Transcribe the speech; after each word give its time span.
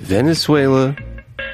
Venezuela, 0.00 0.96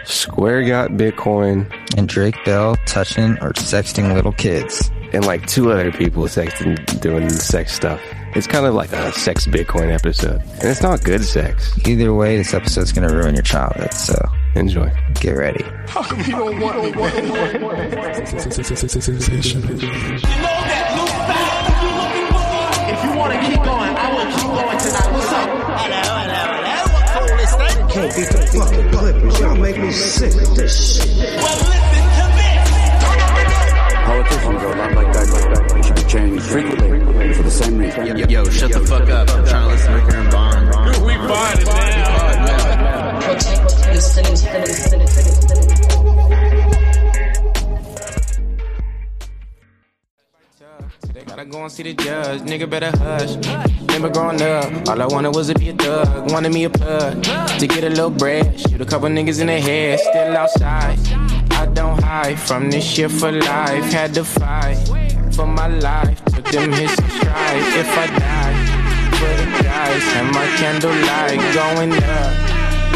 Square 0.04 0.64
got 0.68 0.90
Bitcoin, 0.92 1.66
And 1.96 2.08
Drake 2.08 2.36
Bell 2.44 2.76
touching 2.86 3.32
or 3.40 3.52
sexting 3.54 4.14
little 4.14 4.32
kids. 4.32 4.90
and 5.12 5.24
like 5.24 5.46
two 5.46 5.70
other 5.72 5.92
people 5.92 6.24
sexting, 6.24 7.00
doing 7.00 7.28
sex 7.30 7.72
stuff. 7.72 8.00
It's 8.34 8.46
kind 8.46 8.66
of 8.66 8.74
like 8.74 8.92
a 8.92 9.12
sex 9.12 9.46
Bitcoin 9.46 9.92
episode. 9.94 10.42
And 10.60 10.64
it's 10.64 10.82
not 10.82 11.02
good 11.04 11.24
sex. 11.24 11.72
Either 11.86 12.12
way, 12.12 12.36
this 12.36 12.52
episode's 12.54 12.92
gonna 12.92 13.12
ruin 13.14 13.34
your 13.34 13.42
childhood, 13.42 13.94
so 13.94 14.14
Enjoy. 14.54 14.90
get 15.20 15.32
ready. 15.32 15.64
If 21.68 23.04
you 23.04 23.16
wanna 23.18 23.40
keep 23.46 23.56
going, 23.56 23.96
I 23.96 24.12
will 24.12 24.26
keep 24.32 24.46
going 24.46 24.78
tonight. 24.78 25.12
What's 25.12 25.15
up? 25.15 25.15
Can't 27.96 28.14
beat 28.14 28.28
the 28.28 28.46
fucking 28.52 28.90
Clippers. 28.92 29.40
Y'all 29.40 29.56
make 29.56 29.78
me 29.78 29.90
sick 29.90 30.34
with 30.34 30.54
this 30.54 30.96
shit. 30.96 31.16
Well, 31.16 31.56
listen 31.56 32.04
to 32.12 32.28
this. 32.36 32.68
Politicians 34.04 34.62
are 34.62 34.72
a 34.72 34.76
lot 34.76 34.92
like 34.92 35.12
that, 35.14 35.30
like 35.32 35.48
that. 35.54 35.72
They 35.74 35.82
should 35.82 35.96
be 35.96 36.02
changed 36.02 36.44
frequently 36.44 37.32
for 37.32 37.42
the 37.42 37.50
same 37.50 37.78
reason. 37.78 38.18
Yo, 38.28 38.44
shut 38.50 38.72
the 38.72 38.80
fuck 38.80 39.08
up. 39.08 39.30
I'm 39.30 39.46
trying 39.46 39.62
to 39.62 39.68
listen 39.68 39.92
to 39.92 39.98
Ricker 39.98 40.16
and 40.18 40.30
Bond. 40.30 40.66
We 41.06 41.14
find 41.26 41.58
it 41.58 41.64
now. 41.64 43.20
protect 43.20 43.62
the 43.64 44.00
city's 44.02 44.42
city, 44.42 44.72
city, 44.74 45.06
city, 45.06 45.30
city. 45.30 45.75
Gotta 51.36 51.50
go 51.50 51.62
and 51.64 51.70
see 51.70 51.82
the 51.82 51.92
judge, 51.92 52.40
nigga 52.42 52.68
better 52.68 52.90
hush. 52.96 53.36
Remember 53.80 54.08
growing 54.08 54.40
up, 54.40 54.88
all 54.88 55.02
I 55.02 55.06
wanted 55.06 55.34
was 55.34 55.48
to 55.48 55.54
be 55.54 55.68
a 55.68 55.74
thug. 55.74 56.30
Wanted 56.32 56.54
me 56.54 56.64
a 56.64 56.70
plug 56.70 57.22
to 57.22 57.66
get 57.66 57.84
a 57.84 57.90
little 57.90 58.08
bread. 58.08 58.58
Shoot 58.58 58.80
a 58.80 58.86
couple 58.86 59.08
niggas 59.10 59.38
in 59.42 59.48
the 59.48 59.60
head, 59.60 60.00
still 60.00 60.34
outside. 60.34 60.98
I 61.52 61.66
don't 61.66 62.02
hide 62.02 62.40
from 62.40 62.70
this 62.70 62.84
shit 62.84 63.10
for 63.10 63.30
life. 63.30 63.84
Had 63.92 64.14
to 64.14 64.24
fight 64.24 64.78
for 65.34 65.46
my 65.46 65.68
life. 65.68 66.24
Took 66.24 66.46
them 66.46 66.72
hits 66.72 66.98
and 66.98 67.12
strides. 67.12 67.66
If 67.76 67.98
I 67.98 68.06
die, 68.16 68.56
for 69.18 69.32
the 69.36 69.62
dice. 69.62 70.08
And 70.16 70.32
my 70.32 70.46
candlelight 70.56 71.38
going 71.52 71.92
up 71.92 72.32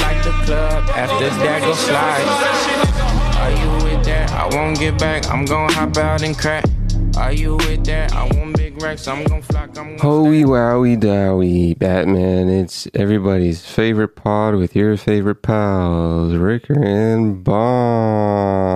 like 0.00 0.25
the 0.25 0.32
club. 0.47 0.88
After 0.97 1.28
that, 1.28 1.60
go 1.60 1.75
slide. 1.75 2.25
Are 3.36 3.50
you 3.50 3.84
with 3.84 4.04
that? 4.06 4.30
I 4.30 4.48
won't 4.56 4.78
get 4.78 4.98
back. 4.98 5.30
I'm 5.30 5.44
gon' 5.44 5.70
hop 5.72 5.94
out 5.98 6.22
and 6.22 6.38
crack. 6.38 6.64
Are 7.16 7.33
you 7.33 7.56
with 7.56 7.84
that? 7.84 8.12
I 8.12 8.25
want 8.36 8.56
big 8.56 8.80
racks. 8.83 9.06
I'm 9.08 9.25
gon' 9.25 9.42
flock. 9.42 9.77
I'm 9.78 9.98
Hoey 9.98 10.44
wowie 10.44 10.98
dowie, 10.98 11.75
Batman. 11.75 12.48
It's 12.48 12.89
everybody's 12.94 13.64
favorite 13.64 14.16
pod 14.16 14.55
with 14.55 14.75
your 14.77 14.97
favorite 14.97 15.42
pals, 15.42 16.34
Ricker 16.34 16.83
and 16.83 17.44
Bond. 17.44 18.70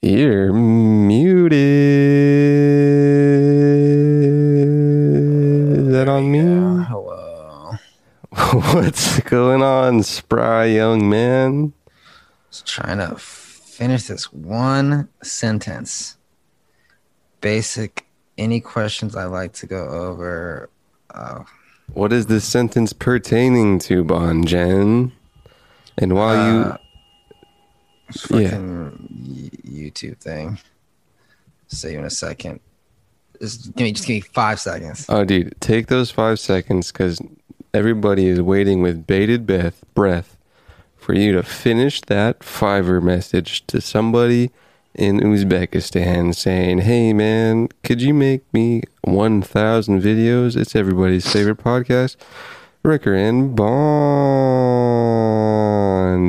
You're 0.00 0.52
muted. 0.52 2.47
What's 8.52 9.20
going 9.20 9.62
on, 9.62 10.02
spry 10.02 10.66
young 10.66 11.08
man? 11.08 11.72
Just 12.50 12.66
trying 12.66 12.98
to 12.98 13.16
finish 13.16 14.04
this 14.04 14.32
one 14.32 15.08
sentence. 15.22 16.16
Basic. 17.40 18.06
Any 18.38 18.60
questions 18.60 19.16
I 19.16 19.24
like 19.24 19.52
to 19.54 19.66
go 19.66 19.86
over? 19.88 20.70
Uh, 21.12 21.42
What 21.92 22.12
is 22.12 22.26
this 22.26 22.44
sentence 22.44 22.92
pertaining 22.92 23.80
to, 23.80 24.04
Bon 24.04 24.46
Jen? 24.46 25.12
And 25.98 26.14
while 26.14 26.70
Uh, 26.72 26.76
you, 28.30 28.38
yeah, 28.40 28.58
YouTube 29.66 30.18
thing. 30.18 30.58
See 31.66 31.92
you 31.92 31.98
in 31.98 32.04
a 32.04 32.10
second. 32.10 32.60
Just 33.40 33.74
give 33.74 33.84
me, 33.84 33.92
just 33.92 34.06
give 34.06 34.14
me 34.14 34.20
five 34.20 34.58
seconds. 34.58 35.04
oh, 35.08 35.24
dude, 35.24 35.54
take 35.60 35.88
those 35.88 36.10
five 36.10 36.38
seconds 36.40 36.90
because 36.92 37.20
everybody 37.72 38.26
is 38.26 38.40
waiting 38.40 38.82
with 38.82 39.06
bated 39.06 39.46
breath, 39.46 39.84
breath 39.94 40.36
for 40.96 41.14
you 41.14 41.32
to 41.32 41.42
finish 41.42 42.00
that 42.02 42.40
Fiverr 42.40 43.02
message 43.02 43.66
to 43.66 43.80
somebody 43.80 44.50
in 44.94 45.20
Uzbekistan 45.20 46.34
saying, 46.34 46.78
"Hey, 46.78 47.12
man, 47.12 47.68
could 47.82 48.02
you 48.02 48.12
make 48.12 48.42
me 48.52 48.82
one 49.02 49.42
thousand 49.42 50.02
videos? 50.02 50.56
It's 50.56 50.74
everybody's 50.76 51.30
favorite 51.30 51.58
podcast." 51.58 52.16
Ricker 52.84 53.14
and 53.14 53.56
Bond 53.56 53.68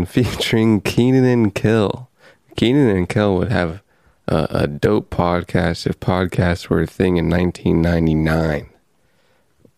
featuring 0.14 0.82
Kenan 0.82 1.26
and 1.26 1.54
Kel. 1.54 2.10
Kenan 2.56 2.90
and 2.90 3.08
Kel 3.08 3.36
would 3.36 3.52
have 3.52 3.82
a, 4.28 4.48
a 4.50 4.68
dope 4.68 5.10
podcast 5.10 5.86
if 5.88 6.00
podcasts 6.00 6.68
were 6.68 6.82
a 6.82 6.88
thing 6.88 7.18
in 7.18 7.30
1999 7.30 8.69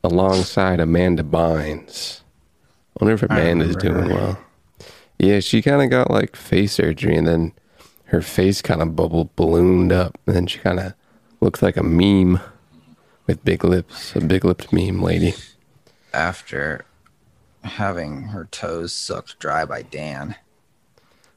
alongside 0.04 0.80
Amanda 0.80 1.24
Bynes. 1.24 2.22
I 3.00 3.04
wonder 3.04 3.14
if 3.16 3.24
Amanda's 3.24 3.76
doing 3.76 4.10
her. 4.10 4.14
well. 4.14 4.40
Yeah, 5.20 5.40
she 5.40 5.62
kind 5.62 5.82
of 5.82 5.90
got 5.90 6.10
like 6.10 6.36
face 6.36 6.74
surgery 6.74 7.16
and 7.16 7.28
then 7.28 7.54
her 8.06 8.22
face 8.22 8.62
kind 8.62 8.82
of 8.82 8.96
bubble 8.96 9.30
ballooned 9.36 9.92
up 9.92 10.18
and 10.26 10.36
then 10.36 10.48
she 10.48 10.60
kind 10.60 10.80
of 10.80 10.94
looks 11.40 11.62
like 11.62 11.78
a 11.78 11.84
meme 11.84 12.40
with 13.28 13.44
big 13.46 13.64
lips, 13.64 14.16
a 14.16 14.22
big 14.22 14.44
lipped 14.44 14.74
meme 14.74 15.02
lady. 15.02 15.34
After 16.14 16.86
having 17.64 18.24
her 18.24 18.46
toes 18.52 18.94
sucked 18.94 19.40
dry 19.40 19.66
by 19.66 19.84
Dan. 19.84 20.36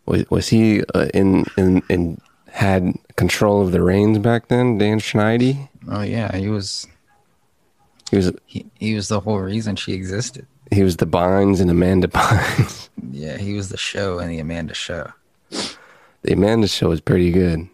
Was 0.07 0.29
was 0.31 0.49
he 0.49 0.83
uh, 0.95 1.09
in 1.15 1.45
in 1.57 1.83
in 1.89 2.21
had 2.51 2.95
control 3.17 3.63
of 3.63 3.73
the 3.73 3.83
reins 3.83 4.19
back 4.19 4.49
then? 4.49 4.79
Dan 4.79 4.99
Schneider. 4.99 5.55
Oh 5.89 6.03
yeah, 6.03 6.35
he 6.37 6.49
was 6.49 6.87
He 8.11 8.17
was 8.17 8.33
he, 8.47 8.67
he 8.79 8.95
was 8.95 9.09
the 9.09 9.21
whole 9.21 9.39
reason 9.41 9.77
she 9.77 9.93
existed. 9.93 10.47
he 10.71 10.83
was 10.83 10.97
the 10.99 11.07
Bynes 11.07 11.61
and 11.61 11.71
Amanda 11.71 12.09
Bynes. 12.09 12.89
Yeah, 13.11 13.37
he 13.37 13.53
was 13.53 13.69
the 13.69 13.77
show 13.77 14.19
and 14.19 14.31
the 14.31 14.39
Amanda 14.41 14.75
show. 14.75 15.13
the 15.51 16.33
Amanda 16.33 16.67
show 16.67 16.89
was 16.89 17.01
pretty 17.01 17.31
good. 17.31 17.69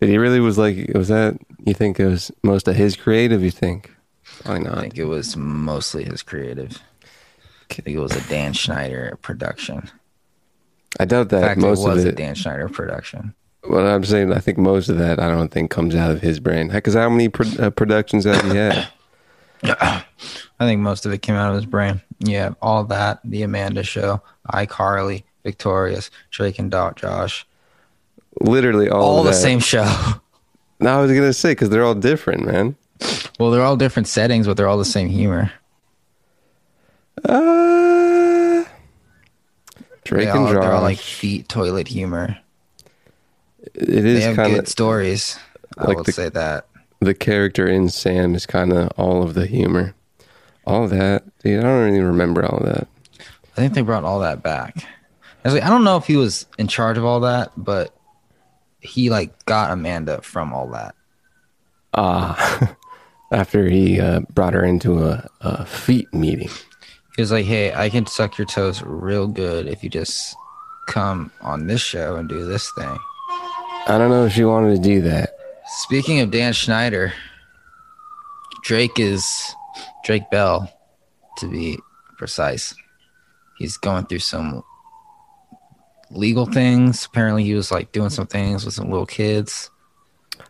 Did 0.00 0.08
he 0.08 0.16
really 0.18 0.40
was 0.40 0.58
like 0.58 0.90
was 0.94 1.08
that 1.08 1.38
you 1.64 1.74
think 1.74 2.00
it 2.00 2.06
was 2.06 2.30
most 2.42 2.66
of 2.66 2.74
his 2.76 2.96
creative? 2.96 3.42
You 3.42 3.50
think? 3.50 3.94
Probably 4.44 4.68
I 4.68 4.80
think 4.80 4.98
it 4.98 5.04
was 5.04 5.36
mostly 5.36 6.04
his 6.04 6.22
creative. 6.22 6.80
I 7.70 7.74
think 7.74 7.96
it 7.96 8.00
was 8.00 8.16
a 8.16 8.28
Dan 8.28 8.52
Schneider 8.52 9.16
production. 9.22 9.90
I 10.98 11.04
doubt 11.04 11.32
In 11.32 11.40
that 11.40 11.42
fact, 11.46 11.62
it 11.62 11.66
was 11.66 11.84
of 11.84 12.06
a. 12.06 12.12
Dan 12.12 12.34
Schneider 12.34 12.68
production. 12.68 13.34
Well, 13.68 13.86
I'm 13.86 14.04
saying 14.04 14.32
I 14.32 14.38
think 14.38 14.56
most 14.58 14.88
of 14.88 14.96
that 14.98 15.20
I 15.20 15.28
don't 15.28 15.50
think 15.52 15.70
comes 15.70 15.94
out 15.94 16.10
of 16.10 16.20
his 16.22 16.40
brain. 16.40 16.68
Because 16.68 16.94
how 16.94 17.08
many 17.10 17.28
pro- 17.28 17.46
uh, 17.58 17.70
productions 17.70 18.24
have 18.24 18.42
he 18.50 18.56
had? 18.56 18.88
I 19.62 20.04
think 20.58 20.80
most 20.80 21.06
of 21.06 21.12
it 21.12 21.22
came 21.22 21.34
out 21.36 21.50
of 21.50 21.56
his 21.56 21.66
brain. 21.66 22.00
Yeah, 22.18 22.54
all 22.62 22.84
that, 22.84 23.20
the 23.24 23.42
Amanda 23.42 23.82
show, 23.82 24.22
iCarly, 24.52 25.22
Victorious, 25.44 26.10
Drake 26.30 26.58
and 26.58 26.70
Dot 26.70 26.96
Josh, 26.96 27.46
Literally 28.40 28.88
all, 28.88 29.02
all 29.02 29.22
the 29.22 29.30
that. 29.30 29.36
same 29.36 29.58
show. 29.60 29.84
No, 30.82 30.98
I 30.98 31.02
was 31.02 31.12
gonna 31.12 31.34
say 31.34 31.50
because 31.52 31.68
they're 31.68 31.84
all 31.84 31.94
different, 31.94 32.46
man. 32.46 32.74
well, 33.38 33.50
they're 33.50 33.62
all 33.62 33.76
different 33.76 34.08
settings, 34.08 34.46
but 34.46 34.56
they're 34.56 34.66
all 34.66 34.78
the 34.78 34.84
same 34.86 35.08
humor. 35.10 35.52
Uh, 37.22 38.64
Drake 40.04 40.24
They 40.24 40.30
and 40.30 40.46
Josh. 40.46 40.52
they're 40.52 40.72
all 40.72 40.80
like 40.80 40.98
feet 40.98 41.48
toilet 41.50 41.86
humor. 41.86 42.38
It 43.74 43.88
is 44.06 44.20
They 44.20 44.20
have 44.22 44.36
good 44.36 44.58
of 44.60 44.68
stories. 44.68 45.38
I 45.76 45.88
will 45.92 46.02
the- 46.02 46.12
say 46.12 46.30
that. 46.30 46.66
The 47.00 47.14
character 47.14 47.66
in 47.66 47.88
Sam 47.88 48.34
is 48.34 48.46
kind 48.46 48.72
of 48.72 48.90
all 48.96 49.22
of 49.22 49.34
the 49.34 49.46
humor. 49.46 49.94
All 50.66 50.86
that, 50.88 51.24
dude. 51.42 51.60
I 51.60 51.62
don't 51.62 51.84
really 51.84 52.00
remember 52.00 52.44
all 52.44 52.58
of 52.58 52.66
that. 52.66 52.86
I 53.20 53.56
think 53.56 53.74
they 53.74 53.82
brought 53.82 54.04
all 54.04 54.20
that 54.20 54.42
back. 54.42 54.76
I, 55.44 55.48
was 55.48 55.54
like, 55.54 55.62
I 55.64 55.68
don't 55.68 55.84
know 55.84 55.96
if 55.96 56.06
he 56.06 56.16
was 56.16 56.46
in 56.58 56.68
charge 56.68 56.98
of 56.98 57.04
all 57.04 57.20
that, 57.20 57.52
but 57.56 57.94
he 58.80 59.10
like 59.10 59.44
got 59.46 59.70
Amanda 59.70 60.20
from 60.22 60.52
all 60.52 60.68
that. 60.68 60.94
Ah, 61.94 62.76
after 63.32 63.68
he 63.68 64.00
uh, 64.00 64.20
brought 64.32 64.54
her 64.54 64.64
into 64.64 65.02
a, 65.04 65.28
a 65.40 65.64
feet 65.66 66.12
meeting. 66.12 66.50
He 67.16 67.22
was 67.22 67.32
like, 67.32 67.46
"Hey, 67.46 67.72
I 67.74 67.88
can 67.88 68.06
suck 68.06 68.38
your 68.38 68.46
toes 68.46 68.82
real 68.82 69.26
good 69.26 69.66
if 69.66 69.82
you 69.82 69.90
just 69.90 70.36
come 70.86 71.32
on 71.40 71.66
this 71.66 71.80
show 71.80 72.16
and 72.16 72.28
do 72.28 72.44
this 72.44 72.70
thing." 72.72 72.98
I 73.86 73.98
don't 73.98 74.10
know 74.10 74.26
if 74.26 74.34
she 74.34 74.44
wanted 74.44 74.76
to 74.76 74.82
do 74.82 75.00
that. 75.02 75.39
Speaking 75.72 76.18
of 76.18 76.32
Dan 76.32 76.52
Schneider, 76.52 77.12
Drake 78.64 78.98
is 78.98 79.54
Drake 80.04 80.28
Bell, 80.28 80.68
to 81.38 81.48
be 81.48 81.78
precise. 82.18 82.74
He's 83.56 83.76
going 83.76 84.06
through 84.06 84.18
some 84.18 84.64
legal 86.10 86.46
things. 86.46 87.04
Apparently, 87.04 87.44
he 87.44 87.54
was 87.54 87.70
like 87.70 87.92
doing 87.92 88.10
some 88.10 88.26
things 88.26 88.64
with 88.64 88.74
some 88.74 88.90
little 88.90 89.06
kids. 89.06 89.70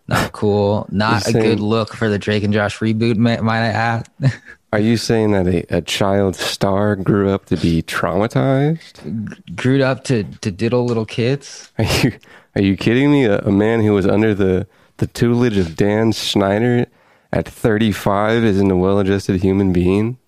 Not 0.09 0.33
cool. 0.33 0.87
Not 0.91 1.27
a 1.27 1.33
saying- 1.33 1.45
good 1.45 1.61
look 1.61 1.95
for 1.95 2.09
the 2.09 2.19
Drake 2.19 2.43
and 2.43 2.53
Josh 2.55 2.79
reboot. 2.79 3.17
Might, 3.17 3.41
I 3.43 3.67
add? 3.67 4.09
Are 4.73 4.81
you 4.81 4.97
saying 4.97 5.33
that 5.33 5.47
a, 5.47 5.77
a 5.77 5.81
child 5.83 6.35
star 6.35 6.97
grew 6.97 7.29
up 7.29 7.45
to 7.47 7.57
be 7.57 7.83
traumatized? 7.83 9.57
Grew 9.57 9.83
up 9.83 10.05
to 10.05 10.23
to 10.23 10.51
diddle 10.51 10.87
little 10.87 11.05
kids. 11.05 11.73
Are 11.77 11.85
you 11.85 12.13
are 12.55 12.63
you 12.63 12.77
kidding 12.77 13.11
me? 13.11 13.25
A, 13.25 13.41
a 13.41 13.51
man 13.51 13.81
who 13.83 13.93
was 13.93 14.07
under 14.07 14.33
the 14.33 14.67
the 15.01 15.07
tutelage 15.07 15.57
of 15.57 15.77
Dan 15.77 16.13
Schneider 16.13 16.87
at 17.33 17.49
35 17.49 18.45
isn't 18.45 18.71
a 18.71 18.77
well-adjusted 18.77 19.41
human 19.41 19.73
being. 19.73 20.19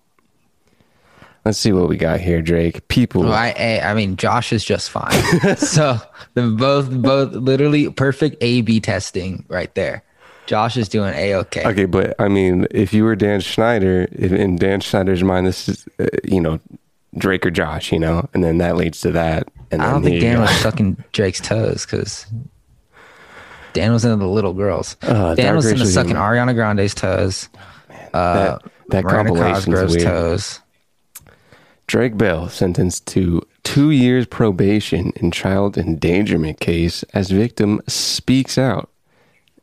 Let's 1.45 1.57
see 1.57 1.71
what 1.71 1.89
we 1.89 1.97
got 1.97 2.21
here, 2.21 2.41
Drake. 2.41 2.87
People. 2.87 3.23
Well, 3.23 3.33
I, 3.33 3.53
I 3.57 3.91
I 3.91 3.93
mean, 3.93 4.15
Josh 4.15 4.53
is 4.53 4.63
just 4.63 4.89
fine. 4.89 5.11
so 5.57 5.97
the 6.35 6.47
both 6.47 6.89
both 6.89 7.33
literally 7.33 7.89
perfect 7.89 8.37
A 8.39 8.61
B 8.61 8.79
testing 8.79 9.43
right 9.49 9.73
there. 9.75 10.03
Josh 10.45 10.77
is 10.77 10.87
doing 10.87 11.13
a 11.13 11.35
okay. 11.35 11.65
Okay, 11.65 11.85
but 11.85 12.15
I 12.19 12.29
mean, 12.29 12.65
if 12.71 12.93
you 12.93 13.03
were 13.03 13.15
Dan 13.15 13.41
Schneider, 13.41 14.07
if 14.13 14.31
in 14.31 14.55
Dan 14.55 14.79
Schneider's 14.79 15.21
mind, 15.21 15.45
this 15.45 15.67
is, 15.67 15.85
uh, 15.99 16.05
you 16.23 16.39
know, 16.39 16.61
Drake 17.17 17.45
or 17.45 17.51
Josh, 17.51 17.91
you 17.91 17.99
know, 17.99 18.29
and 18.33 18.41
then 18.41 18.57
that 18.59 18.77
leads 18.77 19.01
to 19.01 19.11
that. 19.11 19.49
And 19.69 19.81
I 19.81 19.91
don't 19.91 20.03
think 20.03 20.21
Dan 20.21 20.39
was 20.39 20.49
sucking 20.61 21.03
Drake's 21.11 21.41
toes 21.41 21.85
because 21.85 22.25
Dan 23.73 23.91
was 23.91 24.05
into 24.05 24.17
the 24.17 24.27
little 24.27 24.53
girls. 24.53 24.95
Uh, 25.01 25.35
Dan 25.35 25.55
was 25.55 25.65
into 25.65 25.85
sucking. 25.85 26.15
Ariana 26.15 26.53
Grande's 26.53 26.93
toes. 26.93 27.49
Uh, 28.13 28.33
that, 28.59 28.61
that 28.89 29.03
Miranda 29.03 29.29
compilation's 29.31 29.65
Cosgrove's 29.65 29.95
weird. 29.95 30.07
toes. 30.07 30.59
Drake 31.87 32.17
Bell 32.17 32.47
sentenced 32.49 33.05
to 33.07 33.41
two 33.63 33.91
years 33.91 34.25
probation 34.25 35.11
in 35.17 35.31
child 35.31 35.77
endangerment 35.77 36.59
case 36.59 37.03
as 37.13 37.29
victim 37.31 37.81
speaks 37.87 38.57
out. 38.57 38.89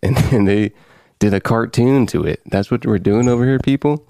And 0.03 0.17
then 0.17 0.47
they 0.47 0.73
did 1.19 1.35
a 1.35 1.41
cartoon 1.41 2.07
to 2.07 2.25
it. 2.25 2.41
That's 2.47 2.71
what 2.71 2.87
we're 2.87 2.99
doing 2.99 3.29
over 3.29 3.45
here, 3.45 3.59
people. 3.59 4.07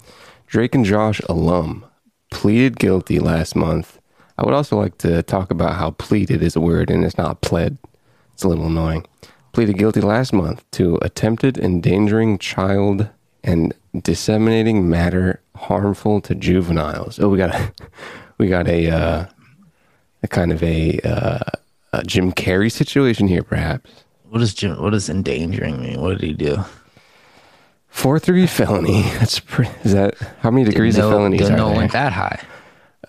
Drake 0.47 0.73
and 0.73 0.85
Josh 0.85 1.19
alum 1.27 1.85
pleaded 2.29 2.79
guilty 2.79 3.19
last 3.19 3.57
month. 3.57 3.99
I 4.37 4.45
would 4.45 4.53
also 4.53 4.77
like 4.77 4.97
to 4.99 5.21
talk 5.21 5.51
about 5.51 5.75
how 5.75 5.91
pleaded 5.91 6.41
is 6.41 6.55
a 6.55 6.61
word 6.61 6.89
and 6.89 7.03
it's 7.03 7.17
not 7.17 7.41
pled. 7.41 7.77
It's 8.33 8.43
a 8.43 8.47
little 8.47 8.67
annoying. 8.67 9.05
Pleaded 9.51 9.77
guilty 9.77 10.01
last 10.01 10.31
month 10.31 10.63
to 10.71 10.97
attempted 11.01 11.57
endangering 11.57 12.37
child 12.37 13.09
and 13.43 13.73
disseminating 13.99 14.89
matter 14.89 15.41
harmful 15.55 16.21
to 16.21 16.35
juveniles. 16.35 17.19
Oh, 17.19 17.29
we 17.29 17.37
got 17.37 17.53
a, 17.53 17.73
we 18.37 18.47
got 18.47 18.67
a, 18.67 18.89
uh, 18.89 19.25
a 20.23 20.27
kind 20.27 20.51
of 20.51 20.63
a, 20.63 20.99
uh, 21.01 21.39
a 21.91 22.03
Jim 22.03 22.31
Carrey 22.31 22.71
situation 22.71 23.27
here, 23.27 23.43
perhaps. 23.43 23.91
What 24.29 24.41
is 24.41 24.53
Jim? 24.53 24.81
What 24.81 24.91
does 24.91 25.09
endangering 25.09 25.81
mean? 25.81 25.99
What 25.99 26.17
did 26.17 26.21
he 26.21 26.33
do? 26.33 26.63
Fourth 27.89 28.25
degree 28.25 28.47
felony. 28.47 29.01
That's 29.19 29.39
pretty, 29.39 29.71
is 29.83 29.91
that 29.91 30.15
how 30.39 30.49
many 30.49 30.63
degrees 30.63 30.97
no, 30.97 31.07
of 31.07 31.13
felonies 31.13 31.41
didn't 31.41 31.59
are 31.59 31.63
it 31.65 31.67
there? 31.67 31.77
went 31.77 31.91
that 31.91 32.13
high. 32.13 32.39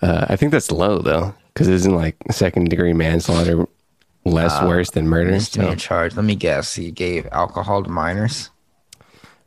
Uh, 0.01 0.25
I 0.27 0.35
think 0.35 0.51
that's 0.51 0.69
low 0.69 0.99
though, 0.99 1.33
because 1.53 1.69
isn't 1.69 1.95
like 1.95 2.17
second 2.29 2.69
degree 2.69 2.91
manslaughter 2.91 3.65
Less 4.25 4.53
uh, 4.53 4.65
worse 4.67 4.89
than 4.91 5.07
murder. 5.07 5.31
Misdemeanor 5.31 5.71
so. 5.71 5.77
charge. 5.77 6.15
Let 6.15 6.25
me 6.25 6.35
guess. 6.35 6.75
He 6.75 6.91
gave 6.91 7.27
alcohol 7.31 7.83
to 7.83 7.89
minors. 7.89 8.49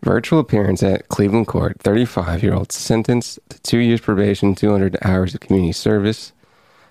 Virtual 0.02 0.38
appearance 0.38 0.82
at 0.82 1.08
Cleveland 1.08 1.46
Court. 1.46 1.81
35 1.81 2.43
year 2.43 2.55
old 2.55 2.73
sentenced 2.73 3.38
to 3.49 3.61
two 3.62 3.78
years 3.78 4.00
probation, 4.00 4.55
200 4.55 4.99
hours 5.02 5.34
of 5.34 5.40
community 5.40 5.73
service. 5.73 6.32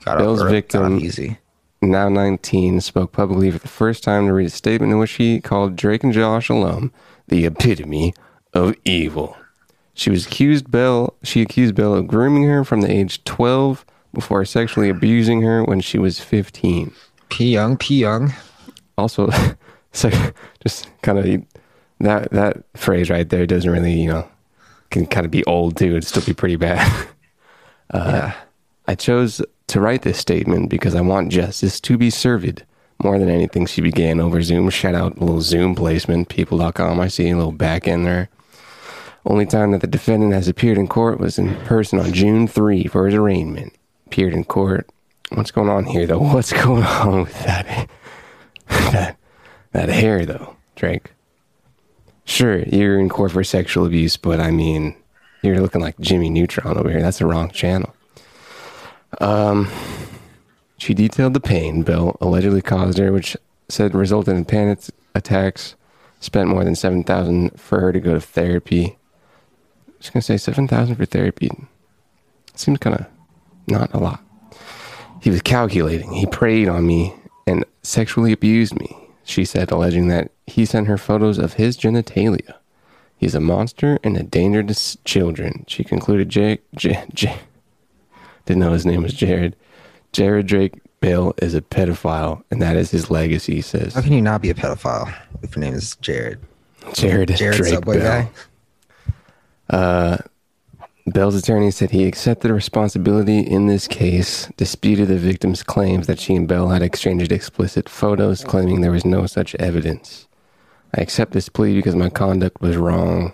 Got 0.04 0.18
Bill's 0.18 0.42
up, 0.42 0.50
victim, 0.50 1.00
easy. 1.00 1.40
now 1.82 2.10
19, 2.10 2.82
spoke 2.82 3.12
publicly 3.12 3.50
for 3.52 3.58
the 3.58 3.68
first 3.68 4.04
time 4.04 4.28
to 4.28 4.34
read 4.34 4.48
a 4.48 4.52
statement 4.52 4.92
in 4.92 5.00
which 5.00 5.14
he 5.14 5.40
called 5.40 5.76
Drake 5.76 6.04
and 6.04 6.14
Josh 6.14 6.50
alone 6.50 6.92
the 7.28 7.46
epitome 7.46 8.14
of 8.54 8.76
evil. 8.86 9.38
She 9.94 10.10
was 10.10 10.28
accused 10.28 10.70
Bell. 10.70 11.16
She 11.24 11.42
accused 11.42 11.76
Bell 11.76 11.96
of 11.96 12.08
grooming 12.08 12.44
her 12.44 12.64
from 12.64 12.82
the 12.82 12.92
age 12.92 13.24
12 13.24 13.86
before 14.14 14.46
sexually 14.46 14.90
abusing 14.90 15.42
her 15.42 15.64
when 15.64 15.80
she 15.80 15.98
was 15.98 16.20
15. 16.20 16.92
Pyong, 17.30 17.78
Pyong. 17.78 18.34
Also, 18.98 19.30
it's 19.92 20.04
like 20.04 20.36
just 20.64 20.90
kind 21.02 21.20
of 21.20 21.46
that 22.00 22.32
that 22.32 22.58
phrase 22.76 23.10
right 23.10 23.30
there 23.30 23.46
doesn't 23.46 23.72
really 23.72 23.94
you 23.94 24.10
know 24.10 24.28
can 24.92 25.06
kind 25.06 25.26
of 25.26 25.32
be 25.32 25.44
old 25.46 25.78
too 25.78 25.96
and 25.96 26.06
still 26.06 26.24
be 26.24 26.34
pretty 26.34 26.56
bad. 26.56 27.08
Uh, 27.92 28.12
yeah. 28.12 28.36
I 28.88 28.96
chose 28.96 29.44
to 29.68 29.80
write 29.80 30.02
this 30.02 30.18
statement 30.18 30.72
because 30.72 30.96
I 30.96 31.02
want 31.02 31.32
justice 31.32 31.80
to 31.82 32.00
be 32.00 32.10
served 32.10 32.66
more 33.04 33.20
than 33.20 33.30
anything. 33.30 33.68
She 33.68 33.80
began 33.80 34.20
over 34.20 34.42
Zoom. 34.42 34.70
Shout 34.72 34.96
out 34.96 35.18
a 35.18 35.20
little 35.20 35.42
Zoom 35.42 35.76
placement, 35.76 36.30
people.com. 36.30 37.00
I 37.00 37.08
see 37.08 37.30
a 37.30 37.38
little 37.38 37.52
back 37.52 37.88
end 37.88 38.08
there. 38.08 38.30
Only 39.26 39.46
time 39.46 39.72
that 39.72 39.82
the 39.82 39.88
defendant 39.88 40.34
has 40.34 40.48
appeared 40.48 40.80
in 40.80 40.88
court 40.88 41.20
was 41.20 41.38
in 41.38 41.56
person 41.66 42.00
on 42.00 42.14
June 42.14 42.48
3 42.48 42.86
for 42.86 43.06
his 43.06 43.16
arraignment. 43.16 43.74
Appeared 44.08 44.34
in 44.34 44.44
court 44.44 44.90
what's 45.32 45.52
going 45.52 45.70
on 45.70 45.86
here 45.86 46.06
though 46.06 46.20
what's 46.34 46.54
going 46.54 46.84
on 46.84 47.24
with 47.24 47.44
that 47.44 47.90
that 48.68 49.18
that 49.76 49.90
hair 49.90 50.26
though, 50.26 50.56
Drake. 50.76 51.12
Sure, 52.24 52.60
you're 52.64 52.98
in 52.98 53.10
court 53.10 53.34
for 53.34 53.44
sexual 53.44 53.86
abuse, 53.86 54.16
but 54.16 54.40
I 54.40 54.50
mean, 54.50 54.96
you're 55.44 55.60
looking 55.60 55.82
like 55.82 56.00
Jimmy 56.00 56.30
Neutron 56.30 56.78
over 56.78 56.90
here. 56.90 57.02
That's 57.02 57.20
the 57.20 57.26
wrong 57.26 57.52
channel. 57.52 57.94
Um, 59.20 59.70
she 60.78 60.94
detailed 60.94 61.34
the 61.34 61.42
pain 61.42 61.84
Bell 61.84 62.18
allegedly 62.22 62.62
caused 62.62 62.98
her, 62.98 63.12
which 63.12 63.38
said 63.70 63.94
resulted 63.94 64.36
in 64.36 64.46
panic 64.46 64.80
attacks. 65.14 65.76
Spent 66.22 66.50
more 66.50 66.64
than 66.64 66.76
seven 66.76 67.04
thousand 67.04 67.60
for 67.60 67.82
her 67.82 67.92
to 67.92 68.00
go 68.00 68.14
to 68.14 68.22
therapy. 68.22 68.98
Just 70.00 70.14
gonna 70.14 70.22
say 70.22 70.38
seven 70.38 70.68
thousand 70.68 70.96
for 70.96 71.06
therapy. 71.06 71.52
Seems 72.56 72.80
kind 72.80 72.96
of 72.96 73.06
not 73.68 73.94
a 73.94 74.00
lot. 74.00 74.25
He 75.26 75.32
was 75.32 75.42
calculating. 75.42 76.12
He 76.14 76.28
preyed 76.28 76.70
on 76.70 76.86
me 76.86 77.12
and 77.48 77.66
sexually 77.82 78.32
abused 78.32 78.78
me, 78.80 78.96
she 79.24 79.44
said, 79.44 79.72
alleging 79.72 80.08
that 80.10 80.30
he 80.46 80.66
sent 80.66 80.86
her 80.86 81.00
photos 81.00 81.40
of 81.40 81.54
his 81.54 81.76
genitalia. 81.76 82.54
He's 83.18 83.34
a 83.34 83.40
monster 83.40 83.98
and 84.04 84.16
a 84.18 84.22
danger 84.22 84.62
to 84.62 84.70
s- 84.70 84.98
children. 85.04 85.66
She 85.68 85.84
concluded 85.84 86.30
Jake, 86.30 86.62
J, 86.76 87.04
J, 87.12 87.36
didn't 88.46 88.60
know 88.60 88.74
his 88.74 88.86
name 88.86 89.02
was 89.02 89.16
Jared. 89.16 89.56
Jared 90.14 90.46
Drake 90.46 90.76
Bell 91.00 91.34
is 91.42 91.56
a 91.56 91.62
pedophile, 91.62 92.44
and 92.52 92.62
that 92.62 92.76
is 92.76 92.92
his 92.92 93.10
legacy, 93.10 93.56
he 93.56 93.62
says. 93.62 93.96
How 93.96 94.02
can 94.02 94.14
you 94.14 94.22
not 94.22 94.44
be 94.44 94.52
a 94.52 94.54
pedophile 94.54 95.12
if 95.42 95.56
your 95.56 95.66
name 95.66 95.74
is 95.74 95.96
Jared? 96.02 96.38
Jared, 96.94 97.36
Jared 97.36 97.58
Drake 97.58 97.74
Subway 97.74 97.98
Bell. 97.98 98.30
guy. 99.72 99.76
Uh, 99.76 100.18
Bell's 101.08 101.36
attorney 101.36 101.70
said 101.70 101.92
he 101.92 102.08
accepted 102.08 102.50
responsibility 102.50 103.40
in 103.40 103.68
this 103.68 103.88
case, 103.88 104.48
disputed 104.58 105.08
the 105.08 105.18
victim's 105.18 105.62
claims 105.62 106.08
that 106.08 106.20
she 106.20 106.34
and 106.34 106.48
Bell 106.48 106.70
had 106.70 106.82
exchanged 106.82 107.32
explicit 107.32 107.88
photos, 107.88 108.44
claiming 108.44 108.82
there 108.82 108.92
was 108.92 109.06
no 109.06 109.28
such 109.28 109.54
evidence. 109.56 110.28
I 110.96 111.02
accept 111.02 111.34
this 111.34 111.48
plea 111.48 111.76
because 111.76 111.96
my 111.96 112.10
conduct 112.10 112.60
was 112.60 112.76
wrong. 112.76 113.34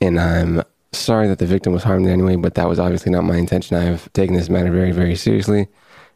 And 0.00 0.18
I'm 0.18 0.62
sorry 0.92 1.28
that 1.28 1.40
the 1.40 1.46
victim 1.46 1.74
was 1.74 1.82
harmed 1.82 2.06
in 2.06 2.12
any 2.12 2.22
way, 2.22 2.36
but 2.36 2.54
that 2.54 2.68
was 2.68 2.78
obviously 2.78 3.12
not 3.12 3.24
my 3.24 3.36
intention. 3.36 3.76
I 3.76 3.82
have 3.82 4.10
taken 4.14 4.34
this 4.34 4.48
matter 4.48 4.70
very, 4.70 4.92
very 4.92 5.16
seriously. 5.16 5.68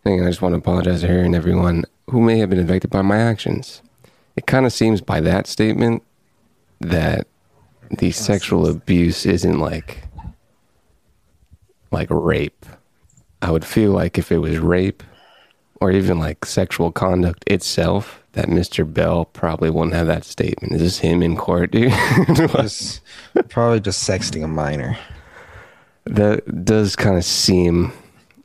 And 0.07 0.25
I 0.25 0.29
just 0.29 0.41
want 0.41 0.55
to 0.55 0.59
apologize 0.59 1.03
to 1.03 1.09
her 1.09 1.19
and 1.23 1.35
everyone 1.35 1.85
who 2.09 2.23
may 2.23 2.39
have 2.39 2.49
been 2.49 2.61
affected 2.61 2.91
by 2.91 3.03
my 3.03 3.19
actions. 3.19 3.83
It 4.37 4.47
kind 4.47 4.65
of 4.65 4.73
seems 4.73 5.03
by 5.03 5.21
that 5.21 5.47
statement 5.47 6.03
that 6.81 7.27
the 7.91 8.11
sexual 8.13 8.69
abuse 8.69 9.27
isn't 9.27 9.59
like 9.59 10.03
like 11.91 12.09
rape. 12.11 12.67
I 13.41 13.51
would 13.51 13.65
feel 13.65 13.93
like 13.93 14.19
if 14.19 14.31
it 14.31 14.39
was 14.39 14.59
rape 14.59 15.03
or 15.81 15.91
even 15.93 16.19
like 16.19 16.45
sexual 16.45 16.91
conduct 16.93 17.45
itself, 17.47 18.23
that 18.33 18.47
Mr. 18.47 18.91
Bell 18.91 19.25
probably 19.27 19.71
wouldn't 19.71 19.95
have 19.95 20.07
that 20.09 20.25
statement. 20.25 20.75
Is 20.75 20.81
this 20.81 20.99
him 20.99 21.23
in 21.23 21.37
court, 21.37 21.71
dude? 21.71 21.93
Just, 22.35 23.01
probably 23.49 23.81
just 23.81 24.09
sexting 24.09 24.45
a 24.45 24.49
minor. 24.49 24.99
that 26.05 26.65
does 26.65 26.97
kind 26.97 27.17
of 27.17 27.25
seem 27.25 27.93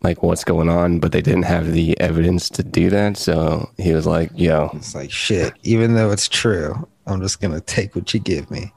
like 0.02 0.22
what's 0.22 0.44
going 0.44 0.70
on, 0.70 1.00
but 1.00 1.12
they 1.12 1.22
didn't 1.22 1.44
have 1.44 1.72
the 1.72 2.00
evidence 2.00 2.50
to 2.50 2.64
do 2.64 2.90
that. 2.90 3.18
So 3.18 3.70
he 3.78 3.94
was 3.94 4.06
like, 4.06 4.32
yo, 4.36 4.70
It's 4.74 4.94
like 4.94 5.12
shit. 5.12 5.54
Even 5.64 5.96
though 5.96 6.12
it's 6.12 6.28
true, 6.28 6.88
I'm 7.08 7.22
just 7.22 7.42
gonna 7.42 7.62
take 7.62 7.96
what 7.96 8.14
you 8.14 8.20
give 8.20 8.52
me. 8.52 8.74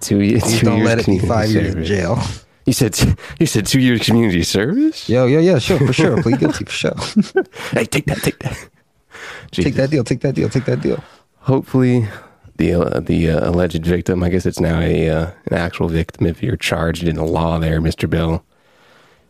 Two, 0.00 0.20
ye- 0.20 0.40
Please 0.40 0.60
two 0.60 0.66
don't 0.66 0.76
years 0.78 0.86
let 0.86 0.98
it 1.00 1.06
be 1.06 1.18
five 1.18 1.50
years 1.50 1.66
in 1.74 1.84
service. 1.84 1.88
jail. 1.88 2.18
You 2.66 2.72
said 2.72 2.98
you 3.40 3.46
said 3.46 3.66
two 3.66 3.80
years 3.80 4.02
community 4.04 4.42
service. 4.42 5.08
Yo, 5.08 5.26
yo, 5.26 5.38
yeah, 5.40 5.58
sure, 5.58 5.78
for 5.78 5.92
sure. 5.92 6.22
Plead 6.22 6.38
guilty 6.40 6.64
for 6.64 6.72
sure. 6.72 6.94
Hey, 7.72 7.84
take 7.86 8.06
that, 8.06 8.18
take 8.18 8.38
that. 8.40 8.68
take 9.52 9.74
that 9.74 9.90
deal. 9.90 10.04
Take 10.04 10.20
that 10.20 10.34
deal. 10.34 10.48
Take 10.48 10.64
that 10.66 10.80
deal. 10.80 11.02
hopefully 11.40 12.08
the 12.56 12.72
uh, 12.74 13.00
the 13.00 13.30
uh, 13.30 13.50
alleged 13.50 13.84
victim 13.84 14.22
i 14.22 14.30
guess 14.30 14.46
it's 14.46 14.58
now 14.60 14.80
a 14.80 15.10
uh, 15.10 15.30
an 15.46 15.54
actual 15.58 15.88
victim 15.88 16.26
if 16.26 16.42
you're 16.42 16.56
charged 16.56 17.06
in 17.06 17.16
the 17.16 17.22
law 17.22 17.58
there 17.58 17.82
mr 17.82 18.08
bill 18.08 18.42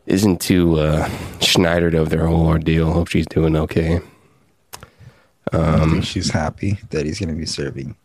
isn't 0.07 0.41
too 0.41 0.79
uh 0.79 1.09
schneidered 1.41 1.97
over 1.97 2.09
their 2.09 2.27
whole 2.29 2.47
ordeal 2.47 2.93
hope 2.93 3.09
she's 3.09 3.27
doing 3.27 3.57
okay 3.57 3.99
I 5.53 5.87
think 5.91 6.05
she's 6.05 6.31
happy 6.31 6.79
that 6.91 7.05
he's 7.07 7.19
gonna 7.19 7.35
be 7.35 7.47
serving 7.47 7.97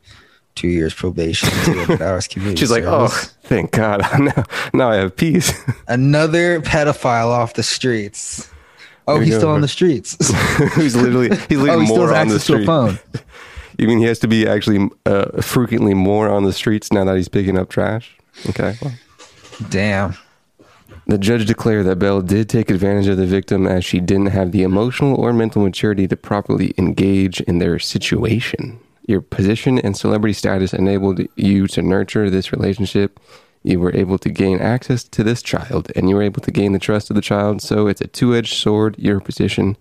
two 0.56 0.68
years 0.68 0.94
probation, 0.94 1.50
200 1.66 2.02
hours 2.02 2.28
community 2.28 2.60
She's 2.60 2.72
like, 2.72 2.84
oh, 2.84 3.08
thank 3.44 3.72
God. 3.72 4.02
now, 4.20 4.44
now 4.74 4.90
I 4.90 4.96
have 4.96 5.16
peace. 5.16 5.54
another 5.88 6.62
pedophile 6.62 7.28
off 7.28 7.54
the 7.54 7.64
streets. 7.64 8.50
Oh, 9.08 9.20
he's 9.20 9.32
go, 9.32 9.40
still 9.40 9.50
on 9.50 9.62
the 9.62 9.68
streets. 9.68 10.18
he's 10.76 10.96
literally, 10.96 11.30
he's 11.50 11.58
oh, 11.58 11.64
literally 11.64 11.86
he 11.86 11.92
still 11.92 11.98
more 11.98 12.14
on 12.14 12.28
the 12.28 12.36
access 12.36 12.46
to 12.48 12.54
a 12.54 12.56
street. 12.58 12.66
phone. 12.66 13.00
You 13.78 13.88
mean 13.88 14.00
he 14.00 14.06
has 14.06 14.20
to 14.20 14.28
be 14.28 14.48
actually 14.48 14.90
uh, 15.06 15.42
frequently 15.42 15.94
more 15.94 16.30
on 16.30 16.44
the 16.44 16.54
streets 16.54 16.92
now 16.92 17.04
that 17.06 17.18
he's 17.18 17.28
picking 17.28 17.58
up 17.58 17.70
trash? 17.70 18.16
Okay. 18.50 18.76
Well. 18.82 18.94
Damn. 19.70 20.16
The 21.08 21.18
judge 21.18 21.46
declared 21.46 21.88
that 21.88 21.98
Bell 21.98 22.22
did 22.22 22.48
take 22.48 22.70
advantage 22.70 23.08
of 23.08 23.18
the 23.18 23.26
victim 23.26 23.68
as 23.68 23.84
she 23.84 24.00
didn't 24.00 24.28
have 24.28 24.52
the 24.52 24.64
emotional 24.64 25.16
or 25.16 25.34
mental 25.34 25.64
maturity 25.64 26.08
to 26.08 26.16
properly 26.16 26.74
engage 26.78 27.42
in 27.42 27.58
their 27.58 27.80
situation. 27.80 28.80
Your 29.08 29.22
position 29.22 29.80
and 29.80 29.98
celebrity 29.98 30.34
status 30.34 30.74
enabled 30.74 31.22
you 31.36 31.68
to 31.68 31.82
nurture 31.82 32.30
this 32.30 32.52
relationship. 32.52 33.20
You 33.64 33.80
were 33.80 33.96
able 33.96 34.18
to 34.20 34.30
gain 34.30 34.60
access 34.60 35.04
to 35.06 35.24
this 35.24 35.42
child, 35.42 35.92
and 35.96 36.10
you 36.10 36.16
were 36.16 36.24
able 36.24 36.42
to 36.42 36.52
gain 36.52 36.74
the 36.74 36.80
trust 36.80 37.10
of 37.10 37.16
the 37.16 37.22
child. 37.22 37.62
So 37.62 37.88
it's 37.88 38.02
a 38.02 38.08
two 38.08 38.36
edged 38.36 38.54
sword, 38.54 38.96
your 38.98 39.20
position. 39.20 39.78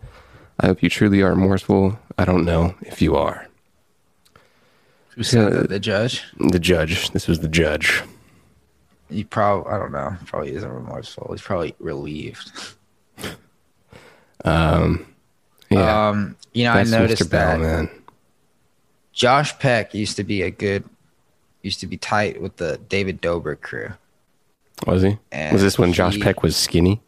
I 0.58 0.66
hope 0.66 0.82
you 0.82 0.90
truly 0.90 1.22
are 1.22 1.30
remorseful. 1.30 1.98
I 2.18 2.24
don't 2.24 2.44
know 2.44 2.74
if 2.82 3.00
you 3.00 3.16
are. 3.16 3.46
Who 5.10 5.22
said 5.22 5.52
that? 5.52 5.68
The 5.70 5.80
judge? 5.80 6.24
The 6.38 6.58
judge. 6.58 7.10
This 7.10 7.26
was 7.26 7.40
the 7.40 7.48
judge. 7.48 8.02
He 9.10 9.24
probably, 9.24 9.72
I 9.72 9.78
don't 9.78 9.92
know, 9.92 10.16
probably 10.26 10.52
isn't 10.52 10.70
remorseful. 10.70 11.28
He's 11.32 11.42
probably 11.42 11.74
relieved. 11.78 12.50
Um, 14.42 15.06
yeah. 15.68 16.08
Um, 16.08 16.36
you 16.54 16.64
know, 16.64 16.72
that's 16.72 16.92
I 16.92 16.98
noticed 16.98 17.22
Mr. 17.24 17.30
Bell, 17.30 17.58
that 17.58 17.60
man. 17.60 17.90
Josh 19.12 19.58
Peck 19.58 19.94
used 19.94 20.16
to 20.16 20.24
be 20.24 20.42
a 20.42 20.50
good, 20.50 20.84
used 21.62 21.80
to 21.80 21.86
be 21.86 21.96
tight 21.96 22.40
with 22.40 22.56
the 22.56 22.78
David 22.88 23.20
Dobrik 23.20 23.60
crew. 23.60 23.92
Was 24.86 25.02
he? 25.02 25.18
And 25.30 25.52
was 25.52 25.62
this 25.62 25.78
when 25.78 25.92
Josh 25.92 26.18
Peck 26.20 26.42
was 26.42 26.56
skinny? 26.56 27.02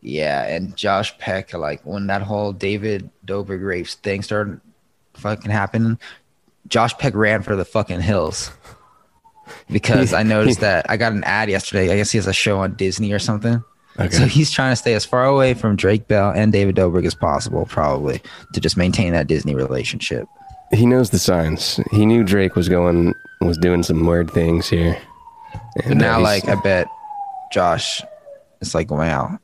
Yeah, 0.00 0.44
and 0.44 0.76
Josh 0.76 1.16
Peck, 1.18 1.52
like 1.52 1.82
when 1.82 2.06
that 2.06 2.22
whole 2.22 2.52
David 2.52 3.10
Dobrik 3.26 3.64
rapes 3.64 3.94
thing 3.94 4.22
started 4.22 4.60
fucking 5.14 5.50
happening, 5.50 5.98
Josh 6.68 6.96
Peck 6.98 7.14
ran 7.14 7.42
for 7.42 7.56
the 7.56 7.64
fucking 7.64 8.00
hills. 8.00 8.50
Because 9.70 10.12
I 10.12 10.22
noticed 10.24 10.60
that 10.60 10.84
I 10.90 10.98
got 10.98 11.12
an 11.12 11.24
ad 11.24 11.48
yesterday. 11.48 11.90
I 11.90 11.96
guess 11.96 12.10
he 12.10 12.18
has 12.18 12.26
a 12.26 12.34
show 12.34 12.58
on 12.58 12.74
Disney 12.74 13.12
or 13.12 13.18
something. 13.18 13.64
Okay. 13.98 14.14
So 14.14 14.26
he's 14.26 14.50
trying 14.50 14.72
to 14.72 14.76
stay 14.76 14.92
as 14.92 15.06
far 15.06 15.24
away 15.24 15.54
from 15.54 15.74
Drake 15.74 16.06
Bell 16.06 16.30
and 16.30 16.52
David 16.52 16.76
Dobrik 16.76 17.06
as 17.06 17.14
possible, 17.14 17.64
probably, 17.64 18.20
to 18.52 18.60
just 18.60 18.76
maintain 18.76 19.12
that 19.14 19.26
Disney 19.26 19.54
relationship. 19.54 20.28
He 20.72 20.86
knows 20.86 21.10
the 21.10 21.18
signs. 21.18 21.80
He 21.90 22.04
knew 22.06 22.24
Drake 22.24 22.54
was 22.56 22.68
going 22.68 23.14
was 23.40 23.58
doing 23.58 23.82
some 23.82 24.04
weird 24.04 24.30
things 24.30 24.68
here. 24.68 24.98
But 25.76 25.86
And, 25.86 26.02
uh, 26.02 26.06
now, 26.06 26.20
like, 26.20 26.48
I 26.48 26.54
bet 26.56 26.86
Josh 27.52 28.02
is 28.60 28.74
like, 28.74 28.90
wow, 28.90 29.38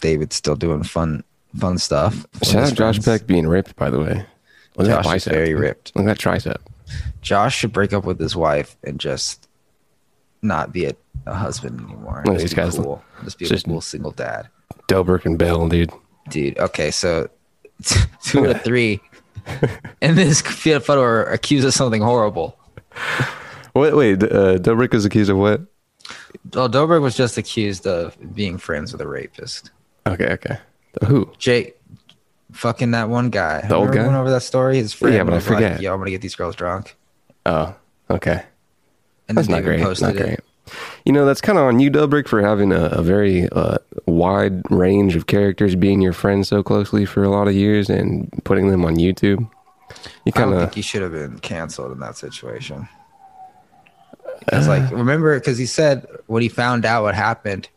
David's 0.00 0.36
still 0.36 0.54
doing 0.56 0.82
fun, 0.82 1.24
fun 1.58 1.78
stuff. 1.78 2.24
shout 2.42 2.64
out 2.70 2.74
Josh. 2.74 3.00
Peck 3.02 3.26
being 3.26 3.46
ripped, 3.46 3.76
by 3.76 3.90
the 3.90 4.00
way. 4.00 4.24
Look 4.76 4.88
at 4.88 4.96
that 4.96 5.04
Josh 5.04 5.16
is 5.16 5.24
very 5.26 5.54
ripped. 5.54 5.92
Look 5.94 6.06
at 6.06 6.16
that 6.16 6.18
tricep. 6.18 6.56
Josh 7.20 7.56
should 7.56 7.72
break 7.72 7.92
up 7.92 8.04
with 8.04 8.18
his 8.18 8.34
wife 8.36 8.76
and 8.84 8.98
just 9.00 9.48
not 10.40 10.72
be 10.72 10.86
a, 10.86 10.94
a 11.26 11.34
husband 11.34 11.80
anymore. 11.80 12.22
No, 12.26 12.32
just 12.34 12.42
these 12.42 12.50
be 12.54 12.56
guys- 12.56 12.76
cool. 12.76 13.02
Just 13.24 13.38
be 13.38 13.46
just- 13.46 13.66
a 13.66 13.68
cool 13.70 13.80
single 13.80 14.12
dad. 14.12 14.48
Dobrik 14.88 15.24
and 15.26 15.38
Bell, 15.38 15.68
dude. 15.68 15.90
Dude, 16.28 16.58
okay, 16.58 16.90
so 16.90 17.28
two 18.22 18.44
or 18.44 18.54
three. 18.54 19.00
and 20.02 20.16
this 20.16 20.40
photo 20.40 21.00
are 21.02 21.24
accused 21.24 21.66
of 21.66 21.74
something 21.74 22.02
horrible. 22.02 22.58
Wait, 23.74 23.94
wait. 23.96 24.22
Uh, 24.22 24.58
Dobrik 24.58 24.92
was 24.92 25.04
accused 25.04 25.30
of 25.30 25.38
what? 25.38 25.62
Well, 26.52 26.68
Dobrik 26.68 27.00
was 27.00 27.16
just 27.16 27.38
accused 27.38 27.86
of 27.86 28.16
being 28.34 28.58
friends 28.58 28.92
with 28.92 29.00
a 29.00 29.06
rapist. 29.06 29.70
Okay, 30.06 30.32
okay. 30.32 30.58
Who? 31.06 31.32
Jake, 31.38 31.80
fucking 32.52 32.90
that 32.90 33.08
one 33.08 33.30
guy. 33.30 33.66
The 33.66 33.74
old 33.74 33.88
Remember 33.88 33.96
guy? 33.96 34.06
Went 34.08 34.20
over 34.20 34.30
that 34.30 34.42
story. 34.42 34.76
His 34.76 34.92
friend. 34.92 35.14
Yeah, 35.14 35.24
but 35.24 35.32
I 35.32 35.36
was 35.36 35.48
like, 35.48 35.54
forget. 35.54 35.80
Yo, 35.80 35.92
I'm 35.92 36.00
gonna 36.00 36.10
get 36.10 36.20
these 36.20 36.34
girls 36.34 36.54
drunk. 36.54 36.96
Oh, 37.46 37.74
okay. 38.10 38.44
And 39.28 39.38
That's 39.38 39.48
not 39.48 39.62
great. 39.62 39.82
posted 39.82 40.16
Not 40.16 40.26
it. 40.26 40.44
You 41.04 41.12
know, 41.12 41.24
that's 41.26 41.40
kind 41.40 41.58
of 41.58 41.64
on 41.64 41.80
you, 41.80 41.90
Dobrik, 41.90 42.28
for 42.28 42.40
having 42.40 42.72
a, 42.72 42.86
a 42.86 43.02
very 43.02 43.48
uh, 43.50 43.78
wide 44.06 44.62
range 44.70 45.16
of 45.16 45.26
characters 45.26 45.74
being 45.74 46.00
your 46.00 46.12
friend 46.12 46.46
so 46.46 46.62
closely 46.62 47.04
for 47.04 47.24
a 47.24 47.28
lot 47.28 47.48
of 47.48 47.54
years 47.54 47.90
and 47.90 48.30
putting 48.44 48.70
them 48.70 48.84
on 48.84 48.96
YouTube. 48.96 49.40
You 50.24 50.28
I 50.28 50.30
kind 50.30 50.50
don't 50.50 50.54
of 50.54 50.60
think 50.60 50.74
he 50.74 50.82
should 50.82 51.02
have 51.02 51.12
been 51.12 51.38
canceled 51.40 51.92
in 51.92 52.00
that 52.00 52.16
situation. 52.16 52.88
Because, 54.38 54.66
like, 54.66 54.90
remember, 54.90 55.38
because 55.38 55.58
he 55.58 55.66
said 55.66 56.06
when 56.26 56.42
he 56.42 56.48
found 56.48 56.84
out 56.84 57.02
what 57.02 57.14
happened. 57.14 57.68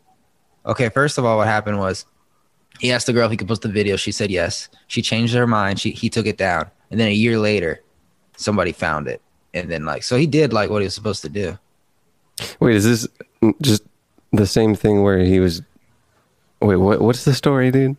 Okay, 0.65 0.89
first 0.89 1.17
of 1.17 1.25
all, 1.25 1.37
what 1.37 1.47
happened 1.47 1.77
was 1.77 2.05
he 2.79 2.91
asked 2.91 3.05
the 3.05 3.13
girl 3.13 3.25
if 3.25 3.31
he 3.31 3.37
could 3.37 3.47
post 3.47 3.61
the 3.61 3.69
video. 3.69 3.95
She 3.95 4.11
said 4.11 4.31
yes. 4.31 4.69
She 4.87 5.01
changed 5.01 5.33
her 5.35 5.45
mind. 5.45 5.79
She 5.79 5.91
he 5.91 6.09
took 6.09 6.25
it 6.25 6.37
down, 6.37 6.71
and 6.89 6.99
then 6.99 7.07
a 7.07 7.13
year 7.13 7.37
later, 7.37 7.81
somebody 8.35 8.71
found 8.71 9.07
it, 9.07 9.21
and 9.53 9.69
then 9.69 9.85
like 9.85 10.01
so 10.01 10.17
he 10.17 10.25
did 10.25 10.53
like 10.53 10.69
what 10.71 10.81
he 10.81 10.85
was 10.85 10.95
supposed 10.95 11.21
to 11.21 11.29
do. 11.29 11.57
Wait, 12.59 12.75
is 12.75 12.83
this 12.83 13.07
just 13.61 13.83
the 14.31 14.47
same 14.47 14.75
thing 14.75 15.03
where 15.03 15.19
he 15.19 15.39
was? 15.39 15.61
Wait, 16.61 16.75
what? 16.75 17.01
What's 17.01 17.25
the 17.25 17.33
story, 17.33 17.71
dude? 17.71 17.97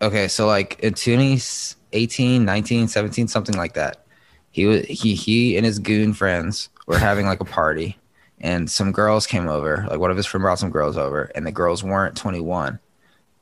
Okay, 0.00 0.28
so 0.28 0.46
like 0.46 0.78
in 0.80 0.94
2018, 0.94 2.44
19, 2.44 2.88
17, 2.88 3.28
something 3.28 3.56
like 3.56 3.74
that. 3.74 4.04
He 4.50 4.66
was 4.66 4.86
he 4.86 5.14
he 5.14 5.56
and 5.56 5.64
his 5.66 5.78
goon 5.78 6.14
friends 6.14 6.68
were 6.86 6.98
having 6.98 7.26
like 7.26 7.40
a 7.40 7.44
party 7.44 7.98
and 8.40 8.70
some 8.70 8.92
girls 8.92 9.26
came 9.26 9.48
over. 9.48 9.86
Like 9.88 10.00
one 10.00 10.10
of 10.10 10.16
his 10.16 10.26
friends 10.26 10.42
brought 10.42 10.58
some 10.58 10.70
girls 10.70 10.96
over 10.96 11.30
and 11.34 11.46
the 11.46 11.52
girls 11.52 11.84
weren't 11.84 12.16
21 12.16 12.78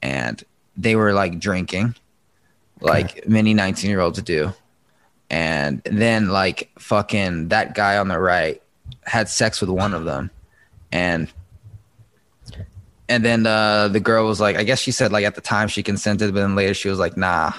and 0.02 0.44
they 0.76 0.96
were 0.96 1.12
like 1.12 1.38
drinking 1.38 1.94
like 2.80 3.26
many 3.26 3.54
19 3.54 3.90
year 3.90 4.00
olds 4.00 4.20
do. 4.22 4.52
And 5.30 5.82
then 5.84 6.28
like 6.28 6.70
fucking 6.78 7.48
that 7.48 7.74
guy 7.74 7.98
on 7.98 8.08
the 8.08 8.18
right 8.18 8.62
had 9.06 9.28
sex 9.28 9.60
with 9.60 9.70
one 9.70 9.94
of 9.94 10.04
them 10.04 10.30
and 10.92 11.32
and 13.08 13.24
then 13.24 13.46
uh, 13.46 13.88
the 13.88 14.00
girl 14.00 14.26
was 14.26 14.40
like, 14.40 14.56
I 14.56 14.64
guess 14.64 14.80
she 14.80 14.90
said 14.90 15.12
like 15.12 15.24
at 15.24 15.34
the 15.34 15.40
time 15.40 15.68
she 15.68 15.82
consented, 15.82 16.34
but 16.34 16.40
then 16.40 16.56
later 16.56 16.74
she 16.74 16.88
was 16.88 16.98
like, 16.98 17.16
nah. 17.16 17.52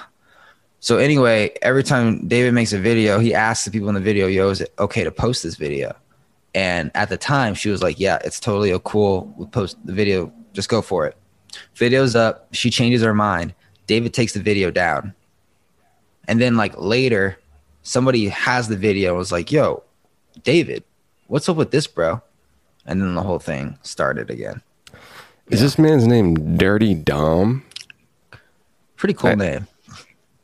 So 0.79 0.97
anyway, 0.97 1.53
every 1.61 1.83
time 1.83 2.27
David 2.27 2.53
makes 2.53 2.73
a 2.73 2.79
video, 2.79 3.19
he 3.19 3.33
asks 3.33 3.65
the 3.65 3.71
people 3.71 3.89
in 3.89 3.95
the 3.95 4.01
video, 4.01 4.27
"Yo, 4.27 4.49
is 4.49 4.61
it 4.61 4.73
okay 4.77 5.03
to 5.03 5.11
post 5.11 5.41
this 5.41 5.55
video?" 5.55 5.95
And 6.53 6.91
at 6.93 7.09
the 7.09 7.17
time, 7.17 7.55
she 7.55 7.69
was 7.69 7.81
like, 7.81 7.99
"Yeah, 7.99 8.19
it's 8.23 8.39
totally 8.39 8.77
cool. 8.83 9.33
We'll 9.37 9.47
post 9.47 9.77
the 9.85 9.93
video. 9.93 10.31
Just 10.53 10.69
go 10.69 10.83
for 10.83 11.07
it." 11.07 11.17
Video's 11.75 12.15
up. 12.15 12.47
She 12.53 12.69
changes 12.69 13.01
her 13.01 13.15
mind. 13.15 13.55
David 13.87 14.13
takes 14.13 14.33
the 14.33 14.39
video 14.39 14.69
down, 14.69 15.15
and 16.27 16.39
then 16.39 16.57
like 16.57 16.77
later, 16.77 17.39
somebody 17.81 18.27
has 18.27 18.67
the 18.67 18.77
video 18.77 19.09
and 19.09 19.17
was 19.17 19.31
like, 19.31 19.51
"Yo, 19.51 19.83
David, 20.43 20.83
what's 21.27 21.47
up 21.49 21.57
with 21.57 21.71
this, 21.71 21.87
bro?" 21.87 22.21
And 22.85 23.01
then 23.01 23.15
the 23.15 23.23
whole 23.23 23.39
thing 23.39 23.77
started 23.83 24.29
again. 24.29 24.61
Is 25.49 25.61
this 25.61 25.77
man's 25.77 26.05
name 26.07 26.57
Dirty 26.57 26.93
Dom? 26.93 27.63
Pretty 28.95 29.13
cool 29.13 29.31
I- 29.31 29.35
name. 29.35 29.67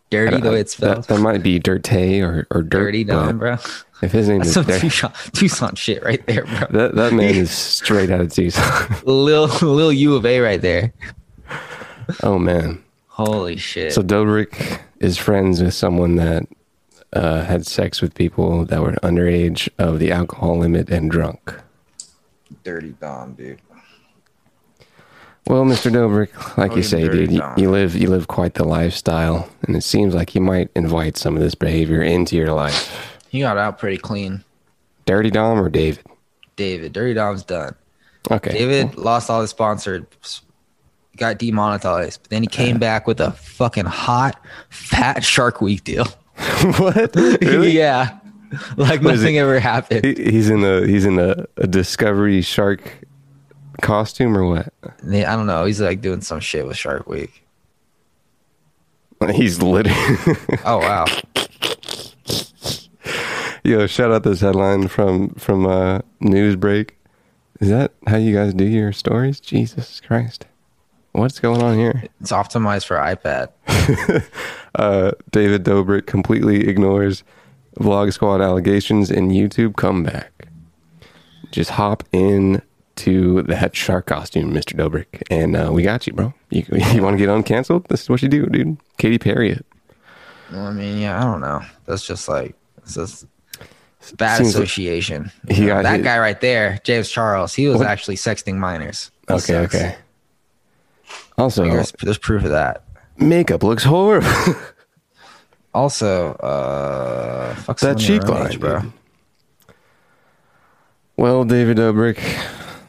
Dirty 0.10 0.40
the 0.42 0.52
way 0.52 0.60
it's 0.60 0.76
that, 0.76 1.04
spelled. 1.04 1.20
that 1.20 1.24
might 1.24 1.42
be 1.42 1.58
Dirty 1.58 2.22
or 2.22 2.46
or 2.52 2.62
Dirt. 2.62 2.84
Dirty 2.86 3.04
Don, 3.04 3.40
bro. 3.40 3.58
If 4.04 4.12
his 4.12 4.28
name 4.28 4.40
That's 4.40 4.50
is 4.50 4.54
some 4.54 4.66
Dirty, 4.66 4.82
Tucson, 4.82 5.12
Tucson 5.32 5.76
shit 5.76 6.04
right 6.04 6.24
there, 6.28 6.44
bro. 6.46 6.68
that 6.70 6.96
that 6.96 7.14
man 7.14 7.34
is 7.34 7.50
straight 7.52 8.12
out 8.12 8.22
of 8.22 8.32
Tucson. 8.32 8.96
Lil 9.06 9.48
Lil 9.62 9.92
U 9.92 10.16
of 10.16 10.24
A 10.28 10.40
right 10.40 10.62
there. 10.62 10.94
oh 12.22 12.38
man. 12.38 12.84
Holy 13.08 13.58
shit. 13.58 13.92
So 13.94 14.04
Dobrik 14.04 14.82
is 15.00 15.18
friends 15.18 15.64
with 15.64 15.74
someone 15.74 16.16
that 16.18 16.44
uh, 17.14 17.44
had 17.44 17.66
sex 17.66 18.02
with 18.02 18.16
people 18.16 18.66
that 18.66 18.82
were 18.82 18.94
underage 19.04 19.70
of 19.78 20.00
the 20.00 20.12
alcohol 20.12 20.58
limit 20.58 20.90
and 20.90 21.10
drunk. 21.10 21.54
Dirty 22.64 22.92
Dom, 23.00 23.34
dude. 23.34 23.60
Well, 25.48 25.66
Mr. 25.66 25.92
Dobrik, 25.92 26.58
like 26.58 26.72
Oh, 26.72 26.76
you 26.76 26.78
you 26.78 26.84
say, 26.84 27.08
dude, 27.08 27.32
you, 27.32 27.42
you 27.58 27.70
live 27.70 27.96
you 27.96 28.10
live 28.10 28.28
quite 28.30 28.54
the 28.54 28.64
lifestyle, 28.64 29.50
and 29.64 29.76
it 29.76 29.84
seems 29.84 30.16
like 30.16 30.34
you 30.36 30.42
might 30.42 30.70
invite 30.74 31.18
some 31.18 31.36
of 31.36 31.42
this 31.42 31.56
behavior 31.56 32.02
into 32.02 32.38
your 32.38 32.54
life. 32.54 33.20
He 33.30 33.42
got 33.42 33.58
out 33.58 33.78
pretty 33.78 33.98
clean. 33.98 34.44
Dirty 35.06 35.32
Dom 35.32 35.60
or 35.60 35.70
David? 35.70 36.06
David. 36.56 36.94
Dirty 36.94 37.14
Dom's 37.14 37.44
done. 37.44 37.76
Okay. 38.32 38.54
David 38.54 38.96
lost 38.96 39.30
all 39.30 39.42
his 39.42 39.50
sponsors, 39.50 40.04
got 41.18 41.40
demonetized, 41.40 42.22
but 42.24 42.30
then 42.30 42.42
he 42.42 42.48
came 42.48 42.80
back 42.80 43.06
with 43.06 43.20
a 43.20 43.32
fucking 43.32 43.86
hot, 43.86 44.40
fat 44.70 45.26
Shark 45.26 45.60
Week 45.60 45.84
deal. 45.84 46.06
what? 46.78 47.16
Really? 47.16 47.72
yeah. 47.72 48.20
Like 48.78 49.02
What 49.02 49.16
nothing 49.16 49.38
ever 49.40 49.60
happened. 49.60 50.06
He- 50.06 50.32
he's 50.32 50.50
in 50.50 50.64
a 50.64 50.86
he's 50.86 51.06
in 51.06 51.18
a, 51.20 51.46
a 51.58 51.66
Discovery 51.68 52.42
shark 52.42 53.00
costume 53.82 54.38
or 54.38 54.46
what? 54.48 54.72
Yeah, 55.08 55.34
I 55.34 55.36
don't 55.36 55.48
know. 55.48 55.66
He's 55.66 55.82
like 55.82 56.02
doing 56.02 56.22
some 56.22 56.40
shit 56.40 56.66
with 56.68 56.78
Shark 56.78 57.08
Week. 57.08 57.44
He's 59.34 59.62
literally 59.62 59.98
Oh 60.66 60.80
wow. 60.80 61.06
Yo, 63.64 63.88
shout 63.88 64.12
out 64.12 64.24
this 64.24 64.42
headline 64.42 64.88
from 64.90 65.30
from 65.36 65.66
uh, 65.66 66.00
Newsbreak. 66.22 66.90
Is 67.62 67.70
that 67.70 67.94
how 68.08 68.18
you 68.18 68.36
guys 68.36 68.54
do 68.54 68.66
your 68.66 68.92
stories? 68.92 69.40
Jesus 69.40 70.02
Christ, 70.02 70.46
what's 71.14 71.40
going 71.40 71.62
on 71.64 71.78
here? 71.78 72.04
It's 72.22 72.32
optimized 72.32 72.86
for 72.86 72.98
iPad. 72.98 73.50
Uh, 74.76 75.12
David 75.30 75.64
Dobrik 75.64 76.08
completely 76.08 76.68
ignores 76.68 77.24
Vlog 77.80 78.12
Squad 78.12 78.42
allegations 78.42 79.12
and 79.12 79.30
YouTube 79.32 79.76
comeback. 79.76 80.48
Just 81.52 81.70
hop 81.70 82.02
in 82.12 82.60
to 82.96 83.44
that 83.44 83.76
shark 83.76 84.08
costume, 84.08 84.52
Mr. 84.52 84.74
Dobrik, 84.76 85.22
and 85.30 85.56
uh, 85.56 85.70
we 85.72 85.84
got 85.84 86.08
you, 86.08 86.14
bro. 86.14 86.34
You, 86.50 86.66
you 86.72 87.04
want 87.04 87.14
to 87.14 87.18
get 87.20 87.30
uncanceled? 87.30 87.88
This 87.90 88.02
is 88.02 88.10
what 88.10 88.24
you 88.24 88.30
do, 88.30 88.48
dude. 88.48 88.78
Katy 88.98 89.20
Perry 89.20 89.52
it. 89.52 89.64
Well, 90.52 90.66
I 90.66 90.72
mean, 90.74 90.98
yeah, 90.98 91.20
I 91.20 91.24
don't 91.24 91.42
know. 91.42 91.62
That's 91.86 92.04
just 92.08 92.28
like 92.28 92.56
it's 92.78 92.96
just 92.96 93.28
bad 94.18 94.38
Seems 94.38 94.56
like- 94.56 94.64
association. 94.64 95.32
He 95.50 95.62
You 95.62 95.68
know, 95.68 95.74
got 95.76 95.84
that 95.84 95.96
hit- 95.98 96.04
guy 96.04 96.18
right 96.18 96.42
there, 96.42 96.80
James 96.84 97.12
Charles. 97.12 97.54
He 97.54 97.68
was 97.68 97.78
What? 97.78 97.86
actually 97.88 98.16
sexting 98.16 98.56
minors. 98.56 99.12
Okay, 99.30 99.38
sucks. 99.40 99.76
okay. 99.76 99.98
Also, 101.38 101.64
There's, 101.66 101.92
there's 102.02 102.18
proof 102.18 102.44
of 102.44 102.52
that. 102.52 102.84
makeup 103.18 103.64
looks 103.64 103.84
horrible. 103.84 104.28
Also, 105.76 106.34
uh, 106.34 107.56
fuck 107.56 107.80
that 107.80 108.00
someone 108.00 108.22
cheek 108.22 108.28
line, 108.30 108.52
age, 108.52 108.60
bro. 108.60 108.82
Well, 111.18 111.44
David 111.46 111.78
Dobrik, 111.78 112.20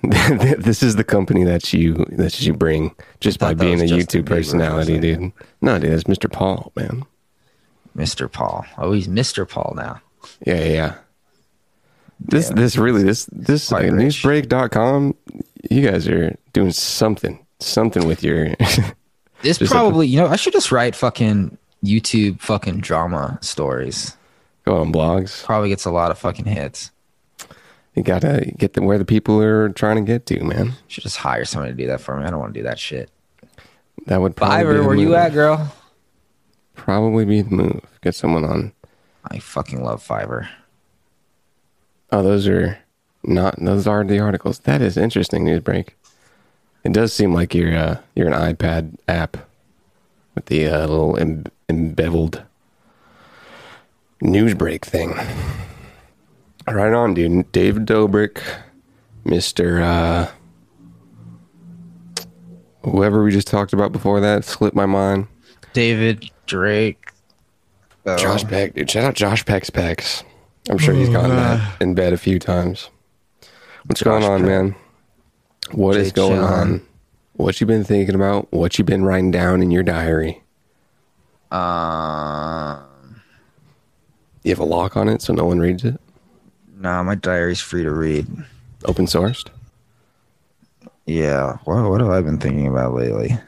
this 0.62 0.82
is 0.82 0.96
the 0.96 1.04
company 1.04 1.44
that 1.44 1.72
you 1.72 1.94
that 2.10 2.38
you 2.42 2.52
bring 2.52 2.94
just 3.20 3.38
by 3.38 3.54
being 3.54 3.80
a 3.80 3.84
YouTube 3.84 4.26
personality, 4.26 4.98
dude. 4.98 5.32
No, 5.62 5.78
dude, 5.78 5.92
that's 5.92 6.04
Mr. 6.04 6.30
Paul, 6.30 6.72
man. 6.76 7.04
Mr. 7.96 8.30
Paul. 8.30 8.66
Oh, 8.76 8.92
he's 8.92 9.08
Mr. 9.08 9.48
Paul 9.48 9.72
now. 9.76 10.00
Yeah, 10.46 10.56
yeah, 10.56 10.64
yeah. 10.72 10.94
This 12.20 12.48
Yeah. 12.50 12.56
this 12.56 12.76
really 12.76 13.02
this 13.02 13.26
this 13.32 13.72
like, 13.72 13.86
newsbreak.com, 13.86 15.14
you 15.70 15.88
guys 15.90 16.06
are 16.08 16.36
doing 16.52 16.70
something 16.72 17.43
something 17.66 18.06
with 18.06 18.22
your 18.22 18.54
This 19.42 19.58
probably, 19.58 20.06
you 20.06 20.18
know, 20.18 20.26
I 20.26 20.36
should 20.36 20.52
just 20.54 20.72
write 20.72 20.96
fucking 20.96 21.58
YouTube 21.84 22.40
fucking 22.40 22.80
drama 22.80 23.38
stories. 23.42 24.16
go 24.64 24.78
on 24.80 24.90
blogs. 24.92 25.44
Probably 25.44 25.68
gets 25.68 25.84
a 25.84 25.90
lot 25.90 26.10
of 26.10 26.18
fucking 26.18 26.46
hits. 26.46 26.90
You 27.94 28.02
gotta 28.02 28.50
get 28.56 28.72
them 28.72 28.86
where 28.86 28.98
the 28.98 29.04
people 29.04 29.40
are 29.42 29.68
trying 29.68 29.96
to 29.96 30.02
get 30.02 30.26
to, 30.26 30.42
man. 30.42 30.72
Should 30.88 31.02
just 31.04 31.18
hire 31.18 31.44
somebody 31.44 31.72
to 31.74 31.76
do 31.76 31.86
that 31.88 32.00
for 32.00 32.16
me. 32.16 32.24
I 32.24 32.30
don't 32.30 32.40
want 32.40 32.54
to 32.54 32.60
do 32.60 32.64
that 32.64 32.78
shit. 32.78 33.10
That 34.06 34.20
would 34.20 34.34
probably 34.34 34.56
be 34.56 34.62
Fiverr, 34.64 34.76
the 34.78 34.84
where 34.86 34.96
you 34.96 35.06
move. 35.08 35.14
at, 35.14 35.32
girl? 35.32 35.74
Probably 36.74 37.24
be 37.24 37.42
the 37.42 37.50
move. 37.54 37.80
Get 38.02 38.14
someone 38.14 38.44
on. 38.44 38.72
I 39.30 39.38
fucking 39.38 39.82
love 39.82 40.06
Fiverr. 40.06 40.48
Oh, 42.10 42.22
those 42.22 42.48
are 42.48 42.78
not 43.22 43.56
those 43.62 43.86
are 43.86 44.04
the 44.04 44.18
articles. 44.18 44.60
That 44.60 44.80
is 44.82 44.96
interesting 44.96 45.44
news 45.44 45.62
break. 45.62 45.96
It 46.84 46.92
does 46.92 47.12
seem 47.12 47.32
like 47.32 47.54
you're 47.54 47.76
uh, 47.76 48.00
you're 48.14 48.28
an 48.30 48.54
iPad 48.54 48.96
app 49.08 49.38
with 50.34 50.46
the 50.46 50.68
uh, 50.68 50.80
little 50.80 51.16
em- 51.18 51.46
embeveled 51.68 52.42
news 54.20 54.54
break 54.54 54.84
thing. 54.84 55.14
Right 56.68 56.92
on, 56.92 57.14
dude. 57.14 57.50
David 57.52 57.86
Dobrik, 57.86 58.40
Mister 59.24 59.80
uh, 59.80 60.30
whoever 62.82 63.24
we 63.24 63.32
just 63.32 63.48
talked 63.48 63.72
about 63.72 63.92
before 63.92 64.20
that 64.20 64.44
slipped 64.44 64.76
my 64.76 64.86
mind. 64.86 65.26
David 65.72 66.30
Drake. 66.46 67.10
Oh, 68.06 68.18
Josh 68.18 68.44
Peck, 68.44 68.74
dude. 68.74 68.90
Shout 68.90 69.04
out 69.04 69.14
Josh 69.14 69.44
Peck's 69.46 69.70
Pecs. 69.70 70.22
I'm 70.68 70.78
sure 70.78 70.94
he's 70.94 71.08
gotten 71.08 71.30
that 71.30 71.80
in 71.80 71.94
bed 71.94 72.12
a 72.12 72.18
few 72.18 72.38
times. 72.38 72.90
What's 73.86 74.00
Josh 74.00 74.22
going 74.22 74.24
on, 74.24 74.40
Peck. 74.40 74.48
man? 74.48 74.74
What 75.72 75.96
is 75.96 76.08
Jay 76.12 76.16
going 76.16 76.40
Sean. 76.40 76.52
on? 76.52 76.86
What 77.34 77.60
you 77.60 77.66
been 77.66 77.84
thinking 77.84 78.14
about? 78.14 78.52
What 78.52 78.78
you 78.78 78.84
been 78.84 79.04
writing 79.04 79.30
down 79.30 79.60
in 79.62 79.70
your 79.70 79.82
diary? 79.82 80.42
Um, 81.50 83.20
You 84.42 84.50
have 84.50 84.58
a 84.58 84.64
lock 84.64 84.96
on 84.96 85.08
it 85.08 85.22
so 85.22 85.32
no 85.32 85.44
one 85.44 85.58
reads 85.60 85.84
it? 85.84 86.00
nah, 86.76 87.02
my 87.02 87.14
diary's 87.14 87.60
free 87.60 87.82
to 87.82 87.90
read. 87.90 88.26
Open 88.84 89.06
sourced? 89.06 89.48
Yeah. 91.06 91.56
What, 91.64 91.88
what 91.88 92.00
have 92.02 92.10
I 92.10 92.20
been 92.20 92.38
thinking 92.38 92.66
about 92.66 92.92
lately? 92.92 93.38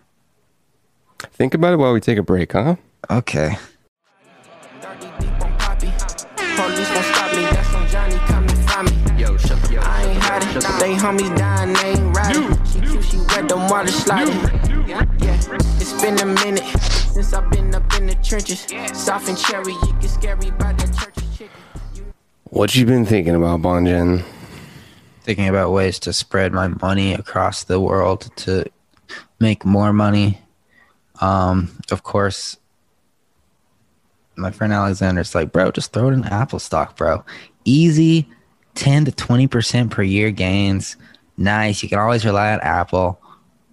Think 1.32 1.52
about 1.52 1.74
it 1.74 1.76
while 1.76 1.92
we 1.92 2.00
take 2.00 2.16
a 2.18 2.22
break, 2.22 2.52
huh? 2.52 2.76
Okay. 3.10 3.56
They 10.56 10.94
homies 10.94 11.36
dying. 11.36 11.74
They 11.74 12.00
ain't 12.00 12.16
riding. 12.16 12.64
She 12.64 12.80
cute. 12.80 13.04
She 13.04 13.16
wet. 13.18 13.46
Them 13.46 13.68
water 13.68 13.88
sliding. 13.88 14.34
Yeah, 14.88 15.04
it's 15.18 15.92
been 16.00 16.18
a 16.18 16.24
minute 16.24 16.64
since 17.12 17.34
I've 17.34 17.50
been 17.50 17.74
up 17.74 17.94
in 17.98 18.06
the 18.06 18.14
trenches. 18.14 18.66
Soft 18.98 19.28
and 19.28 19.36
cherry. 19.36 19.72
You 19.72 19.96
get 20.00 20.08
scary 20.08 20.50
by 20.52 20.72
that 20.72 20.96
church 20.98 21.14
chicken. 21.36 21.50
What 22.44 22.74
you 22.74 22.86
been 22.86 23.04
thinking 23.04 23.34
about, 23.34 23.60
Bonjen? 23.60 24.24
Thinking 25.24 25.48
about 25.48 25.72
ways 25.72 25.98
to 26.00 26.12
spread 26.14 26.54
my 26.54 26.68
money 26.68 27.12
across 27.12 27.64
the 27.64 27.78
world 27.78 28.30
to 28.36 28.64
make 29.38 29.66
more 29.66 29.92
money. 29.92 30.40
Um, 31.20 31.76
of 31.90 32.02
course, 32.02 32.56
my 34.36 34.50
friend 34.50 34.72
Alexander's 34.72 35.34
like, 35.34 35.52
bro, 35.52 35.70
just 35.70 35.92
throw 35.92 36.08
it 36.08 36.14
in 36.14 36.24
Apple 36.24 36.60
stock, 36.60 36.96
bro. 36.96 37.24
Easy 37.66 38.28
10 38.76 39.06
to 39.06 39.12
20% 39.12 39.90
per 39.90 40.02
year 40.02 40.30
gains. 40.30 40.96
Nice. 41.36 41.82
You 41.82 41.88
can 41.88 41.98
always 41.98 42.24
rely 42.24 42.52
on 42.52 42.60
Apple. 42.60 43.20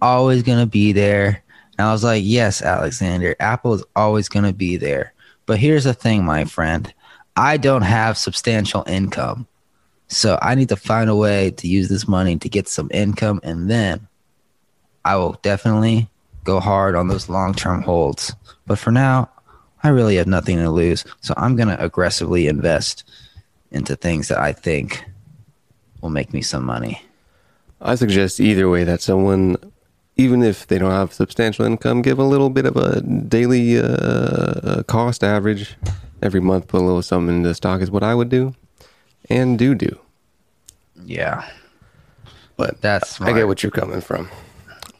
Always 0.02 0.42
going 0.42 0.58
to 0.58 0.66
be 0.66 0.92
there. 0.92 1.42
And 1.78 1.86
I 1.86 1.92
was 1.92 2.04
like, 2.04 2.22
yes, 2.24 2.62
Alexander, 2.62 3.34
Apple 3.40 3.74
is 3.74 3.84
always 3.96 4.28
going 4.28 4.44
to 4.44 4.52
be 4.52 4.76
there. 4.76 5.12
But 5.46 5.58
here's 5.58 5.84
the 5.84 5.94
thing, 5.94 6.24
my 6.24 6.44
friend 6.44 6.92
I 7.36 7.56
don't 7.56 7.82
have 7.82 8.16
substantial 8.16 8.84
income. 8.86 9.46
So 10.08 10.38
I 10.40 10.54
need 10.54 10.68
to 10.68 10.76
find 10.76 11.10
a 11.10 11.16
way 11.16 11.50
to 11.52 11.66
use 11.66 11.88
this 11.88 12.06
money 12.06 12.36
to 12.36 12.48
get 12.48 12.68
some 12.68 12.88
income. 12.92 13.40
And 13.42 13.70
then 13.70 14.06
I 15.04 15.16
will 15.16 15.38
definitely 15.42 16.08
go 16.44 16.60
hard 16.60 16.94
on 16.94 17.08
those 17.08 17.28
long 17.28 17.54
term 17.54 17.82
holds. 17.82 18.34
But 18.66 18.78
for 18.78 18.92
now, 18.92 19.30
I 19.82 19.88
really 19.88 20.16
have 20.16 20.26
nothing 20.26 20.58
to 20.58 20.70
lose. 20.70 21.04
So 21.20 21.34
I'm 21.36 21.56
going 21.56 21.68
to 21.68 21.82
aggressively 21.82 22.46
invest 22.46 23.04
into 23.74 23.96
things 23.96 24.28
that 24.28 24.38
I 24.38 24.52
think 24.52 25.04
will 26.00 26.10
make 26.10 26.32
me 26.32 26.40
some 26.40 26.64
money. 26.64 27.02
I 27.80 27.96
suggest 27.96 28.40
either 28.40 28.70
way 28.70 28.84
that 28.84 29.02
someone, 29.02 29.56
even 30.16 30.42
if 30.42 30.66
they 30.68 30.78
don't 30.78 30.92
have 30.92 31.12
substantial 31.12 31.66
income, 31.66 32.00
give 32.00 32.18
a 32.18 32.24
little 32.24 32.50
bit 32.50 32.64
of 32.64 32.76
a 32.76 33.00
daily 33.02 33.78
uh, 33.78 34.82
cost 34.84 35.22
average 35.24 35.76
every 36.22 36.40
month. 36.40 36.68
Put 36.68 36.80
a 36.80 36.84
little 36.84 37.02
something 37.02 37.36
into 37.36 37.48
the 37.48 37.54
stock 37.54 37.82
is 37.82 37.90
what 37.90 38.02
I 38.02 38.14
would 38.14 38.28
do, 38.28 38.54
and 39.28 39.58
do 39.58 39.74
do. 39.74 39.98
Yeah. 41.04 41.44
But 42.56 42.80
That's 42.80 43.20
I 43.20 43.32
get 43.32 43.48
what 43.48 43.62
you're 43.62 43.72
coming 43.72 44.00
from. 44.00 44.30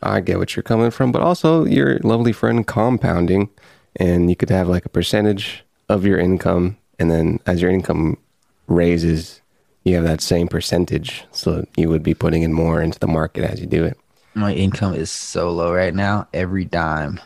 I 0.02 0.20
get 0.20 0.38
what 0.38 0.56
you're 0.56 0.64
coming 0.64 0.90
from, 0.90 1.12
but 1.12 1.22
also 1.22 1.64
your 1.64 1.98
lovely 2.00 2.32
friend 2.32 2.66
compounding, 2.66 3.48
and 3.96 4.28
you 4.28 4.36
could 4.36 4.50
have 4.50 4.68
like 4.68 4.84
a 4.84 4.90
percentage 4.90 5.64
of 5.88 6.04
your 6.04 6.18
income, 6.18 6.76
and 6.98 7.10
then 7.10 7.38
as 7.46 7.62
your 7.62 7.70
income 7.70 8.18
raises, 8.66 9.40
you 9.84 9.94
have 9.96 10.04
that 10.04 10.20
same 10.20 10.48
percentage. 10.48 11.24
So 11.32 11.64
you 11.76 11.88
would 11.88 12.02
be 12.02 12.14
putting 12.14 12.42
in 12.42 12.52
more 12.52 12.80
into 12.80 12.98
the 12.98 13.06
market 13.06 13.44
as 13.44 13.60
you 13.60 13.66
do 13.66 13.84
it. 13.84 13.98
My 14.34 14.52
income 14.52 14.94
is 14.94 15.10
so 15.10 15.50
low 15.50 15.72
right 15.72 15.94
now. 15.94 16.26
Every 16.34 16.64
dime 16.64 17.20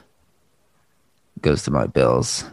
goes 1.40 1.62
to 1.64 1.70
my 1.70 1.86
bills. 1.86 2.44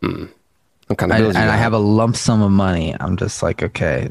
What 0.00 0.98
kind 0.98 1.10
of 1.12 1.16
I, 1.16 1.20
bills 1.20 1.34
and 1.36 1.44
you 1.44 1.50
I 1.50 1.56
have 1.56 1.72
a 1.72 1.78
lump 1.78 2.16
sum 2.16 2.42
of 2.42 2.50
money. 2.50 2.94
I'm 3.00 3.16
just 3.16 3.42
like, 3.42 3.62
okay, 3.62 4.10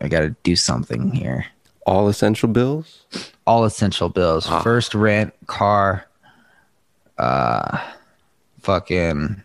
I 0.00 0.08
got 0.08 0.20
to 0.20 0.34
do 0.42 0.56
something 0.56 1.12
here. 1.12 1.46
all 1.86 2.08
essential 2.08 2.48
bills. 2.48 3.04
All 3.46 3.64
essential 3.64 4.08
bills. 4.08 4.46
Ah. 4.48 4.62
First 4.62 4.94
rent, 4.94 5.34
car, 5.46 6.06
uh, 7.18 7.78
fucking, 8.60 9.42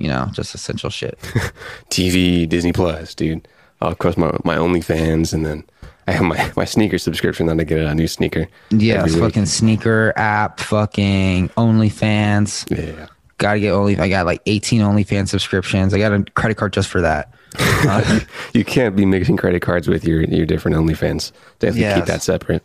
you 0.00 0.08
know, 0.08 0.28
just 0.32 0.54
essential 0.54 0.90
shit. 0.90 1.18
TV, 1.90 2.48
Disney 2.48 2.72
Plus, 2.72 3.14
dude. 3.14 3.46
Of 3.80 3.98
course, 3.98 4.16
my 4.16 4.30
my 4.44 4.56
OnlyFans, 4.56 5.32
and 5.32 5.44
then 5.46 5.64
I 6.06 6.12
have 6.12 6.24
my, 6.24 6.52
my 6.56 6.64
sneaker 6.64 6.98
subscription. 6.98 7.46
Then 7.46 7.60
I 7.60 7.64
get 7.64 7.78
a 7.78 7.94
new 7.94 8.08
sneaker. 8.08 8.48
Yeah, 8.70 9.06
fucking 9.06 9.46
sneaker 9.46 10.12
app, 10.16 10.60
fucking 10.60 11.50
OnlyFans. 11.50 12.70
Yeah. 12.70 13.06
Gotta 13.38 13.60
get 13.60 13.70
Only. 13.72 13.98
I 13.98 14.08
got 14.08 14.26
like 14.26 14.42
18 14.46 14.82
OnlyFans 14.82 15.28
subscriptions. 15.28 15.94
I 15.94 15.98
got 15.98 16.12
a 16.12 16.24
credit 16.34 16.56
card 16.56 16.72
just 16.74 16.88
for 16.88 17.00
that. 17.00 17.32
Uh, 17.58 18.20
You 18.52 18.64
can't 18.64 18.94
be 18.94 19.06
mixing 19.06 19.36
credit 19.38 19.62
cards 19.62 19.88
with 19.88 20.04
your 20.04 20.22
your 20.24 20.44
different 20.46 20.76
OnlyFans. 20.76 21.32
Definitely 21.58 21.80
Yes. 21.82 21.96
keep 21.96 22.04
that 22.06 22.22
separate. 22.22 22.62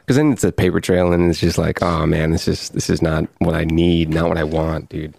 Because 0.00 0.16
then 0.16 0.32
it's 0.32 0.42
a 0.42 0.50
paper 0.50 0.80
trail, 0.80 1.12
and 1.12 1.30
it's 1.30 1.38
just 1.38 1.58
like, 1.58 1.82
oh 1.82 2.04
man, 2.06 2.30
this 2.32 2.48
is 2.48 2.70
this 2.70 2.90
is 2.90 3.00
not 3.00 3.28
what 3.38 3.54
I 3.54 3.64
need, 3.64 4.08
not 4.08 4.28
what 4.28 4.38
I 4.38 4.44
want, 4.44 4.88
dude. 4.88 5.14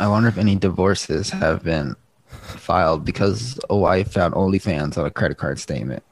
I 0.00 0.08
wonder 0.08 0.28
if 0.28 0.38
any 0.38 0.56
divorces 0.56 1.30
have 1.30 1.62
been 1.62 1.96
filed 2.28 3.04
because 3.04 3.58
a 3.70 3.76
wife 3.76 4.12
found 4.12 4.34
OnlyFans 4.34 4.98
on 4.98 5.06
a 5.06 5.10
credit 5.10 5.38
card 5.38 5.58
statement. 5.58 6.02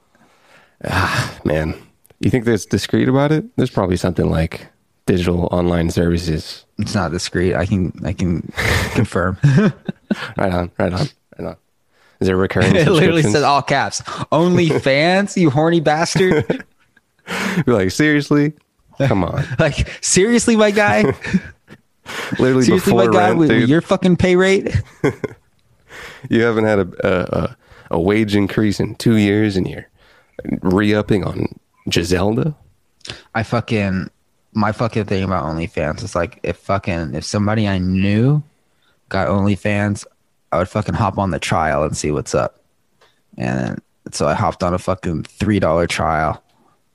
Ah, 0.84 1.38
Man, 1.44 1.74
you 2.20 2.30
think 2.30 2.44
that's 2.44 2.66
discreet 2.66 3.08
about 3.08 3.32
it? 3.32 3.44
There's 3.56 3.70
probably 3.70 3.96
something 3.96 4.30
like 4.30 4.66
digital 5.06 5.48
online 5.52 5.90
services. 5.90 6.64
It's 6.78 6.94
not 6.94 7.10
discreet. 7.12 7.54
I 7.54 7.66
can 7.66 7.92
I 8.04 8.12
can 8.12 8.52
confirm. 8.92 9.38
Right 10.36 10.52
on, 10.52 10.70
right 10.78 10.92
on, 10.92 11.06
right 11.38 11.46
on. 11.48 11.56
Is 12.20 12.26
there 12.28 12.36
recurring? 12.36 12.76
it 12.76 12.86
literally 12.86 13.22
says 13.22 13.42
all 13.42 13.62
caps. 13.62 14.02
OnlyFans, 14.30 15.40
you 15.40 15.48
horny 15.48 15.80
bastard. 15.80 16.66
You're 17.66 17.76
like 17.76 17.90
seriously? 17.92 18.52
Come 18.98 19.24
on, 19.24 19.42
like 19.58 19.88
seriously, 20.02 20.54
my 20.54 20.70
guy. 20.70 21.14
literally 22.38 22.64
Seriously, 22.64 22.92
before 22.92 23.06
my 23.06 23.12
guy. 23.12 23.28
rent, 23.28 23.38
With, 23.38 23.48
dude. 23.50 23.68
your 23.68 23.80
fucking 23.80 24.16
pay 24.16 24.36
rate. 24.36 24.74
You 26.30 26.42
haven't 26.42 26.64
had 26.64 26.78
a, 26.78 26.88
a 27.04 27.38
a 27.42 27.56
a 27.92 28.00
wage 28.00 28.34
increase 28.36 28.78
in 28.80 28.94
two 28.94 29.16
years, 29.16 29.56
and 29.56 29.68
you're 29.68 29.86
re-upping 30.62 31.24
on 31.24 31.58
Giselda. 31.88 32.54
I 33.34 33.42
fucking 33.42 34.08
my 34.54 34.72
fucking 34.72 35.04
thing 35.06 35.24
about 35.24 35.44
OnlyFans 35.44 36.02
is 36.02 36.14
like 36.14 36.38
if 36.44 36.56
fucking 36.58 37.14
if 37.14 37.24
somebody 37.24 37.66
I 37.68 37.78
knew 37.78 38.42
got 39.08 39.28
OnlyFans, 39.28 40.06
I 40.52 40.58
would 40.58 40.68
fucking 40.68 40.94
hop 40.94 41.18
on 41.18 41.30
the 41.32 41.38
trial 41.40 41.82
and 41.82 41.96
see 41.96 42.10
what's 42.12 42.34
up. 42.34 42.62
And 43.36 43.80
so 44.12 44.26
I 44.28 44.34
hopped 44.34 44.62
on 44.62 44.72
a 44.74 44.78
fucking 44.78 45.24
three 45.24 45.58
dollar 45.58 45.86
trial. 45.86 46.42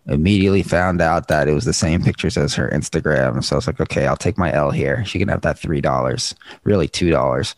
Immediately 0.07 0.63
found 0.63 1.01
out 1.01 1.27
that 1.27 1.49
it 1.49 1.53
was 1.53 1.65
the 1.65 1.73
same 1.73 2.01
pictures 2.01 2.37
as 2.37 2.53
her 2.55 2.69
Instagram. 2.69 3.43
So 3.43 3.55
I 3.55 3.57
was 3.57 3.67
like, 3.67 3.81
okay, 3.81 4.07
I'll 4.07 4.15
take 4.15 4.37
my 4.37 4.53
L 4.53 4.71
here. 4.71 5.03
She 5.03 5.19
can 5.19 5.27
have 5.27 5.41
that 5.41 5.59
three 5.59 5.81
dollars, 5.81 6.33
really 6.63 6.87
two 6.87 7.09
dollars, 7.09 7.55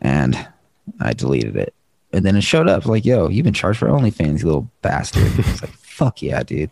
and 0.00 0.48
I 1.00 1.12
deleted 1.12 1.56
it. 1.56 1.74
And 2.12 2.26
then 2.26 2.34
it 2.36 2.42
showed 2.42 2.68
up 2.68 2.86
like, 2.86 3.04
yo, 3.04 3.28
you've 3.28 3.44
been 3.44 3.54
charged 3.54 3.78
for 3.78 3.86
OnlyFans, 3.86 4.40
you 4.40 4.46
little 4.46 4.68
bastard. 4.82 5.22
I 5.22 5.36
was 5.50 5.62
like, 5.62 5.70
fuck 5.78 6.20
yeah, 6.22 6.42
dude. 6.42 6.70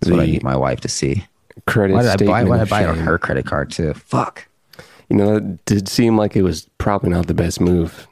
That's 0.00 0.10
what 0.10 0.20
I 0.20 0.26
The- 0.26 0.32
need 0.32 0.42
my 0.42 0.56
wife 0.56 0.80
to 0.80 0.88
see. 0.88 1.24
Credit 1.66 1.94
Why 1.94 2.02
did 2.02 2.22
I 2.22 2.26
buy? 2.26 2.44
Why 2.44 2.58
did 2.58 2.66
I 2.66 2.70
buy 2.70 2.82
it 2.84 2.88
on 2.88 2.98
her 2.98 3.18
credit 3.18 3.46
card 3.46 3.70
too? 3.70 3.94
Fuck. 3.94 4.46
You 5.08 5.16
know, 5.16 5.34
that 5.34 5.64
did 5.66 5.88
seem 5.88 6.16
like 6.16 6.34
it 6.36 6.42
was 6.42 6.68
probably 6.78 7.10
not 7.10 7.26
the 7.26 7.34
best 7.34 7.60
move. 7.60 8.06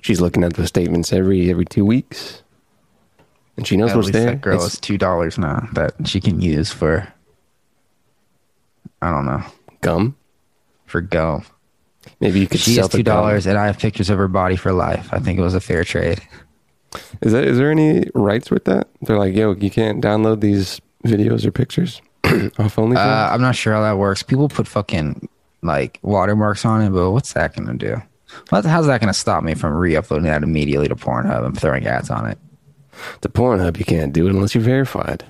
She's 0.00 0.20
looking 0.20 0.42
at 0.44 0.54
the 0.54 0.66
statements 0.66 1.12
every 1.12 1.50
every 1.50 1.64
two 1.64 1.84
weeks, 1.84 2.42
and 3.58 3.66
she 3.66 3.76
knows 3.76 3.90
At 3.90 3.96
what's 3.96 4.10
there. 4.10 4.24
that 4.26 4.40
girl 4.40 4.56
It's 4.64 4.74
is 4.74 4.80
two 4.80 4.96
dollars 4.96 5.36
now 5.36 5.68
that 5.74 5.92
she 6.08 6.20
can 6.20 6.40
use 6.40 6.72
for. 6.72 7.06
I 9.02 9.10
don't 9.10 9.26
know 9.26 9.42
gum. 9.82 10.16
for 10.86 11.00
gum. 11.02 11.44
Maybe 12.20 12.40
you 12.40 12.46
could 12.46 12.60
She 12.60 12.74
sell 12.74 12.86
is 12.86 12.90
two 12.92 13.02
dollars, 13.02 13.46
and 13.46 13.58
I 13.58 13.66
have 13.66 13.78
pictures 13.78 14.08
of 14.10 14.18
her 14.18 14.28
body 14.28 14.56
for 14.56 14.72
life. 14.72 15.08
I 15.12 15.18
think 15.18 15.38
it 15.38 15.42
was 15.42 15.54
a 15.54 15.60
fair 15.60 15.84
trade. 15.84 16.20
Is 17.20 17.32
that 17.32 17.44
is 17.44 17.58
there 17.58 17.70
any 17.70 18.08
rights 18.14 18.50
with 18.50 18.64
that? 18.64 18.88
They're 19.02 19.18
like, 19.18 19.34
yo, 19.34 19.54
you 19.54 19.70
can't 19.70 20.02
download 20.02 20.40
these 20.40 20.80
videos 21.04 21.44
or 21.44 21.52
pictures 21.52 22.00
off 22.24 22.76
OnlyFans. 22.76 22.96
Uh, 22.96 23.28
I'm 23.32 23.42
not 23.42 23.54
sure 23.56 23.74
how 23.74 23.82
that 23.82 23.98
works. 23.98 24.22
People 24.22 24.48
put 24.48 24.66
fucking 24.66 25.28
like 25.62 25.98
watermarks 26.02 26.64
on 26.64 26.80
it, 26.82 26.90
but 26.90 27.10
what's 27.10 27.34
that 27.34 27.54
gonna 27.54 27.74
do? 27.74 28.00
How's 28.50 28.86
that 28.86 29.00
gonna 29.00 29.14
stop 29.14 29.42
me 29.44 29.54
from 29.54 29.74
re-uploading 29.74 30.24
that 30.26 30.42
immediately 30.42 30.88
to 30.88 30.96
Pornhub 30.96 31.44
and 31.44 31.58
throwing 31.58 31.86
ads 31.86 32.10
on 32.10 32.26
it? 32.26 32.38
The 33.20 33.28
Pornhub, 33.28 33.78
you 33.78 33.84
can't 33.84 34.12
do 34.12 34.26
it 34.26 34.30
unless 34.30 34.54
you're 34.54 34.64
verified. 34.64 35.24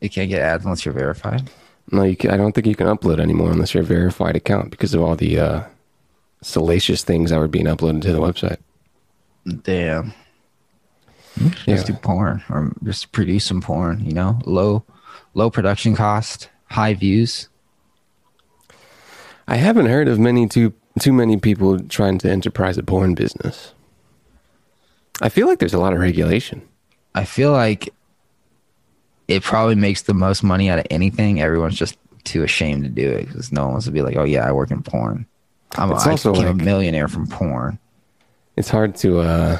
You 0.00 0.10
can't 0.10 0.28
get 0.28 0.42
ads 0.42 0.64
unless 0.64 0.84
you're 0.84 0.94
verified. 0.94 1.50
No, 1.90 2.02
you 2.02 2.16
can, 2.16 2.30
I 2.30 2.36
don't 2.36 2.52
think 2.52 2.66
you 2.66 2.74
can 2.74 2.86
upload 2.86 3.20
anymore 3.20 3.50
unless 3.50 3.74
you're 3.74 3.82
a 3.82 3.86
verified 3.86 4.36
account 4.36 4.70
because 4.70 4.94
of 4.94 5.02
all 5.02 5.16
the 5.16 5.38
uh, 5.38 5.62
salacious 6.42 7.04
things 7.04 7.30
that 7.30 7.38
were 7.38 7.48
being 7.48 7.66
uploaded 7.66 8.02
to 8.02 8.12
the 8.12 8.20
website. 8.20 8.58
Damn. 9.62 10.14
Yeah. 11.36 11.50
Just 11.66 11.86
do 11.86 11.92
porn 11.94 12.42
or 12.48 12.72
just 12.84 13.12
produce 13.12 13.44
some 13.44 13.60
porn, 13.60 14.04
you 14.04 14.12
know? 14.12 14.38
Low 14.44 14.84
low 15.34 15.50
production 15.50 15.94
cost, 15.94 16.48
high 16.70 16.94
views. 16.94 17.48
I 19.46 19.56
haven't 19.56 19.86
heard 19.86 20.08
of 20.08 20.18
many 20.18 20.48
too 20.48 20.72
too 21.00 21.12
many 21.12 21.36
people 21.36 21.80
trying 21.80 22.18
to 22.18 22.30
enterprise 22.30 22.78
a 22.78 22.82
porn 22.82 23.14
business. 23.14 23.73
I 25.20 25.28
feel 25.28 25.46
like 25.46 25.58
there's 25.58 25.74
a 25.74 25.78
lot 25.78 25.92
of 25.92 26.00
regulation. 26.00 26.62
I 27.14 27.24
feel 27.24 27.52
like 27.52 27.88
it 29.28 29.42
probably 29.42 29.74
makes 29.76 30.02
the 30.02 30.14
most 30.14 30.42
money 30.42 30.68
out 30.68 30.78
of 30.78 30.86
anything. 30.90 31.40
Everyone's 31.40 31.76
just 31.76 31.96
too 32.24 32.42
ashamed 32.42 32.84
to 32.84 32.88
do 32.90 33.08
it 33.10 33.26
because 33.26 33.52
no 33.52 33.62
one 33.64 33.72
wants 33.72 33.86
to 33.86 33.92
be 33.92 34.02
like, 34.02 34.16
"Oh 34.16 34.24
yeah, 34.24 34.46
I 34.46 34.52
work 34.52 34.70
in 34.70 34.82
porn. 34.82 35.26
I'm 35.76 35.92
I 35.92 36.10
also 36.10 36.32
became 36.32 36.46
like- 36.46 36.60
a 36.62 36.64
millionaire 36.64 37.08
from 37.08 37.26
porn." 37.26 37.78
It's 38.56 38.68
hard 38.68 38.96
to. 38.96 39.20
uh 39.20 39.58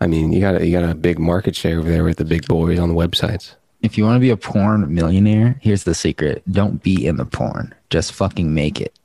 I 0.00 0.06
mean, 0.06 0.32
you 0.32 0.40
got 0.40 0.60
a, 0.60 0.66
you 0.66 0.78
got 0.78 0.88
a 0.88 0.94
big 0.94 1.18
market 1.18 1.56
share 1.56 1.78
over 1.80 1.90
there 1.90 2.04
with 2.04 2.18
the 2.18 2.24
big 2.24 2.46
boys 2.46 2.78
on 2.78 2.88
the 2.88 2.94
websites. 2.94 3.54
If 3.82 3.98
you 3.98 4.04
want 4.04 4.16
to 4.16 4.20
be 4.20 4.30
a 4.30 4.36
porn 4.36 4.92
millionaire, 4.94 5.58
here's 5.60 5.84
the 5.84 5.94
secret: 5.94 6.42
don't 6.50 6.82
be 6.82 7.06
in 7.06 7.16
the 7.16 7.24
porn. 7.24 7.74
Just 7.90 8.12
fucking 8.12 8.52
make 8.54 8.80
it. 8.80 8.96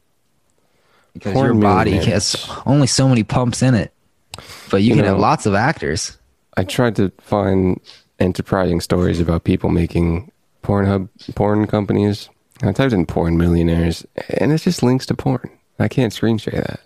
Because 1.13 1.33
Porn 1.33 1.45
your 1.53 1.61
body 1.61 1.91
has 1.97 2.49
only 2.65 2.87
so 2.87 3.07
many 3.07 3.23
pumps 3.23 3.61
in 3.61 3.75
it, 3.75 3.93
but 4.69 4.81
you, 4.81 4.89
You 4.89 4.95
can 4.95 5.05
have 5.05 5.19
lots 5.19 5.45
of 5.45 5.53
actors. 5.53 6.17
I 6.57 6.63
tried 6.63 6.95
to 6.97 7.11
find 7.19 7.79
enterprising 8.19 8.79
stories 8.81 9.19
about 9.19 9.43
people 9.43 9.69
making 9.69 10.31
Pornhub 10.63 11.09
porn 11.35 11.67
companies. 11.67 12.29
I 12.61 12.71
typed 12.71 12.93
in 12.93 13.05
porn 13.05 13.37
millionaires, 13.37 14.05
and 14.39 14.51
it's 14.51 14.63
just 14.63 14.83
links 14.83 15.05
to 15.07 15.15
porn. 15.15 15.49
I 15.79 15.87
can't 15.87 16.13
screen 16.13 16.37
share 16.37 16.61
that. 16.61 16.79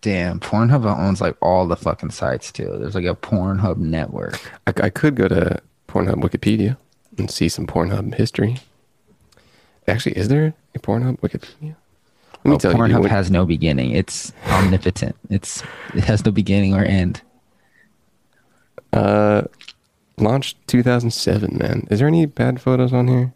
Damn, 0.00 0.40
Pornhub 0.40 0.84
owns 0.84 1.20
like 1.20 1.36
all 1.40 1.66
the 1.66 1.76
fucking 1.76 2.10
sites 2.10 2.50
too. 2.50 2.76
There's 2.78 2.94
like 2.94 3.04
a 3.04 3.14
Pornhub 3.14 3.76
network. 3.76 4.40
I, 4.66 4.72
I 4.84 4.90
could 4.90 5.14
go 5.14 5.28
to 5.28 5.60
Pornhub 5.88 6.22
Wikipedia 6.22 6.76
and 7.18 7.30
see 7.30 7.48
some 7.48 7.66
Pornhub 7.66 8.14
history. 8.14 8.58
Actually, 9.86 10.16
is 10.16 10.28
there 10.28 10.54
a 10.74 10.78
Pornhub 10.78 11.20
Wikipedia? 11.20 11.76
Let 12.44 12.48
me 12.50 12.54
Oh, 12.56 12.58
tell 12.58 12.72
you. 12.72 12.78
Pornhub 12.78 13.00
when- 13.02 13.10
has 13.10 13.30
no 13.30 13.44
beginning. 13.46 13.90
It's 13.92 14.32
omnipotent. 14.48 15.16
It's 15.30 15.62
it 15.94 16.04
has 16.04 16.24
no 16.24 16.32
beginning 16.32 16.74
or 16.74 16.82
end. 16.84 17.22
Uh, 18.92 19.42
launched 20.18 20.56
2007, 20.66 21.56
man. 21.58 21.86
Is 21.90 21.98
there 22.00 22.08
any 22.08 22.26
bad 22.26 22.60
photos 22.60 22.92
on 22.92 23.08
here? 23.08 23.32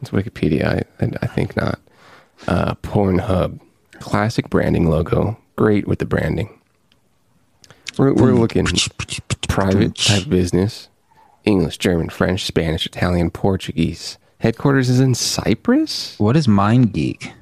It's 0.00 0.10
Wikipedia. 0.10 0.64
I, 1.00 1.04
I, 1.04 1.10
I 1.22 1.26
think 1.26 1.56
not. 1.56 1.80
Uh, 2.46 2.74
Pornhub. 2.76 3.60
Classic 4.00 4.48
branding 4.50 4.88
logo. 4.90 5.36
Great 5.56 5.86
with 5.86 5.98
the 6.00 6.06
branding. 6.06 6.58
We're, 7.98 8.12
we're 8.14 8.32
looking 8.32 8.66
private 9.48 9.94
type 9.96 10.28
business. 10.28 10.88
English, 11.44 11.78
German, 11.78 12.08
French, 12.08 12.44
Spanish, 12.44 12.86
Italian, 12.86 13.30
Portuguese. 13.30 14.16
Headquarters 14.38 14.88
is 14.88 14.98
in 15.00 15.14
Cyprus? 15.14 16.16
What 16.18 16.36
is 16.36 16.46
MindGeek? 16.46 17.32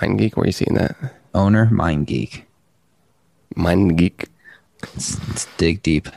MindGeek, 0.00 0.36
where 0.36 0.44
are 0.44 0.46
you 0.46 0.52
seeing 0.52 0.74
that? 0.74 0.96
Owner 1.34 1.66
MindGeek. 1.66 2.42
Mind 3.54 3.98
Geek. 3.98 4.28
Let's, 4.82 5.28
let's 5.28 5.46
dig 5.56 5.82
deep. 5.82 6.08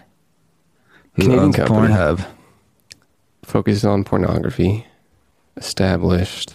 Who 1.13 1.23
Canadian 1.23 1.39
owns 1.45 1.55
company. 1.55 1.87
Pornhub? 1.93 2.25
focuses 3.49 3.83
on 3.83 4.03
pornography. 4.03 4.85
Established 5.57 6.53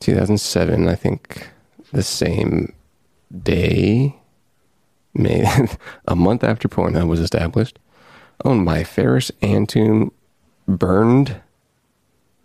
2007, 0.00 0.88
I 0.88 0.94
think 0.94 1.50
the 1.92 2.02
same 2.02 2.72
day, 3.42 4.16
May, 5.14 5.44
a 6.08 6.16
month 6.16 6.42
after 6.42 6.68
Pornhub 6.68 7.08
was 7.08 7.20
established. 7.20 7.78
Owned 8.44 8.64
by 8.64 8.82
Feras 8.82 9.30
Antoon 9.42 10.10
Burned. 10.66 11.40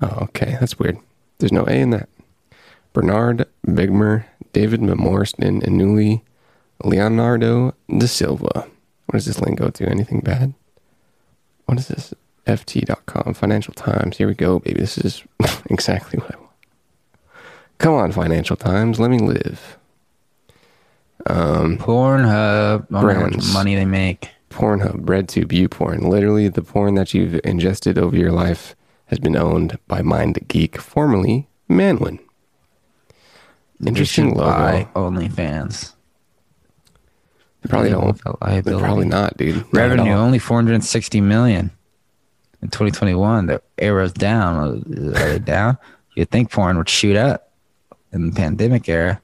Oh, 0.02 0.18
okay, 0.24 0.58
that's 0.60 0.78
weird. 0.78 0.98
There's 1.40 1.52
no 1.52 1.66
A 1.66 1.72
in 1.72 1.92
that. 1.92 2.10
Bernard 2.98 3.46
Bigmer, 3.64 4.26
David 4.54 4.82
Memorston, 4.82 5.62
and 5.62 5.78
newly 5.78 6.24
Leonardo 6.84 7.76
da 7.96 8.08
Silva. 8.08 8.68
What 9.06 9.14
does 9.14 9.26
this 9.26 9.40
link 9.40 9.60
go 9.60 9.70
to? 9.70 9.88
Anything 9.88 10.22
bad? 10.22 10.56
what 11.66 11.78
is 11.78 11.90
this? 11.90 12.12
FT.com, 12.48 13.36
Financial 13.36 13.76
Times. 13.76 14.18
Here 14.18 14.28
we 14.28 14.34
go, 14.34 14.58
baby. 14.58 14.80
This 14.80 14.98
is 14.98 15.24
exactly 15.70 16.18
what 16.18 16.34
I 16.34 16.38
want. 16.40 16.52
Come 17.78 17.94
on, 17.94 18.12
Financial 18.12 18.56
Times. 18.56 19.00
Let 19.00 19.12
me 19.12 19.20
live. 19.20 19.78
Um, 21.28 21.78
Pornhub. 21.78 22.88
I 22.90 22.94
wonder 22.96 23.14
how 23.14 23.20
Brands. 23.28 23.54
money 23.54 23.76
they 23.76 23.86
make. 23.86 24.32
Pornhub, 24.50 25.06
RedTube, 25.06 25.50
YouPorn. 25.50 26.08
Literally, 26.08 26.48
the 26.48 26.64
porn 26.64 26.96
that 26.96 27.14
you've 27.14 27.40
ingested 27.44 28.00
over 28.00 28.18
your 28.18 28.32
life 28.32 28.76
has 29.06 29.20
been 29.20 29.36
owned 29.36 29.78
by 29.88 30.02
MindGeek, 30.02 30.78
formerly 30.78 31.48
Manwin. 31.70 32.18
Interesting 33.86 34.34
logo. 34.34 34.42
buy 34.42 34.88
OnlyFans. 34.96 35.94
They 37.62 37.70
probably 37.70 37.90
don't. 37.90 38.08
with 38.08 38.22
They're 38.24 38.34
liability. 38.42 38.84
probably 38.84 39.06
not, 39.08 39.38
dude. 39.38 39.58
Not 39.58 39.74
Revenue 39.74 40.12
only 40.14 40.40
460 40.40 41.22
million 41.22 41.72
in 42.62 42.70
2021. 42.70 43.48
The 43.48 43.62
arrow's 43.78 44.14
down. 44.14 44.56
Are 45.16 45.30
they 45.30 45.40
down? 45.40 45.78
You'd 46.16 46.30
think 46.32 46.52
porn 46.52 46.78
would 46.78 46.90
shoot 46.90 47.16
up 47.16 47.52
in 48.12 48.28
the 48.28 48.36
pandemic 48.36 48.88
era. 48.90 49.22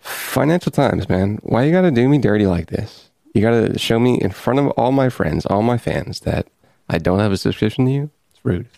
Financial 0.00 0.70
Times, 0.72 1.08
man. 1.08 1.38
Why 1.42 1.64
you 1.64 1.72
gotta 1.72 1.90
do 1.90 2.08
me 2.08 2.18
dirty 2.18 2.46
like 2.46 2.68
this? 2.68 3.10
You 3.34 3.42
gotta 3.42 3.78
show 3.78 3.98
me 3.98 4.20
in 4.20 4.30
front 4.30 4.58
of 4.60 4.68
all 4.70 4.92
my 4.92 5.08
friends, 5.08 5.46
all 5.46 5.62
my 5.62 5.78
fans, 5.78 6.20
that 6.20 6.46
I 6.88 6.98
don't 6.98 7.18
have 7.18 7.32
a 7.32 7.36
subscription 7.36 7.84
to 7.86 7.90
you. 7.90 8.10
It's 8.30 8.44
rude. 8.44 8.68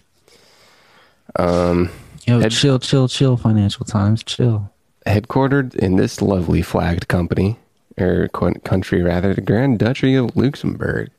Um, 1.36 1.90
Yo, 2.28 2.40
Ed- 2.40 2.50
chill, 2.50 2.78
chill, 2.78 3.08
chill. 3.08 3.38
Financial 3.38 3.86
Times, 3.86 4.22
chill. 4.22 4.70
headquartered 5.06 5.74
in 5.76 5.96
this 5.96 6.20
lovely 6.20 6.60
flagged 6.60 7.08
company 7.08 7.58
or 7.96 8.28
country 8.28 9.02
rather, 9.02 9.32
the 9.32 9.40
Grand 9.40 9.78
Duchy 9.78 10.14
of 10.14 10.36
Luxembourg. 10.36 11.10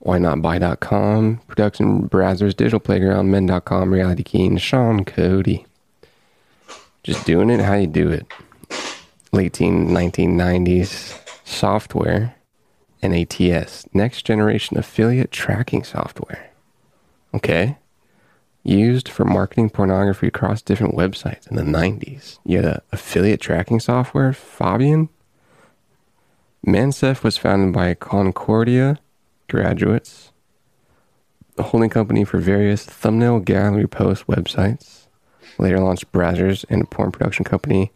Why 0.00 0.18
not 0.18 0.42
buy.com, 0.42 1.40
production 1.48 2.06
Brazzers, 2.10 2.54
digital 2.54 2.80
playground, 2.80 3.30
men.com, 3.30 3.90
reality 3.90 4.22
keen, 4.22 4.58
Sean 4.58 5.06
Cody. 5.06 5.64
Just 7.02 7.24
doing 7.24 7.48
it 7.48 7.60
how 7.60 7.74
you 7.76 7.86
do 7.86 8.10
it. 8.10 8.26
Late 9.32 9.54
teen 9.54 9.88
1990s 9.88 11.18
software, 11.46 12.34
NATS, 13.02 13.86
next 13.94 14.26
generation 14.26 14.76
affiliate 14.76 15.32
tracking 15.32 15.82
software. 15.82 16.50
Okay 17.32 17.78
used 18.66 19.08
for 19.08 19.24
marketing 19.24 19.70
pornography 19.70 20.26
across 20.26 20.60
different 20.60 20.94
websites 20.96 21.48
in 21.48 21.56
the 21.56 21.62
90s. 21.62 22.38
You 22.44 22.58
had 22.58 22.64
a 22.64 22.82
affiliate 22.92 23.40
tracking 23.40 23.80
software, 23.80 24.32
Fabian. 24.32 25.08
Mansef 26.66 27.22
was 27.22 27.36
founded 27.36 27.72
by 27.72 27.94
Concordia 27.94 28.98
graduates, 29.48 30.32
a 31.56 31.62
holding 31.62 31.90
company 31.90 32.24
for 32.24 32.38
various 32.38 32.84
thumbnail 32.84 33.38
gallery 33.38 33.86
post 33.86 34.26
websites. 34.26 35.06
Later 35.58 35.78
launched 35.78 36.10
Brazzers 36.12 36.64
and 36.68 36.82
a 36.82 36.86
porn 36.86 37.12
production 37.12 37.44
company, 37.44 37.92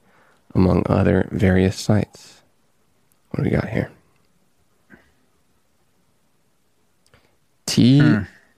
among 0.54 0.84
other 0.86 1.28
various 1.32 1.76
sites. 1.76 2.42
What 3.30 3.38
do 3.38 3.50
we 3.50 3.56
got 3.56 3.68
here? 3.68 3.90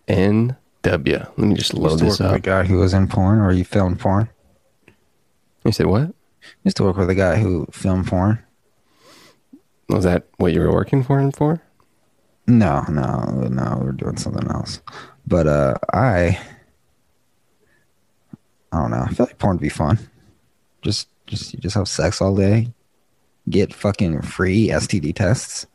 Hmm. 0.08 0.61
TNW. 0.82 1.18
Let 1.36 1.38
me 1.38 1.54
just 1.54 1.74
load 1.74 1.92
Used 1.92 1.98
to 1.98 2.04
this 2.04 2.20
work 2.20 2.32
with 2.32 2.38
a 2.38 2.40
guy 2.40 2.64
who 2.64 2.78
was 2.78 2.94
in 2.94 3.08
porn, 3.08 3.38
or 3.38 3.52
you 3.52 3.64
filmed 3.64 4.00
porn. 4.00 4.28
You 5.64 5.72
said 5.72 5.86
what? 5.86 6.12
Used 6.64 6.76
to 6.78 6.84
work 6.84 6.96
with 6.96 7.10
a 7.10 7.14
guy 7.14 7.36
who 7.36 7.66
filmed 7.70 8.06
porn. 8.06 8.42
Was 9.88 10.04
that 10.04 10.26
what 10.38 10.52
you 10.52 10.60
were 10.60 10.72
working 10.72 11.02
for 11.02 11.20
him 11.20 11.32
for? 11.32 11.62
No, 12.46 12.82
no, 12.88 13.48
no. 13.48 13.78
We're 13.80 13.92
doing 13.92 14.16
something 14.16 14.50
else. 14.50 14.80
But 15.26 15.46
uh, 15.46 15.74
I, 15.92 16.40
I 18.72 18.80
don't 18.80 18.90
know. 18.90 19.04
I 19.06 19.12
feel 19.12 19.26
like 19.26 19.38
porn 19.38 19.56
would 19.56 19.62
be 19.62 19.68
fun. 19.68 19.98
Just, 20.82 21.08
just 21.26 21.52
you 21.52 21.60
just 21.60 21.76
have 21.76 21.86
sex 21.86 22.20
all 22.20 22.34
day, 22.34 22.72
get 23.48 23.72
fucking 23.72 24.22
free 24.22 24.68
STD 24.68 25.14
tests, 25.14 25.66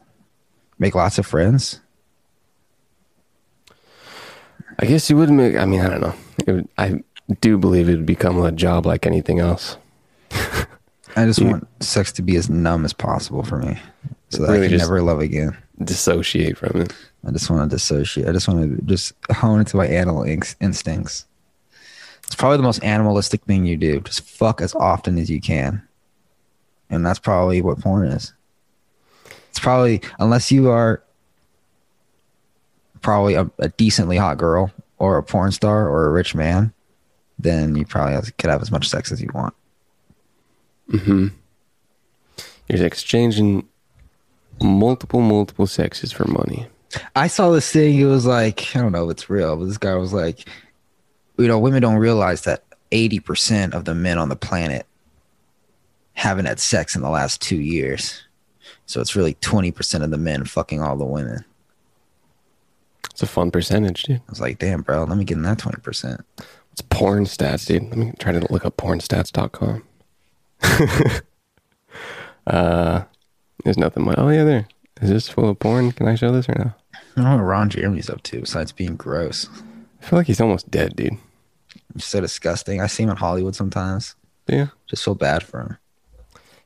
make 0.79 0.95
lots 0.95 1.17
of 1.17 1.25
friends. 1.25 1.79
I 4.79 4.85
guess 4.85 5.09
you 5.09 5.17
would 5.17 5.29
make. 5.31 5.55
I 5.55 5.65
mean, 5.65 5.81
I 5.81 5.89
don't 5.89 6.01
know. 6.01 6.13
It 6.45 6.51
would, 6.51 6.67
I 6.77 7.03
do 7.41 7.57
believe 7.57 7.89
it 7.89 7.95
would 7.97 8.05
become 8.05 8.41
a 8.41 8.51
job 8.51 8.85
like 8.85 9.05
anything 9.05 9.39
else. 9.39 9.77
I 10.31 11.25
just 11.25 11.39
You- 11.39 11.47
want 11.47 11.67
sex 11.83 12.11
to 12.13 12.21
be 12.21 12.35
as 12.35 12.49
numb 12.49 12.85
as 12.85 12.93
possible 12.93 13.43
for 13.43 13.57
me, 13.57 13.79
so 14.29 14.43
that 14.43 14.51
Really 14.51 14.67
I 14.67 14.69
can 14.69 14.77
never 14.77 15.01
love 15.01 15.19
again. 15.19 15.57
Dissociate 15.83 16.57
from 16.57 16.81
it. 16.81 16.93
I 17.27 17.31
just 17.31 17.49
want 17.49 17.69
to 17.69 17.75
dissociate. 17.75 18.27
I 18.27 18.31
just 18.31 18.47
want 18.47 18.77
to 18.77 18.85
just 18.85 19.13
hone 19.31 19.59
into 19.59 19.77
my 19.77 19.87
animal 19.87 20.23
inc- 20.23 20.55
instincts. 20.61 21.25
It's 22.25 22.35
probably 22.35 22.57
the 22.57 22.63
most 22.63 22.83
animalistic 22.83 23.43
thing 23.45 23.65
you 23.65 23.77
do. 23.77 23.99
Just 24.01 24.21
fuck 24.21 24.59
as 24.61 24.75
often 24.75 25.17
as 25.17 25.29
you 25.29 25.39
can. 25.39 25.81
And 26.89 27.05
that's 27.05 27.19
probably 27.19 27.61
what 27.61 27.79
porn 27.79 28.07
is. 28.07 28.33
It's 29.49 29.59
probably, 29.59 30.01
unless 30.19 30.51
you 30.51 30.69
are 30.69 31.01
probably 33.01 33.35
a, 33.35 33.49
a 33.59 33.69
decently 33.69 34.17
hot 34.17 34.37
girl 34.37 34.71
or 34.97 35.17
a 35.17 35.23
porn 35.23 35.51
star 35.51 35.87
or 35.87 36.05
a 36.05 36.11
rich 36.11 36.35
man, 36.35 36.73
then 37.39 37.75
you 37.75 37.85
probably 37.85 38.13
have, 38.13 38.35
could 38.37 38.49
have 38.49 38.61
as 38.61 38.71
much 38.71 38.89
sex 38.89 39.11
as 39.11 39.21
you 39.21 39.29
want. 39.33 39.53
Mm-hmm. 40.89 41.27
You're 42.69 42.85
exchanging 42.85 43.67
multiple, 44.61 45.21
multiple 45.21 45.67
sexes 45.67 46.11
for 46.11 46.25
money. 46.27 46.67
I 47.15 47.27
saw 47.27 47.51
this 47.51 47.71
thing. 47.71 47.99
It 47.99 48.05
was 48.05 48.25
like 48.25 48.75
I 48.75 48.79
don't 48.79 48.91
know 48.91 49.05
if 49.05 49.11
it's 49.11 49.29
real, 49.29 49.57
but 49.57 49.65
this 49.65 49.77
guy 49.77 49.95
was 49.95 50.13
like, 50.13 50.47
you 51.37 51.47
know, 51.47 51.59
women 51.59 51.81
don't 51.81 51.97
realize 51.97 52.43
that 52.43 52.63
eighty 52.91 53.19
percent 53.19 53.73
of 53.73 53.85
the 53.85 53.93
men 53.93 54.17
on 54.17 54.29
the 54.29 54.35
planet 54.35 54.85
haven't 56.13 56.45
had 56.45 56.59
sex 56.59 56.95
in 56.95 57.01
the 57.01 57.09
last 57.09 57.41
two 57.41 57.57
years. 57.57 58.23
So 58.85 59.01
it's 59.01 59.15
really 59.15 59.35
twenty 59.35 59.71
percent 59.71 60.03
of 60.03 60.11
the 60.11 60.17
men 60.17 60.45
fucking 60.45 60.81
all 60.81 60.97
the 60.97 61.05
women. 61.05 61.43
It's 63.17 63.23
a 63.23 63.25
fun 63.25 63.49
percentage, 63.49 64.03
dude. 64.03 64.17
I 64.17 64.29
was 64.29 64.39
like, 64.39 64.59
damn, 64.59 64.83
bro, 64.83 65.03
let 65.03 65.17
me 65.17 65.23
get 65.25 65.37
in 65.37 65.41
that 65.41 65.57
twenty 65.57 65.81
percent. 65.81 66.21
It's 66.71 66.83
porn 66.83 67.23
stats, 67.25 67.65
dude. 67.65 67.81
Let 67.89 67.97
me 67.97 68.13
try 68.19 68.31
to 68.31 68.53
look 68.53 68.63
up 68.63 68.77
pornstats.com. 68.77 69.83
uh, 72.45 73.03
there's 73.63 73.77
nothing 73.79 74.05
much. 74.05 74.19
Oh, 74.19 74.29
yeah, 74.29 74.43
there. 74.43 74.67
Is 75.01 75.09
this 75.09 75.27
full 75.29 75.49
of 75.49 75.57
porn? 75.57 75.93
Can 75.93 76.07
I 76.07 76.13
show 76.13 76.31
this 76.31 76.47
or 76.47 76.53
no? 76.59 76.71
I 76.93 76.99
don't 77.15 77.25
know 77.25 77.37
what 77.37 77.41
Ron 77.41 77.71
Jeremy's 77.71 78.07
up 78.07 78.21
to 78.21 78.41
besides 78.41 78.71
being 78.71 78.95
gross. 78.95 79.49
I 79.99 80.05
feel 80.05 80.19
like 80.19 80.27
he's 80.27 80.39
almost 80.39 80.69
dead, 80.69 80.95
dude. 80.95 81.17
He's 81.95 82.05
so 82.05 82.21
disgusting. 82.21 82.81
I 82.81 82.85
see 82.85 83.01
him 83.01 83.09
in 83.09 83.17
Hollywood 83.17 83.55
sometimes. 83.55 84.13
Yeah. 84.45 84.67
Just 84.85 85.03
feel 85.03 85.15
bad 85.15 85.41
for 85.41 85.61
him. 85.61 85.77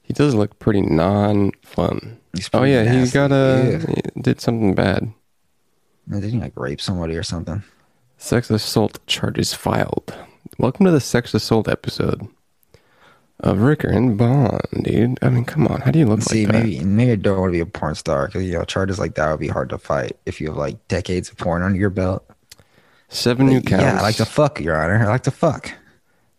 He 0.01 0.11
does 0.11 0.35
look 0.35 0.59
pretty 0.59 0.81
non-fun. 0.81 2.17
Oh 2.53 2.59
pretty 2.59 2.73
yeah, 2.73 2.83
he 2.83 2.97
nasty. 2.97 3.13
got 3.13 3.31
a 3.31 3.79
he 3.87 4.21
did 4.21 4.41
something 4.41 4.75
bad. 4.75 5.13
Didn't 6.19 6.31
he 6.31 6.39
like 6.39 6.53
rape 6.57 6.81
somebody 6.81 7.15
or 7.15 7.23
something? 7.23 7.63
Sex 8.17 8.49
assault 8.49 8.99
charges 9.07 9.53
filed. 9.53 10.13
Welcome 10.57 10.85
to 10.85 10.91
the 10.91 10.99
sex 10.99 11.33
assault 11.33 11.69
episode 11.69 12.27
of 13.39 13.61
Ricker 13.61 13.87
and 13.87 14.17
Bond, 14.17 14.61
dude. 14.83 15.17
I 15.21 15.29
mean, 15.29 15.45
come 15.45 15.67
on, 15.67 15.81
how 15.81 15.91
do 15.91 15.99
you 15.99 16.05
look 16.05 16.21
See, 16.21 16.45
like 16.45 16.53
that? 16.53 16.63
maybe 16.65 16.83
maybe 16.83 17.11
I 17.13 17.15
don't 17.15 17.39
want 17.39 17.49
to 17.49 17.53
be 17.53 17.59
a 17.61 17.65
porn 17.65 17.95
star 17.95 18.27
because 18.27 18.43
you 18.43 18.53
know 18.53 18.65
charges 18.65 18.99
like 18.99 19.15
that 19.15 19.31
would 19.31 19.39
be 19.39 19.47
hard 19.47 19.69
to 19.69 19.77
fight 19.77 20.17
if 20.25 20.41
you 20.41 20.47
have 20.47 20.57
like 20.57 20.85
decades 20.89 21.29
of 21.29 21.37
porn 21.37 21.63
under 21.63 21.79
your 21.79 21.89
belt. 21.89 22.29
Seven 23.07 23.47
new 23.47 23.61
counts. 23.61 23.83
Yeah, 23.83 23.97
I 23.97 24.01
like 24.01 24.17
to 24.17 24.25
fuck, 24.25 24.59
Your 24.59 24.81
Honor. 24.81 25.05
I 25.05 25.07
like 25.07 25.23
to 25.23 25.31
fuck. 25.31 25.73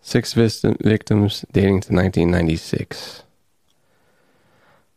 Six 0.00 0.32
victims 0.34 1.44
dating 1.52 1.80
to 1.80 1.94
1996. 1.94 3.22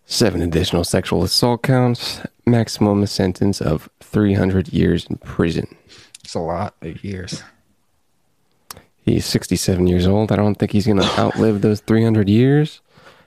Seven 0.06 0.42
additional 0.42 0.84
sexual 0.84 1.24
assault 1.24 1.64
counts. 1.64 2.22
Maximum 2.46 3.06
sentence 3.08 3.60
of 3.60 3.90
300 4.02 4.72
years 4.72 5.06
in 5.08 5.18
prison. 5.18 5.76
It's 6.24 6.36
a 6.36 6.40
lot 6.40 6.76
of 6.82 7.04
years. 7.04 7.44
He's 9.04 9.26
67 9.26 9.88
years 9.88 10.08
old. 10.08 10.32
I 10.32 10.36
don't 10.36 10.56
think 10.56 10.72
he's 10.72 10.86
going 10.86 11.00
to 11.02 11.20
outlive 11.20 11.62
those 11.62 11.82
300 11.82 12.30
years. 12.30 12.82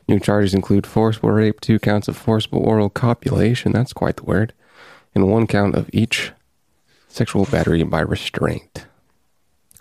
New 0.08 0.18
charges 0.18 0.54
include 0.54 0.86
forcible 0.86 1.30
rape, 1.30 1.60
two 1.60 1.78
counts 1.78 2.08
of 2.08 2.16
forcible 2.16 2.60
oral 2.60 2.88
copulation, 2.88 3.72
that's 3.72 3.92
quite 3.92 4.16
the 4.16 4.22
word, 4.24 4.54
and 5.14 5.28
one 5.30 5.46
count 5.46 5.74
of 5.74 5.90
each 5.92 6.32
sexual 7.08 7.44
battery 7.44 7.82
by 7.82 8.00
restraint. 8.00 8.86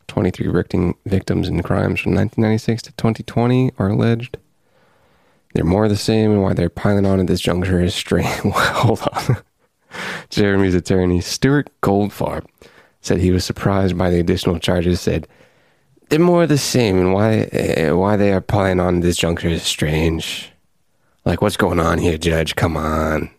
23 0.08 0.48
victim, 0.48 0.96
victims 1.06 1.48
in 1.48 1.64
crimes 1.64 2.02
from 2.02 2.14
1996 2.14 2.84
to 2.84 2.92
2020 2.94 3.72
are 3.78 3.90
alleged. 3.90 4.38
They're 5.54 5.64
more 5.64 5.86
of 5.86 5.90
the 5.90 5.98
same, 5.98 6.32
and 6.32 6.44
why 6.44 6.54
they're 6.54 6.70
piling 6.70 7.06
on 7.06 7.20
at 7.20 7.28
this 7.28 7.42
juncture 7.42 7.82
is 7.82 7.96
strange. 7.96 8.28
Hold 8.44 9.02
on. 9.14 9.38
Jeremy's 10.30 10.76
attorney, 10.76 11.22
Stuart 11.22 11.70
Goldfarb, 11.82 12.46
said 13.02 13.20
he 13.20 13.32
was 13.32 13.46
surprised 13.46 13.98
by 13.98 14.10
the 14.10 14.20
additional 14.20 14.60
charges, 14.60 15.02
said, 15.02 15.28
they're 16.10 16.20
more 16.20 16.44
of 16.44 16.50
the 16.50 16.58
same, 16.58 16.98
and 16.98 17.14
why 17.14 17.44
uh, 17.44 17.96
why 17.96 18.16
they 18.16 18.32
are 18.32 18.42
piling 18.42 18.80
on 18.80 18.98
at 18.98 19.02
this 19.02 19.18
juncture 19.18 19.50
is 19.50 19.64
strange. 19.64 20.52
Like, 21.26 21.42
what's 21.42 21.58
going 21.58 21.80
on 21.80 21.98
here, 21.98 22.18
Judge? 22.18 22.56
Come 22.56 22.78
on. 22.78 23.30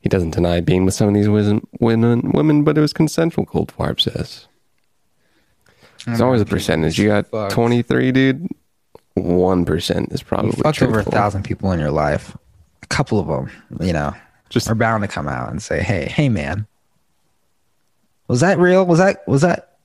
He 0.00 0.08
doesn't 0.08 0.32
deny 0.32 0.60
being 0.60 0.84
with 0.84 0.94
some 0.94 1.08
of 1.08 1.14
these 1.14 1.28
women, 1.28 1.66
women, 1.80 2.30
women 2.32 2.62
but 2.62 2.76
it 2.76 2.82
was 2.82 2.92
consensual. 2.92 3.46
Goldfarb 3.46 4.00
says. 4.00 4.46
It's 6.06 6.20
always 6.20 6.40
a 6.40 6.46
percentage. 6.46 6.98
You 6.98 7.08
got 7.08 7.50
twenty 7.50 7.82
three, 7.82 8.12
dude. 8.12 8.48
One 9.18 9.64
percent 9.64 10.12
is 10.12 10.22
probably 10.22 10.52
You 10.56 10.62
fucked 10.62 10.82
over 10.82 11.00
a 11.00 11.04
thousand 11.04 11.44
people 11.44 11.72
in 11.72 11.80
your 11.80 11.90
life. 11.90 12.36
A 12.82 12.86
couple 12.86 13.18
of 13.18 13.26
them, 13.26 13.50
you 13.86 13.92
know, 13.92 14.14
Just 14.48 14.68
are 14.68 14.74
bound 14.74 15.02
to 15.02 15.08
come 15.08 15.28
out 15.28 15.50
and 15.50 15.60
say, 15.62 15.82
"Hey, 15.82 16.06
hey, 16.06 16.28
man, 16.28 16.66
was 18.28 18.40
that 18.40 18.58
real? 18.58 18.86
Was 18.86 18.98
that 18.98 19.26
was 19.26 19.42
that 19.42 19.78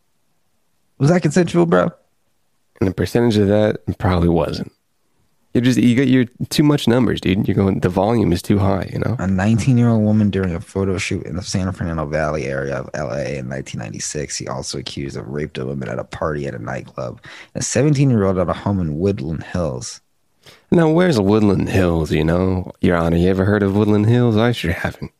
was 0.98 1.10
that 1.10 1.22
consensual, 1.22 1.66
bro?" 1.66 1.92
and 2.80 2.90
the 2.90 2.94
percentage 2.94 3.38
of 3.38 3.48
that 3.48 3.78
probably 3.98 4.30
wasn't. 4.30 4.72
You 5.54 5.62
just 5.62 5.78
you 5.78 5.96
got 5.96 6.08
your 6.08 6.26
too 6.50 6.64
much 6.64 6.88
numbers, 6.88 7.22
dude. 7.22 7.48
You're 7.48 7.56
going. 7.56 7.80
The 7.80 7.90
volume 7.90 8.34
is 8.34 8.42
too 8.42 8.58
high. 8.58 8.90
You 8.92 9.00
know. 9.00 9.16
A 9.20 9.28
19 9.28 9.78
year 9.78 9.90
old 9.90 10.04
woman 10.04 10.32
during 10.32 10.56
a 10.56 10.60
photo 10.60 10.98
shoot 10.98 11.26
in 11.28 11.36
the 11.36 11.44
San 11.44 11.72
Fernando 11.72 12.08
Valley 12.08 12.46
area 12.46 12.78
of 12.78 12.90
LA 12.96 13.38
in 13.38 13.50
1996. 13.50 14.38
He 14.38 14.48
also 14.48 14.80
accused 14.80 15.16
of 15.16 15.28
raped 15.28 15.60
a 15.60 15.66
woman 15.66 15.90
at 15.90 16.00
a 16.00 16.04
party 16.04 16.48
at 16.48 16.56
a 16.56 16.60
nightclub. 16.60 17.22
And 17.54 17.62
a 17.62 17.66
17 17.66 18.10
year 18.10 18.24
old 18.24 18.40
at 18.40 18.50
a 18.50 18.54
home 18.54 18.80
in 18.80 18.98
Woodland 18.98 19.44
Hills. 19.44 20.02
Now, 20.72 20.90
where's 20.90 21.20
Woodland 21.20 21.70
Hills? 21.70 22.12
You 22.12 22.24
know, 22.24 22.72
Your 22.82 22.98
Honor, 22.98 23.18
you 23.18 23.30
ever 23.30 23.46
heard 23.46 23.62
of 23.62 23.76
Woodland 23.76 24.08
Hills? 24.08 24.36
I 24.36 24.54
sure 24.54 24.74
haven't. 24.74 25.12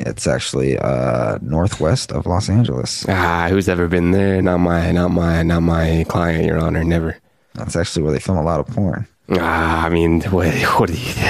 It's 0.00 0.26
actually 0.26 0.78
uh, 0.78 1.38
northwest 1.40 2.12
of 2.12 2.26
Los 2.26 2.48
Angeles. 2.48 3.04
Ah, 3.08 3.48
who's 3.48 3.68
ever 3.68 3.88
been 3.88 4.12
there? 4.12 4.40
Not 4.42 4.58
my, 4.58 4.92
not 4.92 5.08
my, 5.08 5.42
not 5.42 5.60
my 5.60 6.04
client, 6.08 6.44
Your 6.44 6.58
Honor. 6.58 6.84
Never. 6.84 7.16
That's 7.54 7.74
actually 7.74 8.02
where 8.02 8.12
they 8.12 8.20
film 8.20 8.38
a 8.38 8.42
lot 8.44 8.60
of 8.60 8.66
porn. 8.68 9.08
Ah, 9.30 9.84
I 9.84 9.88
mean, 9.90 10.22
what, 10.22 10.52
what 10.78 10.88
do 10.88 10.94
you? 10.94 11.12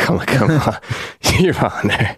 Come 0.00 0.18
on, 0.18 0.26
come 0.26 0.50
on, 0.50 0.76
Your 1.38 1.54
Honor. 1.64 2.16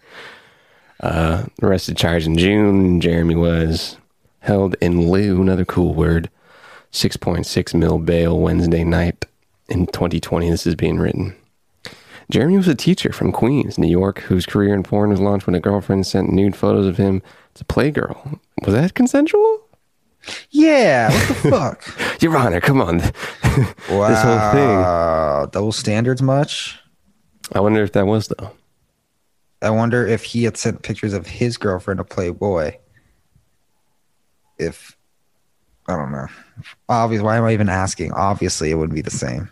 Uh, 1.00 1.44
arrested, 1.60 1.96
charged 1.96 2.26
in 2.26 2.38
June. 2.38 3.00
Jeremy 3.00 3.34
was 3.34 3.98
held 4.40 4.76
in 4.80 5.10
lieu. 5.10 5.42
Another 5.42 5.64
cool 5.66 5.92
word. 5.92 6.30
Six 6.90 7.16
point 7.16 7.44
six 7.44 7.74
mil 7.74 7.98
bail 7.98 8.38
Wednesday 8.38 8.84
night 8.84 9.26
in 9.68 9.86
2020. 9.88 10.48
This 10.48 10.66
is 10.66 10.74
being 10.74 10.98
written. 10.98 11.34
Jeremy 12.30 12.56
was 12.56 12.68
a 12.68 12.74
teacher 12.74 13.12
from 13.12 13.32
Queens, 13.32 13.76
New 13.76 13.88
York, 13.90 14.20
whose 14.20 14.46
career 14.46 14.72
in 14.72 14.82
porn 14.82 15.10
was 15.10 15.20
launched 15.20 15.46
when 15.46 15.54
a 15.56 15.60
girlfriend 15.60 16.06
sent 16.06 16.32
nude 16.32 16.56
photos 16.56 16.86
of 16.86 16.96
him 16.96 17.20
to 17.54 17.64
Playgirl. 17.64 18.38
Was 18.64 18.74
that 18.74 18.94
consensual? 18.94 19.61
Yeah, 20.50 21.10
what 21.10 21.28
the 21.28 21.50
fuck? 21.50 22.20
Your 22.22 22.36
Honor, 22.36 22.60
come 22.60 22.80
on. 22.80 22.98
wow. 22.98 23.04
This 24.08 24.22
whole 24.22 24.52
thing. 24.52 25.50
Double 25.50 25.72
standards 25.72 26.22
much? 26.22 26.78
I 27.52 27.60
wonder 27.60 27.82
if 27.82 27.92
that 27.92 28.06
was 28.06 28.28
though. 28.28 28.50
I 29.60 29.70
wonder 29.70 30.06
if 30.06 30.24
he 30.24 30.44
had 30.44 30.56
sent 30.56 30.82
pictures 30.82 31.12
of 31.12 31.26
his 31.26 31.56
girlfriend 31.56 31.98
to 31.98 32.04
Playboy. 32.04 32.76
If 34.58 34.96
I 35.88 35.96
don't 35.96 36.12
know. 36.12 36.26
Obviously, 36.88 37.24
why 37.24 37.36
am 37.36 37.44
I 37.44 37.52
even 37.52 37.68
asking? 37.68 38.12
Obviously, 38.12 38.70
it 38.70 38.74
wouldn't 38.74 38.94
be 38.94 39.02
the 39.02 39.10
same. 39.10 39.48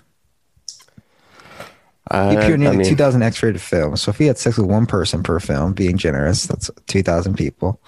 He 2.13 2.17
Uh, 2.17 2.31
appeared 2.33 2.55
in 2.61 2.67
I 2.67 2.71
nearly 2.71 2.77
mean, 2.79 2.89
2,000 2.89 3.23
X-rated 3.23 3.61
films. 3.61 4.03
So 4.03 4.11
if 4.11 4.19
he 4.19 4.27
had 4.27 4.39
sex 4.39 4.57
with 4.57 4.67
one 4.67 4.87
person 4.87 5.23
per 5.23 5.39
film, 5.41 5.73
being 5.75 5.97
generous, 5.97 6.47
that's 6.47 6.71
2,000 6.87 7.35
people. 7.37 7.81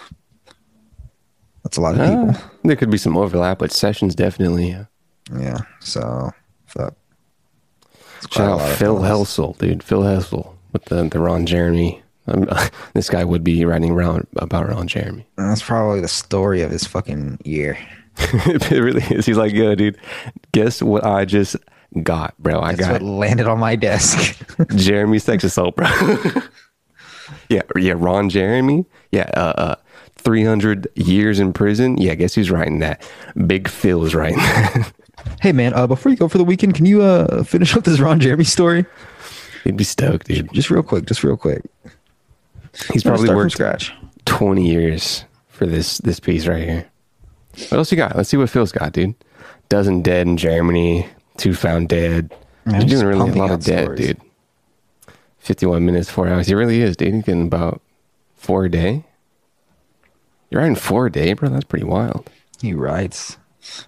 That's 1.73 1.79
a 1.79 1.81
lot 1.81 1.95
of 1.95 2.01
uh, 2.03 2.33
people. 2.35 2.51
there 2.65 2.77
could 2.77 2.91
be 2.91 2.99
some 2.99 3.17
overlap, 3.17 3.61
but 3.61 3.73
sessions 3.73 4.15
definitely. 4.15 4.69
Yeah. 4.69 4.85
Yeah. 5.35 5.59
So 5.81 6.31
fuck. 6.67 6.95
Shout 8.31 8.61
out 8.61 8.77
Phil. 8.77 9.01
Helsel, 9.01 9.55
dude. 9.55 9.83
Phil 9.83 10.03
Helsel 10.03 10.55
with 10.75 10.85
the 10.85 11.09
the 11.09 11.19
Ron 11.19 11.47
Jeremy. 11.47 12.03
Um, 12.27 12.47
this 12.93 13.09
guy 13.09 13.25
would 13.25 13.43
be 13.43 13.65
writing 13.65 13.93
around 13.93 14.27
about 14.37 14.69
Ron 14.69 14.87
Jeremy. 14.87 15.27
That's 15.37 15.63
probably 15.63 16.01
the 16.01 16.09
story 16.09 16.61
of 16.61 16.71
his 16.71 16.87
fucking 16.87 17.39
year. 17.43 17.79
it 18.19 18.71
really 18.71 19.03
is. 19.05 19.25
He's 19.25 19.39
like, 19.39 19.55
yo, 19.55 19.75
dude, 19.75 19.97
guess 20.53 20.83
what 20.83 21.07
I 21.07 21.25
just 21.25 21.57
got, 22.03 22.37
bro? 22.39 22.61
I 22.61 22.75
That's 22.75 22.87
got 22.87 22.93
what 23.01 23.03
landed 23.03 23.47
on 23.47 23.59
my 23.59 23.77
desk. 23.77 24.39
Jeremy 24.77 25.21
sex 25.21 25.43
assault, 25.43 25.77
bro. 25.77 25.87
yeah, 27.49 27.63
yeah, 27.79 27.95
Ron 27.97 28.29
Jeremy. 28.29 28.85
Yeah, 29.11 29.31
uh, 29.35 29.55
uh, 29.57 29.75
300 30.23 30.89
years 30.95 31.39
in 31.39 31.53
prison. 31.53 31.99
Yeah, 31.99 32.15
guess 32.15 32.35
who's 32.35 32.51
writing 32.51 32.79
that? 32.81 33.03
Big 33.47 33.69
Phil's 33.69 34.15
writing 34.15 34.39
that. 34.39 34.93
hey 35.41 35.53
man, 35.53 35.75
uh, 35.75 35.87
before 35.87 36.11
you 36.11 36.17
go 36.17 36.29
for 36.29 36.39
the 36.39 36.45
weekend, 36.45 36.75
can 36.75 36.87
you 36.87 37.03
uh 37.03 37.45
finish 37.45 37.77
up 37.77 37.85
this 37.85 38.01
Ron 38.01 38.21
Jeremy 38.21 38.45
story? 38.45 38.87
He'd 39.65 39.77
be 39.77 39.85
stoked, 39.85 40.27
dude. 40.27 40.53
Just 40.53 40.71
real 40.71 40.83
quick, 40.83 41.07
just 41.07 41.23
real 41.23 41.37
quick. 41.37 41.63
He's 42.93 43.03
probably 43.05 43.29
worked 43.35 43.53
scratch. 43.53 43.93
20 44.25 44.67
years 44.67 45.25
for 45.49 45.67
this 45.67 45.99
this 45.99 46.19
piece 46.21 46.47
right 46.47 46.63
here. 46.65 46.87
What 47.69 47.79
else 47.79 47.91
you 47.93 47.97
got? 47.97 48.17
Let's 48.17 48.29
see 48.31 48.37
what 48.37 48.51
Phil's 48.51 48.73
got, 48.73 48.93
dude. 48.93 49.15
Dozen 49.69 50.03
dead 50.03 50.27
in 50.27 50.37
Germany, 50.37 51.07
two 51.37 51.55
found 51.55 51.89
dead. 51.89 52.33
Man, 52.65 52.83
He's 52.83 52.91
he's 52.91 53.01
doing 53.01 53.19
really 53.19 53.31
a 53.31 53.35
lot 53.35 53.51
of 53.51 53.63
dead, 53.65 53.85
stories. 53.85 54.07
dude. 54.07 54.21
51 55.39 55.85
minutes, 55.85 56.09
four 56.09 56.29
hours. 56.29 56.47
He 56.47 56.55
really 56.55 56.81
is, 56.81 56.97
dude. 56.97 57.15
He's 57.15 57.25
getting 57.25 57.47
about 57.47 57.81
four 58.37 58.65
a 58.65 58.71
day. 58.71 59.05
You're 60.53 60.61
writing 60.61 60.77
four 60.77 61.07
a 61.07 61.11
day, 61.11 61.33
bro. 61.33 61.49
That's 61.49 61.65
pretty 61.65 61.87
wild. 61.87 62.29
He 62.61 62.75
writes. 62.75 63.38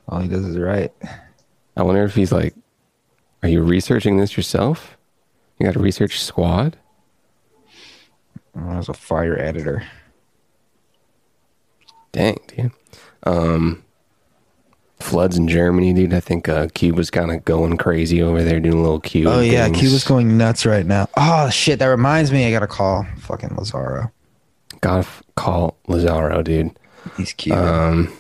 All 0.09 0.20
he 0.20 0.29
does 0.29 0.46
is 0.46 0.57
write. 0.57 0.92
I 1.77 1.83
wonder 1.83 2.05
if 2.05 2.14
he's 2.14 2.33
like, 2.33 2.55
are 3.42 3.50
you 3.50 3.61
researching 3.61 4.16
this 4.16 4.35
yourself? 4.35 4.96
You 5.59 5.66
got 5.66 5.77
a 5.77 5.81
research 5.81 6.22
squad? 6.22 6.79
I 8.57 8.77
was 8.79 8.88
a 8.88 8.94
fire 8.94 9.38
editor. 9.38 9.85
Dang, 12.12 12.38
dude. 12.46 12.72
Um, 13.24 13.85
floods 15.00 15.37
in 15.37 15.48
Germany, 15.48 15.92
dude. 15.92 16.14
I 16.14 16.20
think 16.20 16.48
uh, 16.48 16.68
Cuba's 16.72 17.11
kind 17.11 17.31
of 17.31 17.44
going 17.44 17.77
crazy 17.77 18.22
over 18.22 18.42
there 18.42 18.59
doing 18.59 18.79
a 18.79 18.83
little 18.83 19.00
Cuba. 19.00 19.31
Oh 19.31 19.40
yeah, 19.40 19.64
things. 19.66 19.81
Cuba's 19.81 20.05
going 20.05 20.38
nuts 20.38 20.64
right 20.64 20.87
now. 20.87 21.09
Oh 21.16 21.50
shit, 21.50 21.79
that 21.81 21.87
reminds 21.87 22.33
me. 22.33 22.46
I 22.46 22.50
got 22.50 22.62
a 22.62 22.66
call 22.66 23.05
fucking 23.18 23.55
Lazaro. 23.57 24.11
Gotta 24.85 25.09
call 25.35 25.79
Lazaro, 25.88 26.42
dude. 26.42 26.79
He's 27.16 27.33
cute. 27.33 27.57
Um, 27.57 28.12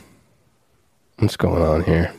what's 1.18 1.36
going 1.36 1.60
on 1.60 1.84
here? 1.84 2.10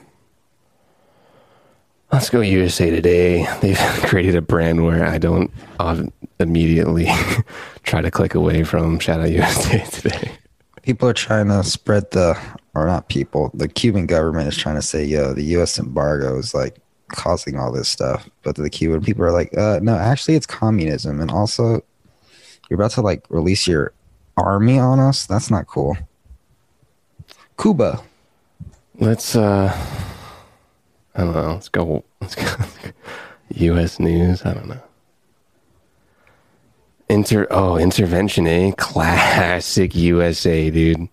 Let's 2.11 2.29
go 2.29 2.41
USA 2.41 2.91
Today. 2.91 3.47
They've 3.61 3.75
created 4.03 4.35
a 4.35 4.43
brand 4.43 4.85
where 4.85 5.03
I 5.03 5.17
don't 5.17 5.51
immediately 6.39 7.07
try 7.83 8.01
to 8.01 8.11
click 8.11 8.35
away 8.35 8.63
from. 8.63 8.99
Shout 8.99 9.19
out 9.19 9.31
USA 9.31 9.79
Today. 9.79 10.31
people 10.83 11.09
are 11.09 11.13
trying 11.13 11.47
to 11.47 11.63
spread 11.63 12.11
the, 12.11 12.39
or 12.75 12.85
not 12.85 13.09
people. 13.09 13.49
The 13.55 13.67
Cuban 13.67 14.05
government 14.05 14.47
is 14.47 14.55
trying 14.55 14.75
to 14.75 14.83
say, 14.83 15.03
yo, 15.03 15.33
the 15.33 15.43
U.S. 15.55 15.79
embargo 15.79 16.37
is 16.37 16.53
like 16.53 16.77
causing 17.07 17.57
all 17.57 17.71
this 17.71 17.89
stuff. 17.89 18.29
But 18.43 18.57
the 18.57 18.69
Cuban 18.69 19.01
people 19.01 19.25
are 19.25 19.31
like, 19.31 19.57
uh, 19.57 19.79
no, 19.81 19.95
actually, 19.95 20.35
it's 20.35 20.45
communism, 20.45 21.19
and 21.19 21.31
also, 21.31 21.83
you're 22.69 22.79
about 22.79 22.91
to 22.91 23.01
like 23.01 23.25
release 23.31 23.65
your 23.65 23.91
army 24.37 24.79
on 24.79 24.99
us. 24.99 25.25
That's 25.25 25.49
not 25.49 25.67
cool. 25.67 25.97
Cuba. 27.57 28.01
Let's 28.97 29.35
uh, 29.35 29.75
I 31.15 31.23
don't 31.23 31.33
know. 31.33 31.53
Let's 31.53 31.69
go. 31.69 32.03
Let's 32.21 32.35
go. 32.35 32.45
U.S. 33.49 33.99
news. 33.99 34.45
I 34.45 34.53
don't 34.53 34.67
know. 34.67 34.81
Inter 37.07 37.47
oh 37.51 37.77
intervention, 37.77 38.47
eh? 38.47 38.71
Classic 38.77 39.93
USA, 39.95 40.69
dude. 40.69 41.07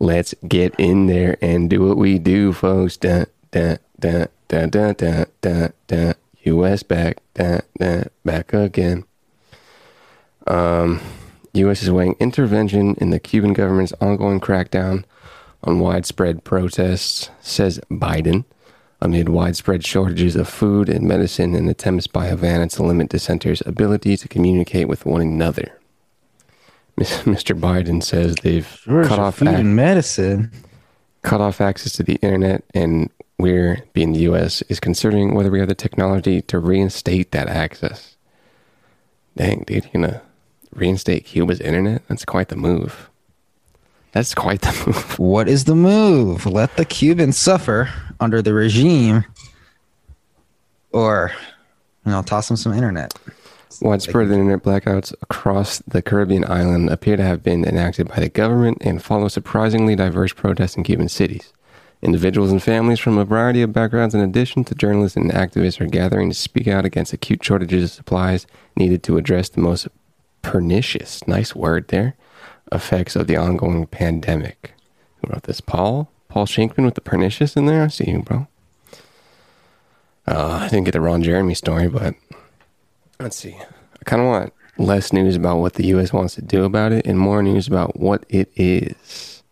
Let's 0.00 0.34
get 0.46 0.74
in 0.78 1.06
there 1.06 1.36
and 1.42 1.68
do 1.68 1.86
what 1.86 1.96
we 1.96 2.18
do, 2.18 2.52
folks. 2.52 2.96
Dun, 2.96 3.26
dun, 3.50 3.78
dun, 3.98 4.28
dun, 4.48 4.70
dun, 4.70 4.94
dun, 4.94 5.26
dun, 5.40 5.72
dun. 5.86 6.14
U.S. 6.44 6.82
back, 6.82 7.18
dun, 7.34 7.62
dun, 7.78 8.08
back 8.24 8.52
again. 8.52 9.04
Um, 10.46 11.00
U.S. 11.58 11.82
is 11.82 11.90
weighing 11.90 12.16
intervention 12.20 12.94
in 12.96 13.10
the 13.10 13.20
Cuban 13.20 13.52
government's 13.52 13.92
ongoing 14.00 14.40
crackdown 14.40 15.04
on 15.62 15.80
widespread 15.80 16.44
protests, 16.44 17.30
says 17.40 17.80
Biden, 17.90 18.44
amid 19.00 19.28
widespread 19.28 19.84
shortages 19.84 20.36
of 20.36 20.48
food 20.48 20.88
and 20.88 21.06
medicine 21.06 21.54
and 21.54 21.68
attempts 21.68 22.06
by 22.06 22.26
Havana 22.28 22.68
to 22.68 22.82
limit 22.82 23.08
dissenters' 23.10 23.62
ability 23.66 24.16
to 24.16 24.28
communicate 24.28 24.88
with 24.88 25.06
one 25.06 25.20
another. 25.20 25.72
Mr. 26.98 27.58
Biden 27.60 28.02
says 28.02 28.34
they've 28.42 28.80
cut 28.84 29.18
off 29.18 29.36
food 29.36 29.48
ac- 29.48 29.56
and 29.56 29.76
medicine. 29.76 30.50
cut 31.22 31.40
off 31.40 31.60
access 31.60 31.92
to 31.92 32.02
the 32.02 32.16
internet, 32.16 32.64
and 32.74 33.10
we're, 33.38 33.84
being 33.92 34.12
the 34.12 34.20
U.S., 34.20 34.62
is 34.62 34.80
considering 34.80 35.34
whether 35.34 35.50
we 35.50 35.60
have 35.60 35.68
the 35.68 35.74
technology 35.74 36.42
to 36.42 36.58
reinstate 36.58 37.30
that 37.30 37.46
access. 37.48 38.16
Dang, 39.36 39.62
dude, 39.64 39.84
you 39.84 39.90
gonna 39.92 40.22
reinstate 40.78 41.24
Cuba's 41.24 41.60
internet? 41.60 42.02
That's 42.08 42.24
quite 42.24 42.48
the 42.48 42.56
move. 42.56 43.10
That's 44.12 44.34
quite 44.34 44.62
the 44.62 44.72
move. 44.86 45.18
What 45.18 45.48
is 45.48 45.64
the 45.64 45.74
move? 45.74 46.46
Let 46.46 46.76
the 46.76 46.84
Cubans 46.84 47.36
suffer 47.36 47.90
under 48.20 48.42
the 48.42 48.54
regime, 48.54 49.24
or 50.92 51.32
you 52.04 52.12
know, 52.12 52.22
toss 52.22 52.48
them 52.48 52.56
some 52.56 52.72
internet. 52.72 53.14
Widespread 53.80 54.30
internet 54.30 54.62
blackouts 54.62 55.12
across 55.22 55.78
the 55.80 56.02
Caribbean 56.02 56.44
island 56.50 56.90
appear 56.90 57.16
to 57.16 57.22
have 57.22 57.42
been 57.42 57.64
enacted 57.64 58.08
by 58.08 58.16
the 58.16 58.28
government 58.28 58.78
and 58.80 59.02
follow 59.02 59.28
surprisingly 59.28 59.94
diverse 59.94 60.32
protests 60.32 60.76
in 60.76 60.82
Cuban 60.82 61.08
cities. 61.08 61.52
Individuals 62.00 62.50
and 62.50 62.62
families 62.62 62.98
from 62.98 63.18
a 63.18 63.24
variety 63.24 63.60
of 63.60 63.72
backgrounds, 63.72 64.14
in 64.14 64.20
addition 64.20 64.64
to 64.64 64.74
journalists 64.74 65.16
and 65.16 65.30
activists, 65.32 65.80
are 65.80 65.86
gathering 65.86 66.28
to 66.28 66.34
speak 66.34 66.66
out 66.66 66.84
against 66.84 67.12
acute 67.12 67.44
shortages 67.44 67.84
of 67.84 67.90
supplies 67.90 68.46
needed 68.76 69.02
to 69.02 69.16
address 69.16 69.48
the 69.48 69.60
most 69.60 69.88
pernicious, 70.42 71.26
nice 71.26 71.54
word 71.54 71.88
there, 71.88 72.14
effects 72.72 73.16
of 73.16 73.26
the 73.26 73.36
ongoing 73.36 73.86
pandemic. 73.86 74.72
Who 75.20 75.32
wrote 75.32 75.44
this? 75.44 75.60
Paul? 75.60 76.10
Paul 76.28 76.46
Shankman 76.46 76.84
with 76.84 76.94
the 76.94 77.00
pernicious 77.00 77.56
in 77.56 77.66
there? 77.66 77.82
I 77.82 77.88
see 77.88 78.10
you, 78.10 78.22
bro. 78.22 78.46
Uh, 80.26 80.60
I 80.62 80.68
didn't 80.68 80.84
get 80.84 80.92
the 80.92 81.00
Ron 81.00 81.22
Jeremy 81.22 81.54
story, 81.54 81.88
but 81.88 82.14
let's 83.18 83.36
see. 83.36 83.54
I 83.54 84.04
kind 84.04 84.20
of 84.20 84.28
want 84.28 84.52
less 84.76 85.12
news 85.12 85.36
about 85.36 85.56
what 85.56 85.74
the 85.74 85.86
U.S. 85.86 86.12
wants 86.12 86.34
to 86.34 86.42
do 86.42 86.64
about 86.64 86.92
it 86.92 87.06
and 87.06 87.18
more 87.18 87.42
news 87.42 87.66
about 87.66 87.98
what 87.98 88.24
it 88.28 88.52
is. 88.54 89.42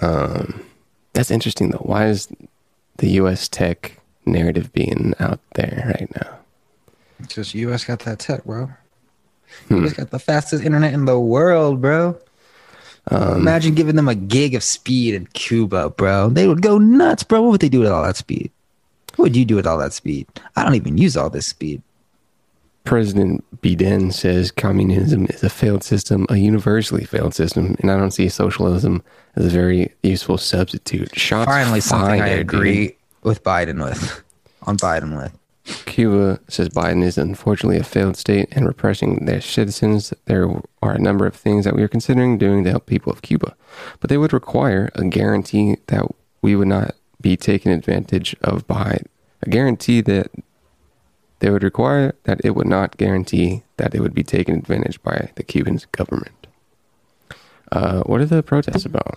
Um, 0.00 0.64
that's 1.12 1.30
interesting 1.30 1.70
though. 1.70 1.78
Why 1.78 2.06
is 2.06 2.28
the 2.98 3.10
U.S. 3.10 3.48
tech 3.48 4.00
narrative 4.24 4.72
being 4.72 5.14
out 5.18 5.40
there 5.54 5.92
right 5.98 6.10
now? 6.14 6.38
Because 7.20 7.54
U.S. 7.54 7.84
got 7.84 8.00
that 8.00 8.20
tech, 8.20 8.44
bro. 8.44 8.70
Hmm. 9.68 9.82
U.S. 9.82 9.92
got 9.94 10.10
the 10.10 10.18
fastest 10.18 10.64
internet 10.64 10.92
in 10.94 11.04
the 11.04 11.18
world, 11.18 11.80
bro. 11.80 12.16
Um, 13.10 13.38
Imagine 13.40 13.74
giving 13.74 13.96
them 13.96 14.08
a 14.08 14.14
gig 14.14 14.54
of 14.54 14.62
speed 14.62 15.14
in 15.14 15.26
Cuba, 15.34 15.90
bro. 15.90 16.28
They 16.30 16.46
would 16.46 16.62
go 16.62 16.78
nuts, 16.78 17.24
bro. 17.24 17.42
What 17.42 17.50
would 17.52 17.60
they 17.60 17.68
do 17.68 17.80
with 17.80 17.90
all 17.90 18.02
that 18.04 18.16
speed? 18.16 18.50
What 19.16 19.24
would 19.26 19.36
you 19.36 19.44
do 19.44 19.56
with 19.56 19.66
all 19.66 19.78
that 19.78 19.92
speed? 19.92 20.26
I 20.56 20.64
don't 20.64 20.74
even 20.76 20.96
use 20.98 21.16
all 21.16 21.28
this 21.28 21.46
speed. 21.46 21.82
President 22.84 23.44
Biden 23.60 24.12
says 24.12 24.50
communism 24.50 25.26
is 25.26 25.42
a 25.44 25.50
failed 25.50 25.84
system, 25.84 26.26
a 26.30 26.36
universally 26.36 27.04
failed 27.04 27.34
system, 27.34 27.76
and 27.78 27.90
I 27.92 27.96
don't 27.96 28.10
see 28.10 28.28
socialism 28.28 29.02
as 29.36 29.46
a 29.46 29.50
very 29.50 29.92
useful 30.02 30.36
substitute. 30.38 31.16
Shots 31.16 31.46
Finally, 31.46 31.80
something 31.80 32.10
I 32.10 32.18
fired, 32.18 32.46
dude. 32.48 32.54
agree 32.56 32.96
with 33.22 33.44
Biden 33.44 33.82
with. 33.84 34.22
On 34.64 34.76
Biden 34.76 35.16
with. 35.16 35.36
Cuba 35.64 36.40
says 36.48 36.68
Biden 36.68 37.04
is 37.04 37.18
unfortunately 37.18 37.78
a 37.78 37.84
failed 37.84 38.16
state 38.16 38.48
and 38.52 38.66
repressing 38.66 39.26
their 39.26 39.40
citizens. 39.40 40.12
There 40.24 40.48
are 40.82 40.92
a 40.92 40.98
number 40.98 41.26
of 41.26 41.36
things 41.36 41.64
that 41.64 41.76
we 41.76 41.82
are 41.82 41.88
considering 41.88 42.38
doing 42.38 42.64
to 42.64 42.70
help 42.70 42.86
people 42.86 43.12
of 43.12 43.22
Cuba, 43.22 43.54
but 44.00 44.10
they 44.10 44.18
would 44.18 44.32
require 44.32 44.90
a 44.94 45.04
guarantee 45.04 45.76
that 45.86 46.06
we 46.40 46.56
would 46.56 46.68
not 46.68 46.96
be 47.20 47.36
taken 47.36 47.70
advantage 47.70 48.34
of 48.42 48.66
by 48.66 48.98
a 49.42 49.50
guarantee 49.50 50.00
that 50.00 50.30
they 51.38 51.50
would 51.50 51.62
require 51.62 52.14
that 52.24 52.40
it 52.44 52.56
would 52.56 52.66
not 52.66 52.96
guarantee 52.96 53.62
that 53.76 53.94
it 53.94 54.00
would 54.00 54.14
be 54.14 54.24
taken 54.24 54.56
advantage 54.56 55.02
by 55.02 55.30
the 55.36 55.42
Cuban 55.42 55.78
government. 55.92 56.46
Uh, 57.70 58.02
what 58.02 58.20
are 58.20 58.26
the 58.26 58.42
protests 58.42 58.84
about? 58.84 59.16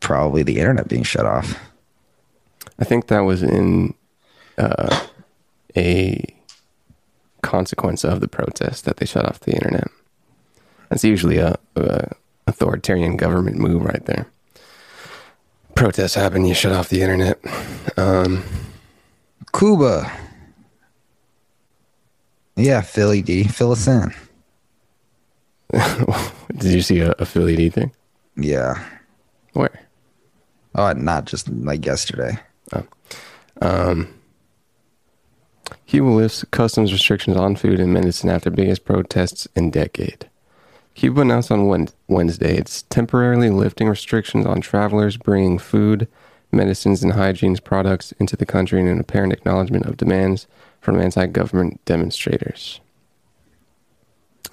Probably 0.00 0.42
the 0.42 0.58
internet 0.58 0.88
being 0.88 1.04
shut 1.04 1.26
off. 1.26 1.69
I 2.78 2.84
think 2.84 3.08
that 3.08 3.20
was 3.20 3.42
in 3.42 3.94
uh, 4.58 5.06
a 5.76 6.34
consequence 7.42 8.04
of 8.04 8.20
the 8.20 8.28
protest 8.28 8.84
that 8.84 8.98
they 8.98 9.06
shut 9.06 9.26
off 9.26 9.40
the 9.40 9.52
internet. 9.54 9.88
That's 10.88 11.04
usually 11.04 11.38
a, 11.38 11.56
a 11.76 12.10
authoritarian 12.46 13.16
government 13.16 13.58
move 13.58 13.84
right 13.84 14.04
there. 14.06 14.26
Protests 15.74 16.14
happen, 16.14 16.44
you 16.44 16.54
shut 16.54 16.72
off 16.72 16.88
the 16.88 17.00
internet. 17.00 17.38
Um, 17.96 18.42
Cuba. 19.56 20.10
Yeah, 22.56 22.80
Philly 22.82 23.22
D. 23.22 23.44
Fill 23.44 23.72
us 23.72 23.86
in. 23.86 24.12
did 26.56 26.72
you 26.72 26.82
see 26.82 26.98
a, 27.00 27.12
a 27.12 27.24
Philly 27.24 27.56
D 27.56 27.70
thing? 27.70 27.92
Yeah. 28.36 28.84
Where? 29.52 29.86
Oh, 30.74 30.92
not 30.92 31.24
just 31.24 31.48
like 31.48 31.86
yesterday. 31.86 32.38
Um, 33.60 34.08
Cuba 35.86 36.08
lifts 36.08 36.44
customs 36.50 36.92
restrictions 36.92 37.36
on 37.36 37.56
food 37.56 37.80
and 37.80 37.92
medicine 37.92 38.30
after 38.30 38.50
biggest 38.50 38.84
protests 38.84 39.48
in 39.56 39.70
decade. 39.70 40.28
Cuba 40.94 41.22
announced 41.22 41.50
on 41.50 41.88
Wednesday 42.08 42.56
it's 42.56 42.82
temporarily 42.82 43.50
lifting 43.50 43.88
restrictions 43.88 44.46
on 44.46 44.60
travelers 44.60 45.16
bringing 45.16 45.58
food, 45.58 46.08
medicines, 46.52 47.02
and 47.02 47.14
hygiene 47.14 47.56
products 47.56 48.12
into 48.12 48.36
the 48.36 48.46
country 48.46 48.80
in 48.80 48.86
an 48.86 49.00
apparent 49.00 49.32
acknowledgement 49.32 49.86
of 49.86 49.96
demands 49.96 50.46
from 50.80 51.00
anti-government 51.00 51.84
demonstrators. 51.84 52.80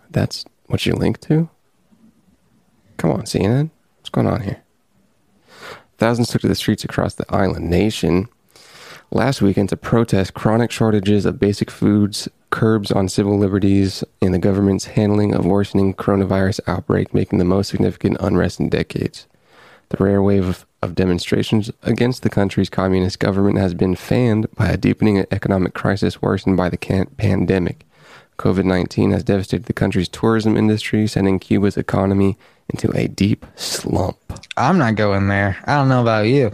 That's 0.09 0.45
what 0.67 0.85
you 0.85 0.93
link 0.93 1.19
to? 1.21 1.49
Come 2.97 3.11
on, 3.11 3.21
CNN. 3.21 3.69
What's 3.97 4.09
going 4.09 4.27
on 4.27 4.41
here? 4.41 4.63
Thousands 5.97 6.29
took 6.29 6.41
to 6.41 6.47
the 6.47 6.55
streets 6.55 6.83
across 6.83 7.15
the 7.15 7.25
island 7.33 7.69
nation 7.69 8.29
last 9.11 9.41
weekend 9.41 9.69
to 9.69 9.77
protest 9.77 10.33
chronic 10.33 10.71
shortages 10.71 11.25
of 11.25 11.39
basic 11.39 11.71
foods, 11.71 12.27
curbs 12.49 12.91
on 12.91 13.09
civil 13.09 13.37
liberties, 13.37 14.03
and 14.21 14.33
the 14.33 14.39
government's 14.39 14.85
handling 14.85 15.33
of 15.33 15.45
worsening 15.45 15.93
coronavirus 15.93 16.59
outbreak, 16.67 17.13
making 17.13 17.39
the 17.39 17.45
most 17.45 17.69
significant 17.69 18.17
unrest 18.19 18.59
in 18.59 18.69
decades. 18.69 19.27
The 19.89 20.03
rare 20.03 20.21
wave 20.21 20.47
of, 20.47 20.65
of 20.81 20.95
demonstrations 20.95 21.71
against 21.83 22.23
the 22.23 22.29
country's 22.29 22.69
communist 22.69 23.19
government 23.19 23.57
has 23.57 23.73
been 23.73 23.95
fanned 23.95 24.51
by 24.55 24.67
a 24.67 24.77
deepening 24.77 25.25
economic 25.31 25.73
crisis 25.73 26.21
worsened 26.21 26.57
by 26.57 26.69
the 26.69 26.77
can- 26.77 27.07
pandemic. 27.17 27.86
COVID 28.37 28.65
19 28.65 29.11
has 29.11 29.23
devastated 29.23 29.65
the 29.65 29.73
country's 29.73 30.07
tourism 30.09 30.55
industry, 30.55 31.07
sending 31.07 31.39
Cuba's 31.39 31.77
economy 31.77 32.37
into 32.69 32.91
a 32.95 33.07
deep 33.07 33.45
slump. 33.55 34.17
I'm 34.55 34.77
not 34.77 34.95
going 34.95 35.27
there. 35.27 35.57
I 35.65 35.75
don't 35.75 35.89
know 35.89 36.01
about 36.01 36.27
you. 36.27 36.53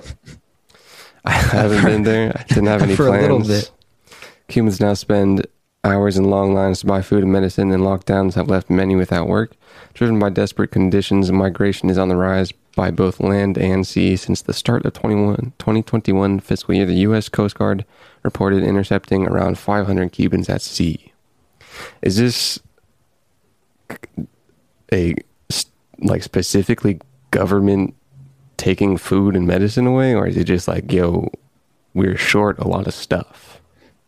I 1.25 1.31
haven't 1.31 1.83
been 1.85 2.03
there. 2.03 2.33
I 2.37 2.43
didn't 2.43 2.67
have 2.67 2.81
any 2.83 2.95
For 2.95 3.07
a 3.07 3.11
plans. 3.11 3.21
little 3.21 3.39
bit. 3.39 3.71
Cubans 4.47 4.79
now 4.79 4.93
spend 4.93 5.47
hours 5.85 6.17
in 6.17 6.25
long 6.29 6.53
lines 6.53 6.79
to 6.81 6.85
buy 6.85 7.01
food 7.01 7.23
and 7.23 7.31
medicine, 7.31 7.71
and 7.71 7.83
lockdowns 7.83 8.35
have 8.35 8.49
left 8.49 8.69
many 8.69 8.95
without 8.95 9.27
work. 9.27 9.53
Driven 9.93 10.19
by 10.19 10.29
desperate 10.29 10.71
conditions, 10.71 11.31
migration 11.31 11.89
is 11.89 11.97
on 11.97 12.07
the 12.09 12.15
rise 12.15 12.51
by 12.75 12.91
both 12.91 13.19
land 13.19 13.57
and 13.57 13.85
sea. 13.85 14.15
Since 14.15 14.41
the 14.41 14.53
start 14.53 14.85
of 14.85 14.93
21, 14.93 15.53
2021 15.59 16.39
fiscal 16.39 16.73
year, 16.75 16.85
the 16.85 16.93
U.S. 16.95 17.29
Coast 17.29 17.55
Guard 17.57 17.85
reported 18.23 18.63
intercepting 18.63 19.27
around 19.27 19.57
500 19.57 20.11
Cubans 20.11 20.49
at 20.49 20.61
sea. 20.61 21.12
Is 22.01 22.17
this 22.17 22.59
a 24.91 25.15
like 25.99 26.23
specifically 26.23 26.99
government 27.31 27.95
taking 28.57 28.97
food 28.97 29.35
and 29.35 29.47
medicine 29.47 29.87
away, 29.87 30.13
or 30.13 30.27
is 30.27 30.37
it 30.37 30.43
just 30.45 30.67
like, 30.67 30.91
yo, 30.91 31.29
we're 31.93 32.17
short 32.17 32.59
a 32.59 32.67
lot 32.67 32.87
of 32.87 32.93
stuff? 32.93 33.61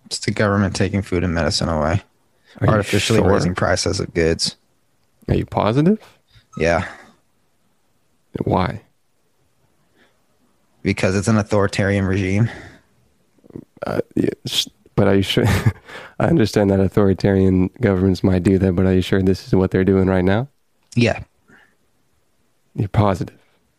It's 0.05 0.19
the 0.19 0.31
government 0.31 0.75
taking 0.75 1.01
food 1.01 1.23
and 1.23 1.33
medicine 1.33 1.67
away, 1.69 2.03
Are 2.61 2.67
artificially 2.67 3.19
sure? 3.19 3.31
raising 3.31 3.55
prices 3.55 3.99
of 3.99 4.13
goods. 4.13 4.55
Are 5.27 5.35
you 5.35 5.45
positive? 5.45 5.99
Yeah, 6.57 6.87
Why? 8.43 8.81
because 10.83 11.15
it's 11.15 11.27
an 11.27 11.37
authoritarian 11.37 12.05
regime. 12.05 12.47
Uh, 13.87 14.01
yes, 14.15 14.67
But 14.93 15.07
are 15.07 15.15
you 15.15 15.23
sure? 15.23 15.45
I 16.19 16.27
understand 16.27 16.69
that 16.71 16.79
authoritarian 16.79 17.69
governments 17.81 18.23
might 18.23 18.43
do 18.43 18.57
that, 18.59 18.73
but 18.73 18.85
are 18.85 18.93
you 18.93 19.01
sure 19.01 19.21
this 19.21 19.47
is 19.47 19.53
what 19.55 19.71
they're 19.71 19.83
doing 19.83 20.07
right 20.07 20.23
now? 20.23 20.47
Yeah, 20.95 21.23
You're 22.75 22.87
positive. 22.87 23.35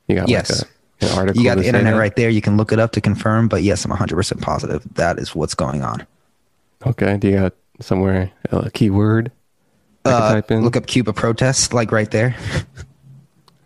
You 0.09 0.16
got 0.16 0.28
Yes. 0.28 0.62
like 0.62 0.70
a, 1.11 1.12
an 1.12 1.18
article. 1.18 1.43
you 1.43 1.49
got 1.49 1.59
the 1.59 1.66
internet 1.66 1.95
that? 1.95 1.99
right 2.01 2.14
there. 2.16 2.28
You 2.30 2.41
can 2.43 2.57
look 2.57 2.72
it 2.72 2.78
up 2.78 2.93
to 2.93 3.01
confirm. 3.01 3.49
But 3.49 3.62
yes, 3.62 3.84
I'm 3.84 3.91
100 3.91 4.14
percent 4.16 4.41
positive 4.43 4.82
that 4.95 5.18
is 5.18 5.34
what's 5.34 5.55
going 5.55 5.82
on. 5.82 6.07
Okay. 6.87 7.16
Do 7.16 7.28
you 7.28 7.34
got 7.37 7.55
somewhere 7.80 8.30
a 8.51 8.70
keyword? 8.70 9.32
Uh, 10.05 10.34
type 10.34 10.51
in. 10.51 10.62
look 10.62 10.76
up 10.76 10.87
Cuba 10.87 11.12
protests, 11.12 11.72
like 11.72 11.91
right 11.91 12.11
there, 12.12 12.37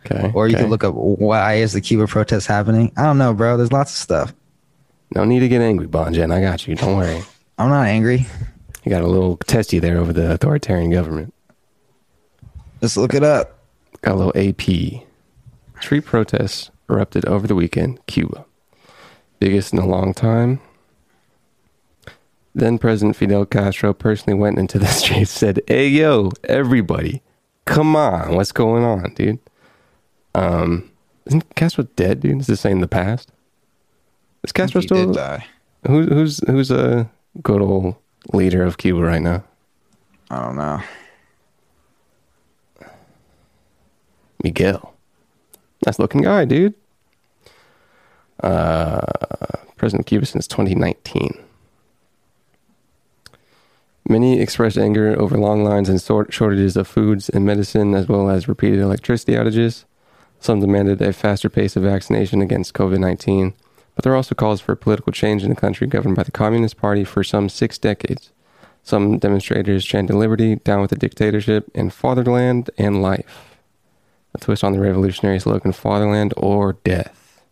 Okay. 0.06 0.30
or 0.34 0.48
you 0.48 0.54
okay. 0.54 0.62
can 0.62 0.70
look 0.70 0.82
up 0.84 0.94
why 0.94 1.54
is 1.56 1.72
the 1.74 1.80
Cuba 1.82 2.06
protest 2.06 2.46
happening. 2.46 2.92
I 2.96 3.02
don't 3.02 3.18
know, 3.18 3.34
bro. 3.34 3.56
There's 3.58 3.72
lots 3.72 3.90
of 3.92 3.98
stuff. 3.98 4.34
No 5.14 5.24
need 5.24 5.40
to 5.40 5.48
get 5.48 5.60
angry, 5.60 5.86
Bonjen. 5.86 6.32
I 6.32 6.40
got 6.40 6.66
you. 6.66 6.76
Don't 6.76 6.96
worry. 6.96 7.20
I'm 7.58 7.68
not 7.68 7.86
angry. 7.88 8.26
You 8.84 8.90
got 8.90 9.02
a 9.02 9.06
little 9.06 9.36
testy 9.36 9.78
there 9.78 9.98
over 9.98 10.12
the 10.12 10.32
authoritarian 10.32 10.90
government. 10.90 11.34
Just 12.80 12.96
look 12.96 13.14
it 13.14 13.22
up. 13.22 13.58
Got 14.02 14.14
a 14.14 14.16
little 14.16 14.32
AP. 14.36 15.02
Street 15.82 16.04
protests 16.04 16.70
erupted 16.88 17.26
over 17.26 17.46
the 17.46 17.54
weekend, 17.54 18.04
Cuba. 18.06 18.44
Biggest 19.38 19.72
in 19.72 19.78
a 19.78 19.86
long 19.86 20.14
time. 20.14 20.60
Then 22.54 22.78
President 22.78 23.16
Fidel 23.16 23.46
Castro 23.46 23.92
personally 23.92 24.38
went 24.38 24.58
into 24.58 24.78
the 24.78 24.86
streets 24.88 25.30
said, 25.30 25.60
Hey 25.66 25.88
yo, 25.88 26.30
everybody, 26.44 27.22
come 27.64 27.94
on, 27.94 28.34
what's 28.34 28.52
going 28.52 28.84
on, 28.84 29.14
dude? 29.14 29.38
Um 30.34 30.90
isn't 31.26 31.54
Castro 31.54 31.84
dead, 31.96 32.20
dude? 32.20 32.40
Is 32.40 32.46
this 32.46 32.60
saying 32.60 32.80
the 32.80 32.88
past? 32.88 33.30
Is 34.42 34.52
Castro 34.52 34.80
He 34.80 34.86
still 34.86 35.06
did 35.06 35.14
die. 35.14 35.46
who, 35.86 36.02
who's 36.06 36.40
who's 36.46 36.70
a 36.70 37.08
good 37.42 37.60
old 37.62 37.94
leader 38.32 38.62
of 38.62 38.78
Cuba 38.78 39.00
right 39.00 39.22
now? 39.22 39.44
I 40.30 40.40
don't 40.42 40.56
know. 40.56 40.80
Miguel. 44.42 44.94
Nice 45.86 45.98
looking 45.98 46.22
guy, 46.22 46.44
dude. 46.44 46.74
Uh, 48.42 49.00
President 49.76 50.00
of 50.00 50.06
Cuba 50.06 50.26
since 50.26 50.46
2019. 50.46 51.38
Many 54.08 54.40
expressed 54.40 54.78
anger 54.78 55.18
over 55.20 55.38
long 55.38 55.62
lines 55.62 55.88
and 55.88 56.00
sort- 56.00 56.32
shortages 56.32 56.76
of 56.76 56.88
foods 56.88 57.28
and 57.28 57.44
medicine, 57.44 57.94
as 57.94 58.08
well 58.08 58.28
as 58.28 58.48
repeated 58.48 58.80
electricity 58.80 59.34
outages. 59.34 59.84
Some 60.40 60.60
demanded 60.60 61.00
a 61.02 61.12
faster 61.12 61.48
pace 61.48 61.76
of 61.76 61.82
vaccination 61.82 62.40
against 62.40 62.74
COVID 62.74 62.98
19, 62.98 63.54
but 63.94 64.04
there 64.04 64.12
are 64.12 64.16
also 64.16 64.34
calls 64.34 64.60
for 64.60 64.74
political 64.76 65.12
change 65.12 65.42
in 65.42 65.50
the 65.50 65.56
country 65.56 65.86
governed 65.86 66.16
by 66.16 66.22
the 66.22 66.30
Communist 66.30 66.76
Party 66.76 67.04
for 67.04 67.22
some 67.24 67.48
six 67.48 67.78
decades. 67.78 68.30
Some 68.82 69.18
demonstrators 69.18 69.84
chanted 69.84 70.16
liberty, 70.16 70.56
down 70.56 70.80
with 70.80 70.90
the 70.90 70.96
dictatorship, 70.96 71.70
and 71.74 71.92
fatherland 71.92 72.70
and 72.78 73.02
life. 73.02 73.56
A 74.34 74.38
twist 74.38 74.64
on 74.64 74.72
the 74.72 74.80
revolutionary 74.80 75.38
slogan 75.38 75.72
fatherland 75.72 76.32
or 76.36 76.74
death. 76.84 77.42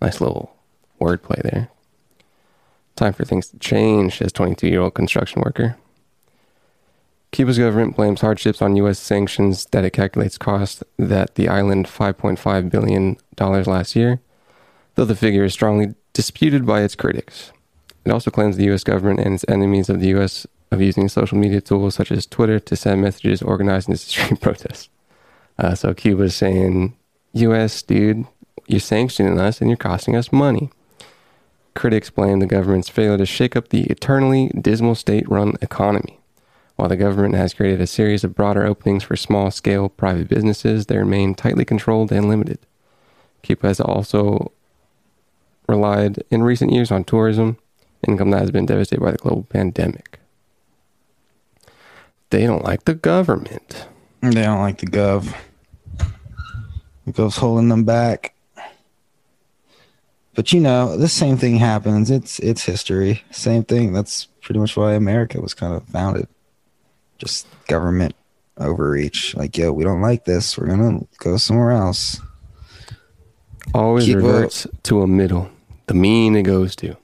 Nice 0.00 0.20
little 0.20 0.54
wordplay 1.00 1.42
there. 1.42 1.70
Time 2.96 3.12
for 3.12 3.24
things 3.24 3.48
to 3.48 3.58
change, 3.58 4.18
says 4.18 4.32
22 4.32 4.68
year 4.68 4.80
old 4.80 4.94
construction 4.94 5.42
worker. 5.42 5.76
Cuba's 7.32 7.58
government 7.58 7.96
blames 7.96 8.20
hardships 8.20 8.62
on 8.62 8.76
U.S. 8.76 8.98
sanctions 8.98 9.66
that 9.66 9.84
it 9.84 9.90
calculates 9.90 10.38
cost 10.38 10.84
that 10.98 11.34
the 11.34 11.48
island 11.48 11.86
$5.5 11.86 12.70
billion 12.70 13.16
last 13.40 13.96
year, 13.96 14.20
though 14.94 15.04
the 15.04 15.16
figure 15.16 15.44
is 15.44 15.52
strongly 15.52 15.94
disputed 16.12 16.66
by 16.66 16.82
its 16.82 16.94
critics. 16.94 17.52
It 18.04 18.12
also 18.12 18.30
claims 18.30 18.56
the 18.56 18.64
U.S. 18.64 18.84
government 18.84 19.20
and 19.20 19.34
its 19.34 19.44
enemies 19.48 19.88
of 19.88 20.00
the 20.00 20.08
U.S. 20.08 20.46
of 20.70 20.80
using 20.80 21.08
social 21.08 21.38
media 21.38 21.60
tools 21.60 21.94
such 21.94 22.12
as 22.12 22.26
Twitter 22.26 22.60
to 22.60 22.76
send 22.76 23.00
messages 23.02 23.42
organized 23.42 23.88
into 23.88 23.98
street 24.04 24.40
protests. 24.40 24.88
Uh, 25.58 25.74
so 25.74 25.94
Cuba 25.94 26.24
is 26.24 26.34
saying, 26.34 26.96
U.S. 27.32 27.82
dude, 27.82 28.26
you're 28.66 28.80
sanctioning 28.80 29.38
us 29.38 29.60
and 29.60 29.70
you're 29.70 29.76
costing 29.76 30.16
us 30.16 30.32
money. 30.32 30.70
Critics 31.74 32.10
blame 32.10 32.38
the 32.38 32.46
government's 32.46 32.88
failure 32.88 33.18
to 33.18 33.26
shake 33.26 33.56
up 33.56 33.68
the 33.68 33.84
eternally 33.84 34.48
dismal 34.60 34.94
state 34.94 35.28
run 35.28 35.54
economy. 35.60 36.20
While 36.76 36.88
the 36.88 36.96
government 36.96 37.34
has 37.34 37.54
created 37.54 37.80
a 37.80 37.86
series 37.86 38.24
of 38.24 38.34
broader 38.34 38.64
openings 38.64 39.04
for 39.04 39.16
small 39.16 39.50
scale 39.50 39.88
private 39.88 40.28
businesses, 40.28 40.86
they 40.86 40.98
remain 40.98 41.34
tightly 41.34 41.64
controlled 41.64 42.10
and 42.10 42.28
limited. 42.28 42.58
Cuba 43.42 43.68
has 43.68 43.80
also 43.80 44.52
relied 45.68 46.22
in 46.30 46.42
recent 46.42 46.72
years 46.72 46.90
on 46.90 47.04
tourism, 47.04 47.58
income 48.06 48.30
that 48.30 48.40
has 48.40 48.50
been 48.50 48.66
devastated 48.66 49.02
by 49.02 49.12
the 49.12 49.18
global 49.18 49.44
pandemic. 49.44 50.18
They 52.30 52.46
don't 52.46 52.64
like 52.64 52.84
the 52.84 52.94
government. 52.94 53.86
They 54.20 54.42
don't 54.42 54.60
like 54.60 54.78
the 54.78 54.86
gov. 54.86 55.34
The 57.06 57.12
gov's 57.12 57.36
holding 57.36 57.68
them 57.68 57.84
back. 57.84 58.34
But 60.34 60.52
you 60.52 60.60
know, 60.60 60.96
the 60.96 61.08
same 61.08 61.36
thing 61.36 61.56
happens. 61.56 62.10
It's 62.10 62.38
it's 62.40 62.64
history. 62.64 63.22
Same 63.30 63.62
thing. 63.62 63.92
That's 63.92 64.26
pretty 64.40 64.58
much 64.58 64.76
why 64.76 64.94
America 64.94 65.40
was 65.40 65.54
kind 65.54 65.74
of 65.74 65.84
founded. 65.88 66.26
Just 67.18 67.46
government 67.68 68.14
overreach. 68.58 69.34
Like, 69.36 69.56
yo, 69.56 69.72
we 69.72 69.84
don't 69.84 70.02
like 70.02 70.24
this. 70.24 70.58
We're 70.58 70.66
gonna 70.66 71.00
go 71.18 71.36
somewhere 71.36 71.70
else. 71.70 72.20
Always 73.72 74.06
Keep 74.06 74.24
up. 74.24 74.50
to 74.84 75.02
a 75.02 75.06
middle, 75.06 75.50
the 75.86 75.94
mean 75.94 76.36
it 76.36 76.42
goes 76.42 76.74
to. 76.76 76.96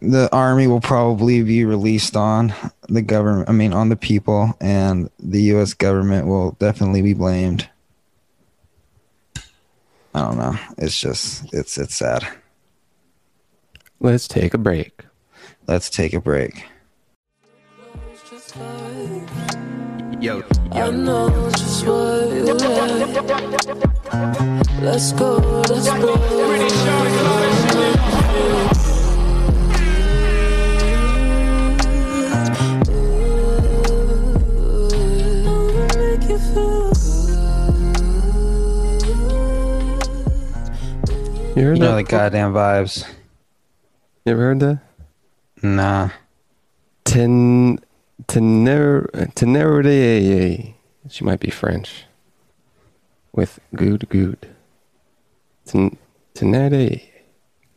the 0.00 0.28
army 0.32 0.66
will 0.66 0.80
probably 0.80 1.42
be 1.42 1.64
released 1.64 2.16
on 2.16 2.52
the 2.88 3.02
government 3.02 3.48
i 3.48 3.52
mean 3.52 3.72
on 3.72 3.88
the 3.88 3.96
people 3.96 4.52
and 4.60 5.08
the 5.18 5.40
us 5.52 5.74
government 5.74 6.26
will 6.26 6.52
definitely 6.58 7.02
be 7.02 7.14
blamed 7.14 7.68
i 10.14 10.20
don't 10.20 10.38
know 10.38 10.56
it's 10.78 10.98
just 10.98 11.52
it's 11.54 11.78
it's 11.78 11.94
sad 11.94 12.26
Let's 14.00 14.26
take 14.26 14.52
a 14.52 14.58
break. 14.58 15.04
let's 15.68 15.88
take 15.88 16.12
a 16.12 16.20
break 16.20 16.64
Yo, 20.22 20.42
I 20.70 20.90
know 20.90 21.50
just 21.50 21.86
what 21.86 22.30
you 22.30 22.54
like. 22.54 23.82
Let's 24.80 25.12
go, 25.12 25.36
let's 25.68 25.88
go. 25.88 27.41
You 41.54 41.68
heard 41.68 41.78
you 41.78 41.84
know 41.84 41.96
the 41.96 42.02
goddamn 42.02 42.52
vibes 42.54 43.06
You 44.24 44.32
ever 44.32 44.40
heard 44.40 44.60
that? 44.60 44.78
nah 45.62 46.08
Ten, 47.04 47.78
tener, 48.26 49.02
tenerity. 49.34 50.74
She 51.10 51.24
might 51.24 51.40
be 51.40 51.50
French. 51.50 52.04
With 53.32 53.60
good, 53.74 54.08
good. 54.08 54.48
Ten, 55.66 55.98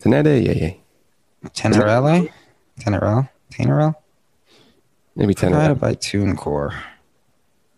tenere. 0.06 0.78
tenorella 1.54 2.30
tenorella 2.80 3.30
tenorella 3.52 3.96
Maybe 5.16 5.34
provided 5.34 5.78
tenere. 5.78 5.80
by 5.80 5.96
tunecore 5.96 6.74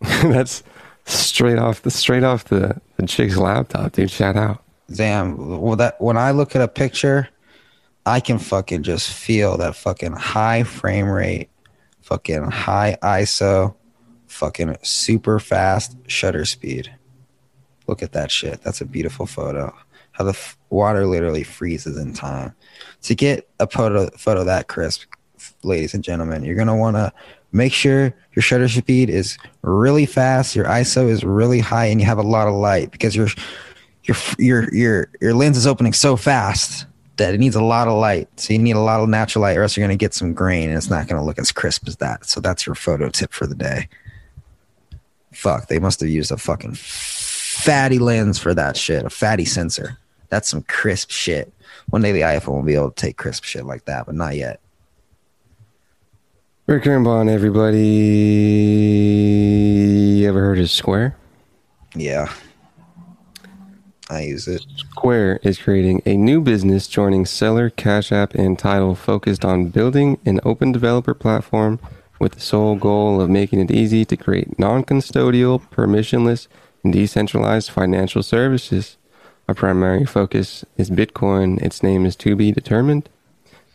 That's 0.00 0.62
straight 1.04 1.58
off 1.58 1.82
the 1.82 1.90
straight 1.90 2.22
off 2.24 2.44
the, 2.44 2.80
the 2.96 3.06
chick's 3.06 3.36
laptop, 3.36 3.92
dude. 3.92 4.10
Shout 4.10 4.36
out. 4.36 4.62
Damn. 4.94 5.60
Well, 5.60 5.76
that 5.76 6.00
when 6.00 6.16
I 6.16 6.30
look 6.30 6.54
at 6.54 6.62
a 6.62 6.68
picture, 6.68 7.28
I 8.06 8.20
can 8.20 8.38
fucking 8.38 8.84
just 8.84 9.10
feel 9.12 9.56
that 9.58 9.74
fucking 9.74 10.12
high 10.12 10.62
frame 10.62 11.08
rate, 11.08 11.48
fucking 12.02 12.50
high 12.50 12.96
ISO, 13.02 13.74
fucking 14.28 14.76
super 14.82 15.40
fast 15.40 15.96
shutter 16.06 16.44
speed. 16.44 16.94
Look 17.86 18.02
at 18.02 18.12
that 18.12 18.30
shit. 18.30 18.62
That's 18.62 18.80
a 18.80 18.84
beautiful 18.84 19.26
photo. 19.26 19.74
How 20.18 20.24
the 20.24 20.30
f- 20.30 20.58
water 20.68 21.06
literally 21.06 21.44
freezes 21.44 21.96
in 21.96 22.12
time. 22.12 22.52
To 23.02 23.14
get 23.14 23.48
a 23.60 23.68
photo 23.68 24.10
photo 24.16 24.42
that 24.42 24.66
crisp, 24.66 25.04
ladies 25.62 25.94
and 25.94 26.02
gentlemen, 26.02 26.42
you're 26.42 26.56
gonna 26.56 26.76
want 26.76 26.96
to 26.96 27.12
make 27.52 27.72
sure 27.72 28.12
your 28.34 28.42
shutter 28.42 28.68
speed 28.68 29.10
is 29.10 29.38
really 29.62 30.06
fast, 30.06 30.56
your 30.56 30.66
ISO 30.66 31.08
is 31.08 31.22
really 31.22 31.60
high, 31.60 31.86
and 31.86 32.00
you 32.00 32.06
have 32.06 32.18
a 32.18 32.22
lot 32.22 32.48
of 32.48 32.54
light 32.54 32.90
because 32.90 33.14
your 33.14 33.28
your 34.02 34.16
your 34.38 34.74
your 34.74 35.10
your 35.20 35.34
lens 35.34 35.56
is 35.56 35.68
opening 35.68 35.92
so 35.92 36.16
fast 36.16 36.84
that 37.16 37.32
it 37.32 37.38
needs 37.38 37.54
a 37.54 37.62
lot 37.62 37.86
of 37.86 37.94
light. 37.94 38.28
So 38.40 38.52
you 38.52 38.58
need 38.58 38.76
a 38.76 38.80
lot 38.80 39.00
of 39.00 39.08
natural 39.08 39.42
light, 39.42 39.56
or 39.56 39.62
else 39.62 39.76
you're 39.76 39.86
gonna 39.86 39.96
get 39.96 40.14
some 40.14 40.34
grain, 40.34 40.68
and 40.68 40.76
it's 40.76 40.90
not 40.90 41.06
gonna 41.06 41.24
look 41.24 41.38
as 41.38 41.52
crisp 41.52 41.86
as 41.86 41.96
that. 41.98 42.26
So 42.26 42.40
that's 42.40 42.66
your 42.66 42.74
photo 42.74 43.08
tip 43.08 43.32
for 43.32 43.46
the 43.46 43.54
day. 43.54 43.88
Fuck, 45.32 45.68
they 45.68 45.78
must 45.78 46.00
have 46.00 46.08
used 46.08 46.32
a 46.32 46.36
fucking 46.36 46.74
fatty 46.74 47.98
lens 47.98 48.38
for 48.38 48.54
that 48.54 48.76
shit, 48.76 49.04
a 49.04 49.10
fatty 49.10 49.44
sensor. 49.44 49.98
That's 50.28 50.48
some 50.48 50.62
crisp 50.62 51.10
shit. 51.10 51.52
One 51.90 52.02
day 52.02 52.12
the 52.12 52.20
iPhone 52.20 52.56
will 52.56 52.62
be 52.62 52.74
able 52.74 52.90
to 52.90 53.00
take 53.00 53.16
crisp 53.16 53.44
shit 53.44 53.64
like 53.64 53.84
that, 53.86 54.06
but 54.06 54.14
not 54.14 54.36
yet. 54.36 54.60
Rick 56.68 56.84
Bond, 56.84 57.30
everybody. 57.30 57.78
You 60.18 60.28
Ever 60.28 60.40
heard 60.40 60.58
of 60.58 60.68
Square? 60.68 61.16
Yeah, 61.94 62.30
I 64.10 64.20
use 64.24 64.46
it. 64.46 64.60
Square 64.76 65.40
is 65.42 65.58
creating 65.58 66.02
a 66.04 66.14
new 66.14 66.42
business 66.42 66.86
joining 66.86 67.24
Seller, 67.24 67.70
Cash 67.70 68.12
App, 68.12 68.34
and 68.34 68.58
Tidal 68.58 68.94
focused 68.94 69.46
on 69.46 69.68
building 69.68 70.18
an 70.26 70.40
open 70.44 70.70
developer 70.70 71.14
platform 71.14 71.80
with 72.18 72.32
the 72.32 72.40
sole 72.40 72.76
goal 72.76 73.18
of 73.18 73.30
making 73.30 73.60
it 73.60 73.70
easy 73.70 74.04
to 74.04 74.16
create 74.18 74.58
non 74.58 74.84
custodial, 74.84 75.62
permissionless, 75.70 76.48
and 76.84 76.92
decentralized 76.92 77.70
financial 77.70 78.22
services. 78.22 78.97
Our 79.48 79.54
primary 79.54 80.04
focus 80.04 80.64
is 80.76 80.90
Bitcoin. 80.90 81.60
Its 81.62 81.82
name 81.82 82.04
is 82.04 82.14
to 82.16 82.36
be 82.36 82.52
determined, 82.52 83.08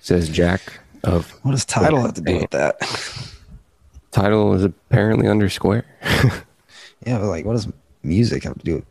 says 0.02 0.30
Jack 0.30 0.62
of 1.04 1.32
What 1.44 1.52
does 1.52 1.66
Tidal 1.66 2.02
have 2.02 2.14
to 2.14 2.22
do 2.22 2.38
with 2.40 2.52
that? 2.52 2.80
Tidal 4.12 4.54
is 4.54 4.64
apparently 4.64 5.28
under 5.28 5.50
Square. 5.50 5.86
Yeah, 7.06 7.18
but 7.20 7.28
like, 7.28 7.44
what 7.44 7.52
does 7.52 7.68
music 8.02 8.46
have 8.46 8.58
to 8.58 8.64
do 8.64 8.76
with 8.76 8.86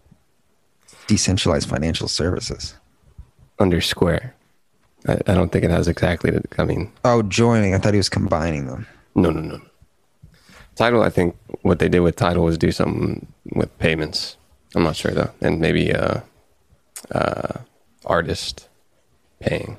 decentralized 1.07 1.67
financial 1.67 2.09
services? 2.09 2.75
under 3.59 3.81
Square. 3.81 4.35
I, 5.09 5.13
I 5.27 5.33
don't 5.35 5.51
think 5.51 5.65
it 5.65 5.71
has 5.71 5.89
exactly. 5.89 6.31
The, 6.31 6.43
I 6.59 6.65
mean, 6.65 6.93
Oh, 7.07 7.23
joining. 7.23 7.75
I 7.75 7.79
thought 7.79 7.95
he 7.95 7.99
was 7.99 8.11
combining 8.11 8.67
them. 8.67 8.87
No, 9.15 9.31
no, 9.31 9.41
no. 9.41 9.63
Tidal, 10.75 11.03
I 11.03 11.09
think 11.09 11.35
what 11.63 11.79
they 11.79 11.89
did 11.89 12.01
with 12.01 12.17
Tidal 12.17 12.45
was 12.45 12.59
do 12.59 12.71
something 12.71 13.27
with 13.55 13.79
payments. 13.79 14.37
I'm 14.75 14.83
not 14.83 14.97
sure 14.97 15.13
though, 15.13 15.31
and 15.41 15.59
maybe 15.59 15.95
uh, 15.95 16.21
uh, 17.11 17.61
artist 18.05 18.69
paying. 19.41 19.77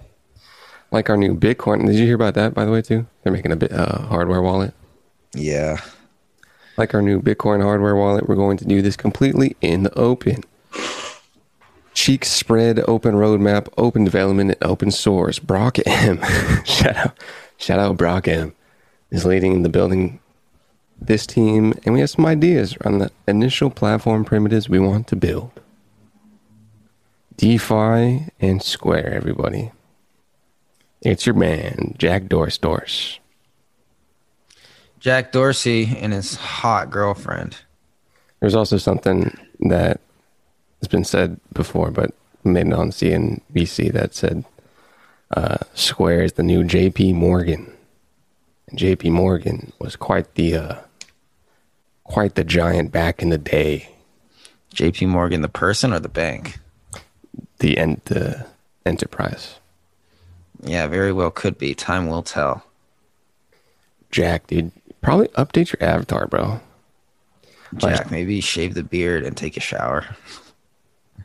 Like 0.92 1.10
our 1.10 1.18
new 1.18 1.36
Bitcoin. 1.36 1.86
Did 1.86 1.96
you 1.96 2.06
hear 2.06 2.16
about 2.16 2.36
that? 2.36 2.54
By 2.54 2.66
the 2.66 2.72
way, 2.72 2.82
too, 2.82 3.08
they're 3.24 3.34
making 3.34 3.52
a 3.52 3.56
bit 3.56 3.72
uh, 3.72 4.04
hardware 4.04 4.42
wallet. 4.42 4.74
Yeah. 5.34 5.82
Like 6.78 6.94
our 6.94 7.02
new 7.02 7.22
Bitcoin 7.22 7.64
hardware 7.64 7.96
wallet, 7.96 8.28
we're 8.28 8.36
going 8.36 8.58
to 8.58 8.66
do 8.66 8.82
this 8.82 8.96
completely 8.96 9.56
in 9.62 9.84
the 9.84 9.94
open. 9.98 10.44
Cheek 11.94 12.26
spread, 12.26 12.80
open 12.88 13.16
roadmap, 13.16 13.68
open 13.78 14.04
development, 14.04 14.52
and 14.52 14.64
open 14.64 14.92
source. 14.92 15.40
Brock 15.40 15.78
M. 15.86 16.20
shout 16.66 16.96
out, 16.96 17.20
shout 17.58 17.80
out 17.80 17.98
Brock 17.98 18.28
M. 18.28 18.54
is 19.12 19.26
leading 19.26 19.62
the 19.62 19.70
building 19.70 20.20
this 21.00 21.28
team, 21.28 21.74
and 21.86 21.94
we 21.94 22.00
have 22.00 22.10
some 22.10 22.26
ideas 22.26 22.76
on 22.86 23.00
the 23.00 23.12
initial 23.28 23.70
platform 23.70 24.26
primitives 24.26 24.70
we 24.70 24.80
want 24.80 25.08
to 25.08 25.16
build. 25.16 25.52
DeFi 27.38 28.28
and 28.40 28.62
Square, 28.62 29.14
everybody. 29.14 29.72
It's 31.02 31.26
your 31.26 31.36
man, 31.36 31.96
Jack 31.98 32.28
Dorse 32.28 32.58
Dorse. 32.58 33.20
Jack 35.00 35.32
Dorsey 35.32 35.98
and 36.00 36.14
his 36.14 36.36
hot 36.36 36.90
girlfriend. 36.90 37.58
There's 38.40 38.56
also 38.56 38.78
something 38.78 39.38
that 39.62 40.00
has 40.80 40.88
been 40.88 41.04
said 41.04 41.40
before, 41.54 41.92
but 41.92 42.14
made 42.44 42.68
it 42.68 42.74
on 42.74 42.92
CNBC 42.92 43.92
that 43.94 44.16
said 44.16 44.46
uh, 45.36 45.58
Square 45.74 46.24
is 46.24 46.34
the 46.34 46.44
new 46.44 46.64
J.P. 46.64 47.14
Morgan. 47.14 47.72
And 48.70 48.80
J.P. 48.80 49.10
Morgan 49.10 49.74
was 49.80 49.96
quite 49.96 50.36
the 50.36 50.56
uh, 50.56 50.76
quite 52.04 52.36
the 52.36 52.44
giant 52.44 52.92
back 52.92 53.22
in 53.22 53.30
the 53.30 53.38
day. 53.38 53.90
JP 54.74 55.08
Morgan, 55.10 55.42
the 55.42 55.50
person 55.50 55.94
or 55.94 56.00
the 56.00 56.10
bank? 56.10 56.60
The 57.64 57.78
en- 57.78 58.02
the 58.04 58.46
enterprise. 58.86 59.56
Yeah, 60.62 60.86
very 60.88 61.14
well 61.14 61.32
could 61.32 61.58
be. 61.58 61.74
Time 61.74 62.08
will 62.08 62.22
tell. 62.22 62.62
Jack, 64.12 64.48
dude, 64.48 64.74
probably 65.02 65.30
update 65.30 65.72
your 65.72 65.90
avatar, 65.90 66.28
bro. 66.28 66.60
Jack, 67.78 68.12
maybe 68.12 68.42
shave 68.42 68.74
the 68.74 68.84
beard 68.84 69.24
and 69.24 69.38
take 69.38 69.56
a 69.56 69.62
shower. 69.62 70.06
you 71.18 71.24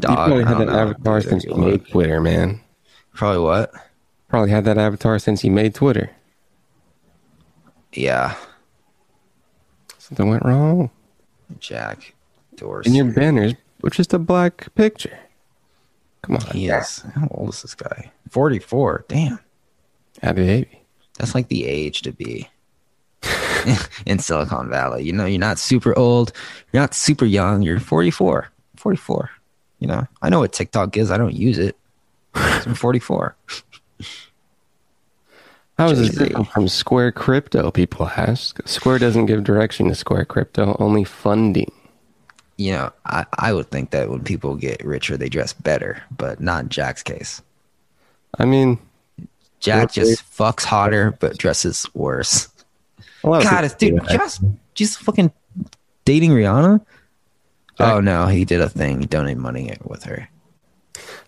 Dog, 0.00 0.16
probably 0.16 0.42
had 0.42 0.58
that 0.58 0.66
know. 0.66 0.76
avatar 0.76 1.20
since 1.20 1.44
you 1.44 1.52
you 1.52 1.56
made 1.56 1.86
Twitter, 1.86 2.20
man. 2.20 2.60
Probably 3.14 3.42
what? 3.42 3.72
Probably 4.28 4.50
had 4.50 4.64
that 4.64 4.78
avatar 4.78 5.20
since 5.20 5.44
you 5.44 5.52
made 5.52 5.72
Twitter. 5.72 6.10
Yeah, 7.92 8.34
Something 10.00 10.30
went 10.30 10.44
wrong. 10.44 10.90
Jack 11.60 12.12
Dorsey. 12.56 12.88
And 12.88 12.96
your 12.96 13.14
banners 13.14 13.54
which 13.82 14.00
is 14.00 14.12
a 14.12 14.18
black 14.18 14.74
picture. 14.74 15.16
Come 16.22 16.36
on, 16.36 16.46
He 16.52 16.68
is. 16.68 17.04
How 17.14 17.28
old 17.30 17.50
is 17.50 17.62
this 17.62 17.74
guy? 17.74 18.10
44. 18.30 19.04
Damn. 19.08 19.38
happy 20.22 20.44
baby. 20.44 20.82
That's 21.18 21.34
like 21.34 21.48
the 21.48 21.64
age 21.66 22.02
to 22.02 22.12
be 22.12 22.48
in 24.06 24.18
Silicon 24.18 24.68
Valley. 24.68 25.04
You 25.04 25.12
know, 25.12 25.24
you're 25.24 25.38
not 25.38 25.58
super 25.58 25.96
old, 25.98 26.32
you're 26.72 26.82
not 26.82 26.94
super 26.94 27.24
young, 27.24 27.62
you're 27.62 27.80
44. 27.80 28.48
44. 28.76 29.30
You 29.78 29.88
know, 29.88 30.06
I 30.22 30.28
know 30.28 30.40
what 30.40 30.52
TikTok 30.52 30.96
is, 30.96 31.10
I 31.10 31.16
don't 31.18 31.34
use 31.34 31.58
it. 31.58 31.76
I'm 32.34 32.74
44. 32.74 33.36
How 35.78 35.90
is 35.90 35.98
this 35.98 36.10
different 36.10 36.48
from 36.48 36.68
Square 36.68 37.12
Crypto? 37.12 37.70
People 37.70 38.06
ask. 38.08 38.66
Square 38.66 39.00
doesn't 39.00 39.26
give 39.26 39.44
direction 39.44 39.88
to 39.88 39.94
Square 39.94 40.24
Crypto, 40.24 40.74
only 40.78 41.04
funding. 41.04 41.70
You 42.58 42.72
know, 42.72 42.92
I, 43.04 43.26
I 43.38 43.52
would 43.52 43.70
think 43.70 43.90
that 43.90 44.08
when 44.08 44.22
people 44.24 44.56
get 44.56 44.84
richer, 44.84 45.16
they 45.16 45.28
dress 45.28 45.52
better, 45.52 46.02
but 46.16 46.40
not 46.40 46.64
in 46.64 46.68
Jack's 46.70 47.02
case. 47.02 47.42
I 48.38 48.44
mean, 48.46 48.78
Jack 49.60 49.92
just 49.92 50.22
fucks 50.36 50.64
hotter, 50.64 51.16
but 51.20 51.36
dresses 51.38 51.86
worse. 51.94 52.48
God, 53.42 53.64
dude, 53.78 54.00
just 54.08 54.42
just 54.74 54.98
fucking 55.00 55.32
dating 56.04 56.30
Rihanna. 56.30 56.80
Oh 57.78 58.00
no, 58.00 58.26
he 58.26 58.44
did 58.44 58.60
a 58.60 58.68
thing. 58.68 59.00
He 59.00 59.06
donated 59.06 59.38
money 59.38 59.74
with 59.84 60.04
her. 60.04 60.28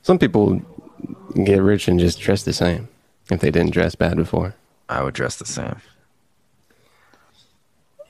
Some 0.02 0.18
people 0.18 0.60
get 1.44 1.60
rich 1.60 1.88
and 1.88 2.00
just 2.00 2.20
dress 2.20 2.42
the 2.44 2.52
same 2.52 2.88
if 3.30 3.40
they 3.40 3.50
didn't 3.50 3.72
dress 3.72 3.94
bad 3.94 4.16
before. 4.16 4.54
I 4.88 5.02
would 5.02 5.14
dress 5.14 5.36
the 5.36 5.44
same. 5.44 5.76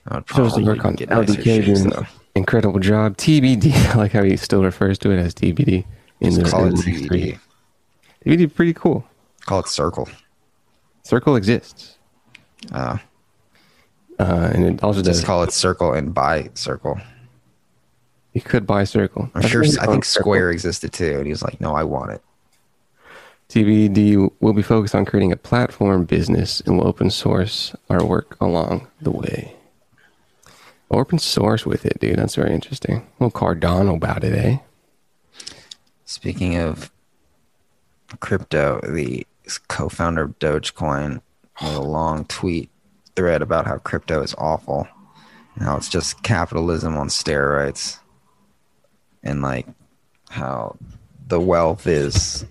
I 0.09 0.15
would 0.17 0.29
Supposed 0.29 0.55
to 0.57 0.61
probably 0.63 0.65
work 0.77 0.85
on 0.85 0.95
get 0.95 1.11
nicer 1.11 1.33
LDK 1.35 1.65
shoes, 1.65 1.81
doing 1.83 1.91
though. 1.91 2.01
an 2.01 2.07
incredible 2.35 2.81
job. 2.81 3.17
TBD, 3.17 3.73
I 3.95 3.99
like 3.99 4.13
how 4.13 4.23
he 4.23 4.37
still 4.37 4.63
refers 4.65 4.99
to 5.01 5.11
it 5.11 5.19
as 5.19 5.35
TBD 5.35 5.85
in 6.21 6.31
Just 6.33 6.45
the 6.45 6.51
call 6.51 6.65
it 6.65 6.69
in 6.69 6.75
the 6.77 7.09
TBD. 7.09 7.39
TBD, 8.27 8.55
pretty 8.55 8.75
cool. 8.75 9.05
Call 9.47 9.61
it 9.61 9.69
circle. 9.69 10.09
Circle 11.05 11.37
exists, 11.37 11.97
Uh, 12.73 12.99
uh, 14.19 14.51
and 14.53 14.65
it 14.65 14.83
also 14.83 15.01
does. 15.01 15.17
just 15.19 15.27
call 15.27 15.43
it 15.43 15.53
circle 15.53 15.93
and 15.93 16.13
buy 16.13 16.51
circle. 16.55 17.01
You 18.35 18.43
could 18.43 18.67
buy 18.67 18.85
Circle. 18.85 19.31
I'm 19.35 19.43
sure. 19.43 19.65
I 19.81 19.87
think 19.87 20.05
Square 20.05 20.51
existed 20.51 20.93
too, 20.93 21.17
and 21.17 21.25
he 21.27 21.31
was 21.33 21.43
like, 21.43 21.61
"No, 21.61 21.75
I 21.75 21.83
want 21.83 22.13
it." 22.13 22.23
TBD 23.49 24.31
will 24.41 24.53
be 24.53 24.63
focused 24.63 24.95
on 24.95 25.05
creating 25.07 25.33
a 25.33 25.37
platform 25.37 26.05
business 26.05 26.61
and 26.61 26.79
will 26.79 26.87
open 26.87 27.11
source 27.11 27.75
our 27.89 28.05
work 28.05 28.37
along 28.41 28.87
the 29.01 29.11
way. 29.11 29.57
Open 30.91 31.19
source 31.19 31.67
with 31.67 31.85
it, 31.85 32.01
dude. 32.01 32.19
That's 32.19 32.35
very 32.35 32.55
interesting. 32.55 33.07
Well, 33.19 33.31
Cardano 33.31 33.97
about 33.97 34.25
it, 34.25 34.35
eh? 34.35 34.59
Speaking 36.07 36.57
of 36.57 36.91
crypto, 38.21 38.81
the 38.81 39.27
co-founder 39.69 40.23
of 40.23 40.39
Dogecoin 40.39 41.21
made 41.63 41.75
a 41.75 41.81
long 41.81 42.25
tweet 42.25 42.71
thread 43.17 43.43
about 43.43 43.67
how 43.67 43.79
crypto 43.79 44.23
is 44.23 44.35
awful 44.39 44.89
and 45.55 45.65
how 45.65 45.77
it's 45.77 45.89
just 45.89 46.23
capitalism 46.23 46.97
on 46.97 47.09
steroids 47.09 47.99
and 49.23 49.43
like 49.43 49.67
how 50.31 50.77
the 51.27 51.41
wealth 51.41 51.87
is 51.87 52.47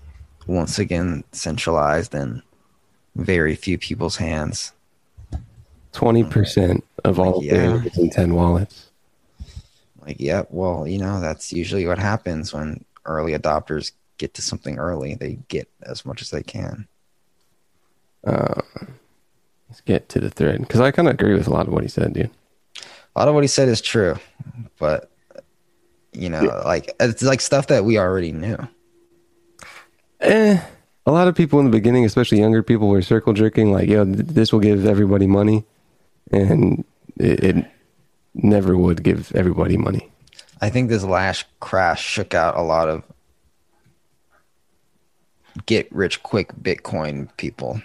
once 0.46 0.78
again 0.78 1.24
centralized 1.32 2.14
in 2.14 2.42
very 3.16 3.56
few 3.56 3.78
people's 3.78 4.16
hands. 4.16 4.72
Twenty 5.98 6.22
percent 6.22 6.84
of 7.04 7.18
all 7.18 7.42
Yeah. 7.42 7.82
In 7.96 8.08
ten 8.10 8.34
wallets. 8.36 8.90
Like, 10.06 10.20
yeah, 10.20 10.44
well, 10.48 10.86
you 10.86 10.96
know, 10.96 11.20
that's 11.20 11.52
usually 11.52 11.88
what 11.88 11.98
happens 11.98 12.54
when 12.54 12.84
early 13.04 13.32
adopters 13.32 13.90
get 14.16 14.32
to 14.34 14.42
something 14.42 14.78
early. 14.78 15.16
They 15.16 15.40
get 15.48 15.68
as 15.82 16.06
much 16.06 16.22
as 16.22 16.30
they 16.30 16.44
can. 16.44 16.86
Let's 18.24 19.80
get 19.86 20.08
to 20.10 20.20
the 20.20 20.30
thread 20.30 20.60
because 20.60 20.80
I 20.80 20.92
kind 20.92 21.08
of 21.08 21.14
agree 21.14 21.34
with 21.34 21.48
a 21.48 21.50
lot 21.52 21.66
of 21.66 21.72
what 21.72 21.82
he 21.82 21.88
said, 21.88 22.12
dude. 22.12 22.30
a 23.16 23.18
lot 23.18 23.26
of 23.26 23.34
what 23.34 23.42
he 23.42 23.48
said 23.48 23.68
is 23.68 23.80
true, 23.80 24.16
but 24.78 25.10
you 26.12 26.28
know, 26.28 26.62
like 26.64 26.94
it's 27.00 27.22
like 27.24 27.40
stuff 27.40 27.66
that 27.66 27.84
we 27.84 27.98
already 27.98 28.30
knew. 28.30 28.56
Eh, 30.20 30.60
a 31.06 31.10
lot 31.10 31.26
of 31.26 31.34
people 31.34 31.58
in 31.58 31.64
the 31.64 31.72
beginning, 31.72 32.04
especially 32.04 32.38
younger 32.38 32.62
people, 32.62 32.86
were 32.88 33.02
circle 33.02 33.32
jerking 33.32 33.72
like, 33.72 33.88
"Yo, 33.88 34.04
th- 34.04 34.28
this 34.28 34.52
will 34.52 34.60
give 34.60 34.86
everybody 34.86 35.26
money," 35.26 35.64
and 36.32 36.84
it, 37.18 37.44
it 37.44 37.66
never 38.34 38.76
would 38.76 39.02
give 39.02 39.34
everybody 39.34 39.76
money. 39.76 40.10
I 40.60 40.70
think 40.70 40.88
this 40.88 41.04
last 41.04 41.46
crash 41.60 42.04
shook 42.04 42.34
out 42.34 42.56
a 42.56 42.62
lot 42.62 42.88
of 42.88 43.04
get 45.66 45.90
rich 45.92 46.22
quick 46.22 46.52
Bitcoin 46.60 47.28
people, 47.36 47.80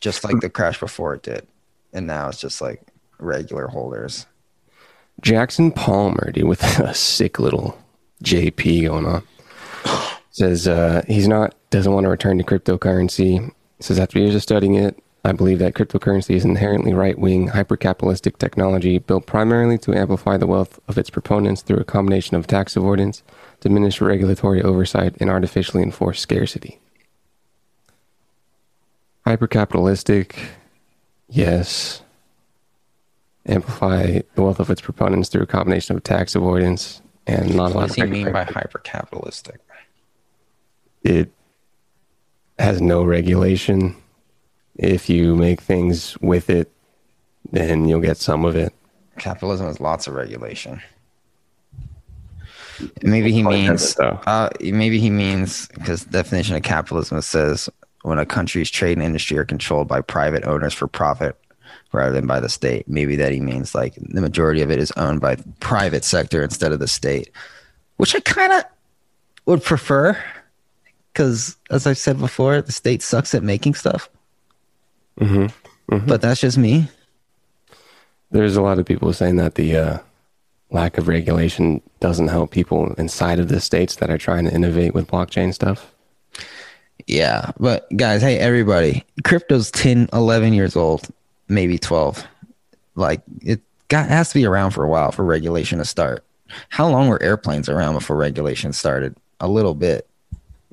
just 0.00 0.24
like 0.24 0.40
the 0.40 0.50
crash 0.50 0.78
before 0.78 1.14
it 1.14 1.22
did, 1.22 1.46
and 1.92 2.06
now 2.06 2.28
it's 2.28 2.40
just 2.40 2.60
like 2.60 2.82
regular 3.18 3.68
holders. 3.68 4.26
Jackson 5.20 5.70
Palmer, 5.70 6.30
dude, 6.32 6.44
with 6.44 6.62
a 6.80 6.94
sick 6.94 7.38
little 7.38 7.78
JP 8.24 8.86
going 8.86 9.06
on, 9.06 9.22
says 10.30 10.66
uh, 10.66 11.02
he's 11.06 11.28
not 11.28 11.54
doesn't 11.70 11.92
want 11.92 12.04
to 12.04 12.10
return 12.10 12.38
to 12.38 12.44
cryptocurrency. 12.44 13.52
Says 13.80 13.98
after 13.98 14.18
years 14.18 14.34
of 14.34 14.42
studying 14.42 14.74
it, 14.74 15.01
I 15.24 15.32
believe 15.32 15.60
that 15.60 15.74
cryptocurrency 15.74 16.34
is 16.34 16.44
inherently 16.44 16.92
right 16.92 17.16
wing, 17.16 17.48
hyper 17.48 17.76
capitalistic 17.76 18.38
technology 18.38 18.98
built 18.98 19.24
primarily 19.26 19.78
to 19.78 19.94
amplify 19.94 20.36
the 20.36 20.48
wealth 20.48 20.80
of 20.88 20.98
its 20.98 21.10
proponents 21.10 21.62
through 21.62 21.78
a 21.78 21.84
combination 21.84 22.36
of 22.36 22.48
tax 22.48 22.76
avoidance, 22.76 23.22
diminished 23.60 24.00
regulatory 24.00 24.60
oversight, 24.62 25.14
and 25.20 25.30
artificially 25.30 25.82
enforced 25.82 26.22
scarcity. 26.22 26.80
Hyper 29.24 29.46
capitalistic, 29.46 30.36
yes 31.28 32.02
amplify 33.46 34.20
the 34.34 34.42
wealth 34.42 34.60
of 34.60 34.70
its 34.70 34.80
proponents 34.80 35.28
through 35.28 35.42
a 35.42 35.46
combination 35.46 35.96
of 35.96 36.02
tax 36.04 36.34
avoidance 36.34 37.02
and 37.26 37.56
not 37.56 37.72
a 37.72 37.74
lot 37.74 37.74
What 37.74 37.86
does 37.88 37.96
he 37.96 38.04
mean 38.04 38.32
by 38.32 38.44
hyper 38.44 38.78
capitalistic? 38.78 39.60
it 41.02 41.32
has 42.58 42.80
no 42.80 43.02
regulation 43.02 43.96
if 44.76 45.08
you 45.08 45.34
make 45.34 45.60
things 45.60 46.16
with 46.20 46.48
it 46.50 46.70
then 47.50 47.86
you'll 47.86 48.00
get 48.00 48.16
some 48.16 48.44
of 48.44 48.56
it 48.56 48.72
Capitalism 49.18 49.66
has 49.66 49.80
lots 49.80 50.06
of 50.06 50.14
regulation. 50.14 50.80
Maybe 53.02 53.30
he 53.32 53.42
means 53.42 53.68
has 53.68 53.92
it, 53.92 53.96
though. 53.98 54.20
uh, 54.26 54.48
maybe 54.60 54.98
he 54.98 55.10
means 55.10 55.68
because 55.68 56.04
the 56.04 56.10
definition 56.10 56.56
of 56.56 56.62
capitalism 56.62 57.20
says 57.20 57.68
when 58.02 58.18
a 58.18 58.26
country's 58.26 58.70
trade 58.70 58.96
and 58.96 59.06
industry 59.06 59.38
are 59.38 59.44
controlled 59.44 59.86
by 59.86 60.00
private 60.00 60.44
owners 60.44 60.74
for 60.74 60.88
profit 60.88 61.36
rather 61.92 62.12
than 62.12 62.26
by 62.26 62.40
the 62.40 62.48
state. 62.48 62.88
Maybe 62.88 63.14
that 63.16 63.32
he 63.32 63.40
means 63.40 63.74
like 63.74 63.94
the 63.96 64.20
majority 64.20 64.62
of 64.62 64.70
it 64.70 64.78
is 64.78 64.90
owned 64.96 65.20
by 65.20 65.36
the 65.36 65.44
private 65.60 66.04
sector 66.04 66.42
instead 66.42 66.72
of 66.72 66.80
the 66.80 66.88
state, 66.88 67.30
which 67.98 68.16
I 68.16 68.20
kind 68.20 68.52
of 68.52 68.64
would 69.44 69.62
prefer 69.62 70.18
because, 71.12 71.56
as 71.70 71.86
I've 71.86 71.98
said 71.98 72.18
before, 72.18 72.62
the 72.62 72.72
state 72.72 73.02
sucks 73.02 73.34
at 73.34 73.42
making 73.42 73.74
stuff. 73.74 74.08
But 76.06 76.20
that's 76.22 76.40
just 76.40 76.56
me. 76.58 76.88
there's 78.30 78.56
a 78.56 78.62
lot 78.62 78.78
of 78.78 78.86
people 78.86 79.12
saying 79.12 79.36
that 79.36 79.56
the 79.56 79.76
uh, 79.76 79.98
lack 80.70 80.96
of 80.96 81.06
regulation 81.08 81.82
doesn't 82.00 82.28
help 82.28 82.50
people 82.50 82.94
inside 82.94 83.38
of 83.38 83.48
the 83.48 83.60
states 83.60 83.96
that 83.96 84.10
are 84.10 84.18
trying 84.18 84.44
to 84.46 84.54
innovate 84.54 84.94
with 84.94 85.06
blockchain 85.08 85.52
stuff 85.52 85.92
Yeah, 87.06 87.50
but 87.58 87.86
guys, 87.96 88.22
hey 88.22 88.38
everybody, 88.38 89.04
crypto's 89.24 89.70
10, 89.72 90.08
11 90.12 90.52
years 90.54 90.76
old, 90.76 91.08
maybe 91.48 91.78
12. 91.78 92.24
Like 92.94 93.20
it 93.42 93.60
got 93.88 94.08
has 94.08 94.28
to 94.30 94.34
be 94.34 94.46
around 94.46 94.70
for 94.70 94.84
a 94.84 94.88
while 94.88 95.12
for 95.12 95.24
regulation 95.24 95.78
to 95.78 95.84
start. 95.84 96.24
How 96.68 96.88
long 96.88 97.08
were 97.08 97.22
airplanes 97.22 97.68
around 97.68 97.94
before 97.94 98.16
regulation 98.16 98.72
started? 98.72 99.14
A 99.40 99.48
little 99.48 99.74
bit. 99.74 100.06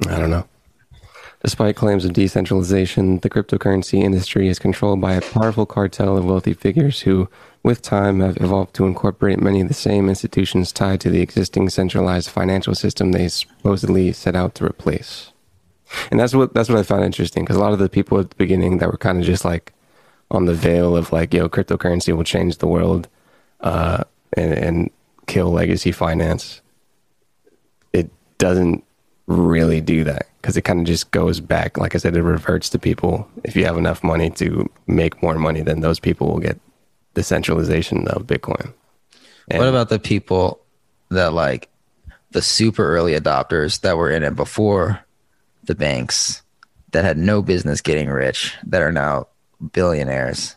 i 0.08 0.18
don't 0.18 0.30
know 0.30 0.48
Despite 1.42 1.78
claims 1.78 2.04
of 2.04 2.12
decentralization, 2.12 3.20
the 3.20 3.30
cryptocurrency 3.30 4.04
industry 4.04 4.50
is 4.50 4.60
controlled 4.60 5.00
by 5.00 5.14
a 5.14 5.22
powerful 5.22 5.66
cartel 5.66 6.18
of 6.18 6.26
wealthy 6.26 6.54
figures 6.54 7.02
who, 7.02 7.30
with 7.64 7.82
time, 7.82 8.20
have 8.20 8.36
evolved 8.42 8.74
to 8.76 8.86
incorporate 8.86 9.40
many 9.40 9.62
of 9.62 9.70
the 9.70 9.74
same 9.74 10.10
institutions 10.10 10.74
tied 10.74 11.00
to 11.00 11.10
the 11.10 11.22
existing 11.22 11.70
centralized 11.70 12.30
financial 12.30 12.76
system 12.76 13.14
they 13.14 13.30
supposedly 13.30 14.12
set 14.12 14.36
out 14.36 14.54
to 14.56 14.66
replace. 14.66 15.32
And 16.12 16.20
that's 16.20 16.36
what 16.36 16.54
that's 16.54 16.68
what 16.68 16.78
I 16.78 16.84
found 16.84 17.06
interesting 17.06 17.46
because 17.46 17.56
a 17.56 17.62
lot 17.62 17.74
of 17.74 17.80
the 17.80 17.90
people 17.90 18.20
at 18.20 18.30
the 18.30 18.36
beginning 18.36 18.78
that 18.80 18.92
were 18.92 18.98
kind 18.98 19.18
of 19.18 19.26
just 19.26 19.46
like 19.46 19.74
on 20.30 20.46
the 20.46 20.54
veil 20.54 20.96
of 20.96 21.14
like, 21.14 21.34
yo, 21.34 21.48
cryptocurrency 21.48 22.16
will 22.16 22.26
change 22.26 22.58
the 22.58 22.68
world 22.68 23.08
uh, 23.62 24.04
and, 24.34 24.54
and 24.54 24.92
kill 25.26 25.52
legacy 25.52 25.92
finance. 25.94 26.62
It 27.94 28.12
doesn't 28.38 28.84
really 29.26 29.82
do 29.82 30.04
that 30.04 30.29
because 30.42 30.58
it 30.58 30.62
kind 30.62 30.80
of 30.80 30.86
just 30.86 31.12
goes 31.12 31.40
back. 31.40 31.78
Like 31.78 31.96
I 31.96 31.98
said, 31.98 32.16
it 32.16 32.24
reverts 32.24 32.70
to 32.70 32.80
people. 32.80 33.30
If 33.44 33.56
you 33.56 33.66
have 33.66 33.78
enough 33.78 34.04
money 34.04 34.30
to 34.32 34.70
make 34.88 35.22
more 35.22 35.36
money, 35.36 35.62
then 35.62 35.82
those 35.82 36.00
people 36.00 36.28
will 36.28 36.40
get 36.40 36.60
the 37.14 37.24
centralization 37.24 38.08
of 38.08 38.28
Bitcoin. 38.28 38.74
And 39.50 39.60
What 39.60 39.68
about 39.68 39.90
the 39.90 40.00
people 40.00 40.62
that 41.10 41.34
like 41.34 41.70
the 42.32 42.42
super 42.42 42.96
early 42.96 43.14
adopters 43.14 43.82
that 43.82 43.98
were 43.98 44.12
in 44.12 44.24
it 44.24 44.36
before 44.36 45.04
the 45.64 45.76
banks 45.76 46.42
that 46.92 47.04
had 47.04 47.18
no 47.18 47.42
business 47.42 47.82
getting 47.82 48.10
rich 48.10 48.56
that 48.64 48.82
are 48.82 48.92
now 48.92 49.28
billionaires? 49.74 50.56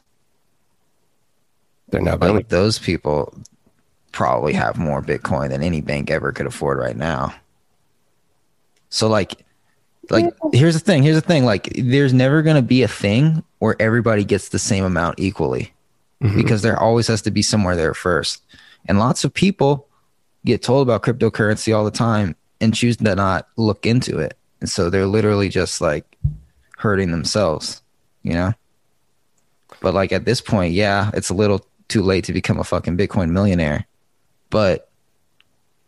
they're 1.89 2.01
now 2.01 2.17
building? 2.17 2.37
Like 2.37 2.49
those 2.49 2.79
people 2.79 3.35
probably 4.11 4.53
have 4.53 4.79
more 4.79 5.03
Bitcoin 5.03 5.51
than 5.51 5.63
any 5.63 5.81
bank 5.81 6.11
ever 6.11 6.33
could 6.33 6.47
afford 6.47 6.79
right 6.79 6.97
now. 6.97 7.35
So 8.91 9.09
like 9.09 9.45
like 10.13 10.35
here's 10.53 10.75
the 10.75 10.81
thing, 10.81 11.03
here's 11.03 11.17
the 11.17 11.21
thing, 11.21 11.45
like 11.45 11.73
there's 11.75 12.13
never 12.13 12.43
going 12.43 12.57
to 12.57 12.63
be 12.63 12.83
a 12.83 12.89
thing 12.89 13.43
where 13.59 13.77
everybody 13.81 14.25
gets 14.25 14.51
the 14.51 14.59
same 14.59 14.85
amount 14.85 15.19
equally 15.19 15.73
mm-hmm. 16.23 16.37
because 16.37 16.63
there 16.63 16.79
always 16.79 17.07
has 17.07 17.23
to 17.23 17.31
be 17.31 17.43
somewhere 17.43 17.77
there 17.77 17.95
first. 17.95 18.43
And 18.87 18.99
lots 18.99 19.25
of 19.25 19.33
people 19.33 19.89
get 20.45 20.63
told 20.63 20.87
about 20.87 21.03
cryptocurrency 21.03 21.75
all 21.77 21.85
the 21.85 21.91
time 21.91 22.37
and 22.61 22.75
choose 22.75 22.97
to 22.99 23.15
not 23.15 23.49
look 23.57 23.87
into 23.87 24.19
it. 24.19 24.37
And 24.61 24.69
so 24.69 24.91
they're 24.91 25.07
literally 25.07 25.49
just 25.49 25.81
like 25.81 26.05
hurting 26.79 27.11
themselves, 27.11 27.83
you 28.23 28.35
know? 28.35 28.53
But 29.81 29.95
like 29.95 30.13
at 30.13 30.25
this 30.25 30.41
point, 30.41 30.75
yeah, 30.75 31.11
it's 31.15 31.31
a 31.31 31.35
little 31.35 31.67
too 31.89 32.03
late 32.03 32.25
to 32.25 32.33
become 32.33 32.59
a 32.59 32.65
fucking 32.65 32.97
Bitcoin 32.97 33.31
millionaire. 33.31 33.87
But 34.51 34.89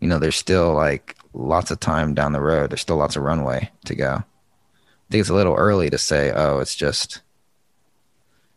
you 0.01 0.09
know, 0.09 0.19
there's 0.19 0.37
still 0.37 0.75
like 0.75 1.17
lots 1.35 1.71
of 1.71 1.81
time 1.81 2.15
down 2.15 2.33
the 2.33 2.41
road. 2.41 2.71
There's 2.71 2.81
still 2.81 2.97
lots 2.97 3.17
of 3.17 3.23
runway 3.23 3.71
to 3.85 3.95
go. 3.95 4.13
I 4.15 5.11
think 5.11 5.21
it's 5.21 5.29
a 5.29 5.35
little 5.35 5.55
early 5.55 5.91
to 5.91 5.99
say, 5.99 6.33
oh, 6.35 6.61
it's 6.61 6.75
just 6.75 7.21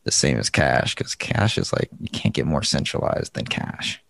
the 0.04 0.12
same 0.12 0.38
as 0.38 0.50
cash 0.50 0.96
because 0.96 1.16
cash 1.16 1.58
is 1.58 1.74
like 1.74 1.90
you 2.00 2.10
can't 2.10 2.34
get 2.34 2.46
more 2.46 2.64
centralized 2.64 3.34
than 3.34 3.46
cash. 3.46 4.02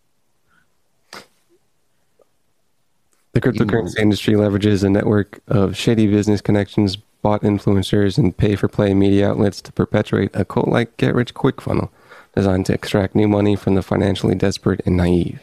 The 3.33 3.41
cryptocurrency 3.41 3.99
industry 3.99 4.33
leverages 4.33 4.83
a 4.83 4.89
network 4.89 5.41
of 5.47 5.75
shady 5.77 6.07
business 6.07 6.41
connections, 6.41 6.95
bot 6.95 7.41
influencers, 7.41 8.17
and 8.17 8.35
pay 8.35 8.55
for 8.55 8.67
play 8.67 8.93
media 8.93 9.29
outlets 9.29 9.61
to 9.61 9.71
perpetuate 9.71 10.31
a 10.33 10.45
cult 10.45 10.67
like 10.67 10.97
get 10.97 11.15
rich 11.15 11.33
quick 11.33 11.61
funnel 11.61 11.91
designed 12.35 12.67
to 12.67 12.73
extract 12.73 13.15
new 13.15 13.27
money 13.27 13.55
from 13.55 13.75
the 13.75 13.81
financially 13.81 14.35
desperate 14.35 14.81
and 14.85 14.97
naive. 14.97 15.41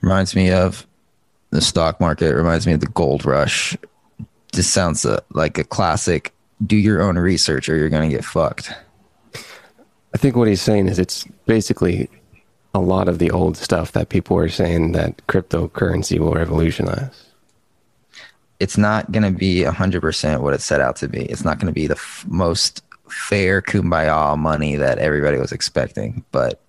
Reminds 0.00 0.34
me 0.34 0.50
of 0.50 0.86
the 1.54 1.60
stock 1.60 2.00
market. 2.00 2.34
Reminds 2.34 2.66
me 2.66 2.72
of 2.72 2.80
the 2.80 2.88
gold 2.88 3.24
rush. 3.24 3.76
Just 4.52 4.72
sounds 4.72 5.06
uh, 5.06 5.20
like 5.30 5.56
a 5.56 5.64
classic. 5.64 6.34
Do 6.66 6.76
your 6.76 7.00
own 7.00 7.16
research, 7.16 7.68
or 7.68 7.76
you're 7.76 7.88
gonna 7.88 8.08
get 8.08 8.24
fucked. 8.24 8.72
I 10.14 10.18
think 10.18 10.36
what 10.36 10.48
he's 10.48 10.62
saying 10.62 10.88
is 10.88 10.98
it's 10.98 11.24
basically 11.46 12.08
a 12.74 12.80
lot 12.80 13.08
of 13.08 13.18
the 13.18 13.30
old 13.30 13.56
stuff 13.56 13.92
that 13.92 14.08
people 14.08 14.36
are 14.36 14.48
saying 14.48 14.92
that 14.92 15.24
cryptocurrency 15.28 16.18
will 16.18 16.34
revolutionize. 16.34 17.30
It's 18.58 18.76
not 18.76 19.12
gonna 19.12 19.30
be 19.30 19.62
hundred 19.62 20.00
percent 20.00 20.42
what 20.42 20.54
it's 20.54 20.64
set 20.64 20.80
out 20.80 20.96
to 20.96 21.08
be. 21.08 21.24
It's 21.26 21.44
not 21.44 21.60
gonna 21.60 21.72
be 21.72 21.86
the 21.86 21.94
f- 21.94 22.24
most 22.28 22.82
fair 23.08 23.62
kumbaya 23.62 24.36
money 24.36 24.74
that 24.76 24.98
everybody 24.98 25.38
was 25.38 25.52
expecting, 25.52 26.24
but 26.32 26.60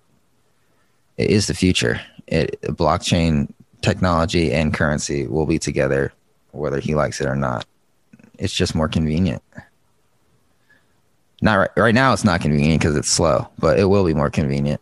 it 1.16 1.30
is 1.30 1.48
the 1.48 1.54
future. 1.54 2.00
It 2.28 2.60
blockchain 2.62 3.52
technology 3.82 4.52
and 4.52 4.72
currency 4.74 5.26
will 5.26 5.46
be 5.46 5.58
together, 5.58 6.12
whether 6.52 6.80
he 6.80 6.94
likes 6.94 7.20
it 7.20 7.26
or 7.26 7.36
not. 7.36 7.64
It's 8.38 8.52
just 8.52 8.74
more 8.74 8.88
convenient. 8.88 9.42
Not 11.42 11.54
right, 11.56 11.70
right 11.76 11.94
now. 11.94 12.12
It's 12.12 12.24
not 12.24 12.40
convenient 12.40 12.80
because 12.80 12.96
it's 12.96 13.10
slow, 13.10 13.48
but 13.58 13.78
it 13.78 13.84
will 13.84 14.04
be 14.04 14.14
more 14.14 14.30
convenient 14.30 14.80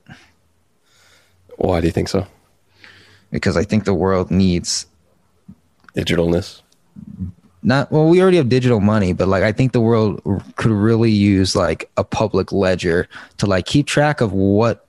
Why 1.57 1.81
do 1.81 1.87
you 1.87 1.93
think 1.93 2.09
so? 2.09 2.27
because 3.31 3.57
I 3.57 3.65
think 3.65 3.85
the 3.85 3.95
world 3.95 4.31
needs 4.31 4.87
Digitalness. 5.97 6.63
not 7.63 7.91
well 7.93 8.09
we 8.09 8.21
already 8.23 8.37
have 8.37 8.49
digital 8.49 8.81
money 8.81 9.13
but 9.13 9.27
like 9.29 9.43
i 9.45 9.51
think 9.53 9.73
the 9.73 9.81
world 9.81 10.21
r- 10.27 10.43
could 10.57 10.71
really 10.73 11.11
use 11.11 11.55
like 11.57 11.89
a 11.97 12.03
public 12.05 12.51
ledger 12.53 13.09
to 13.39 13.47
like 13.47 13.65
keep 13.67 13.87
track 13.87 14.21
of 14.21 14.33
what 14.33 14.87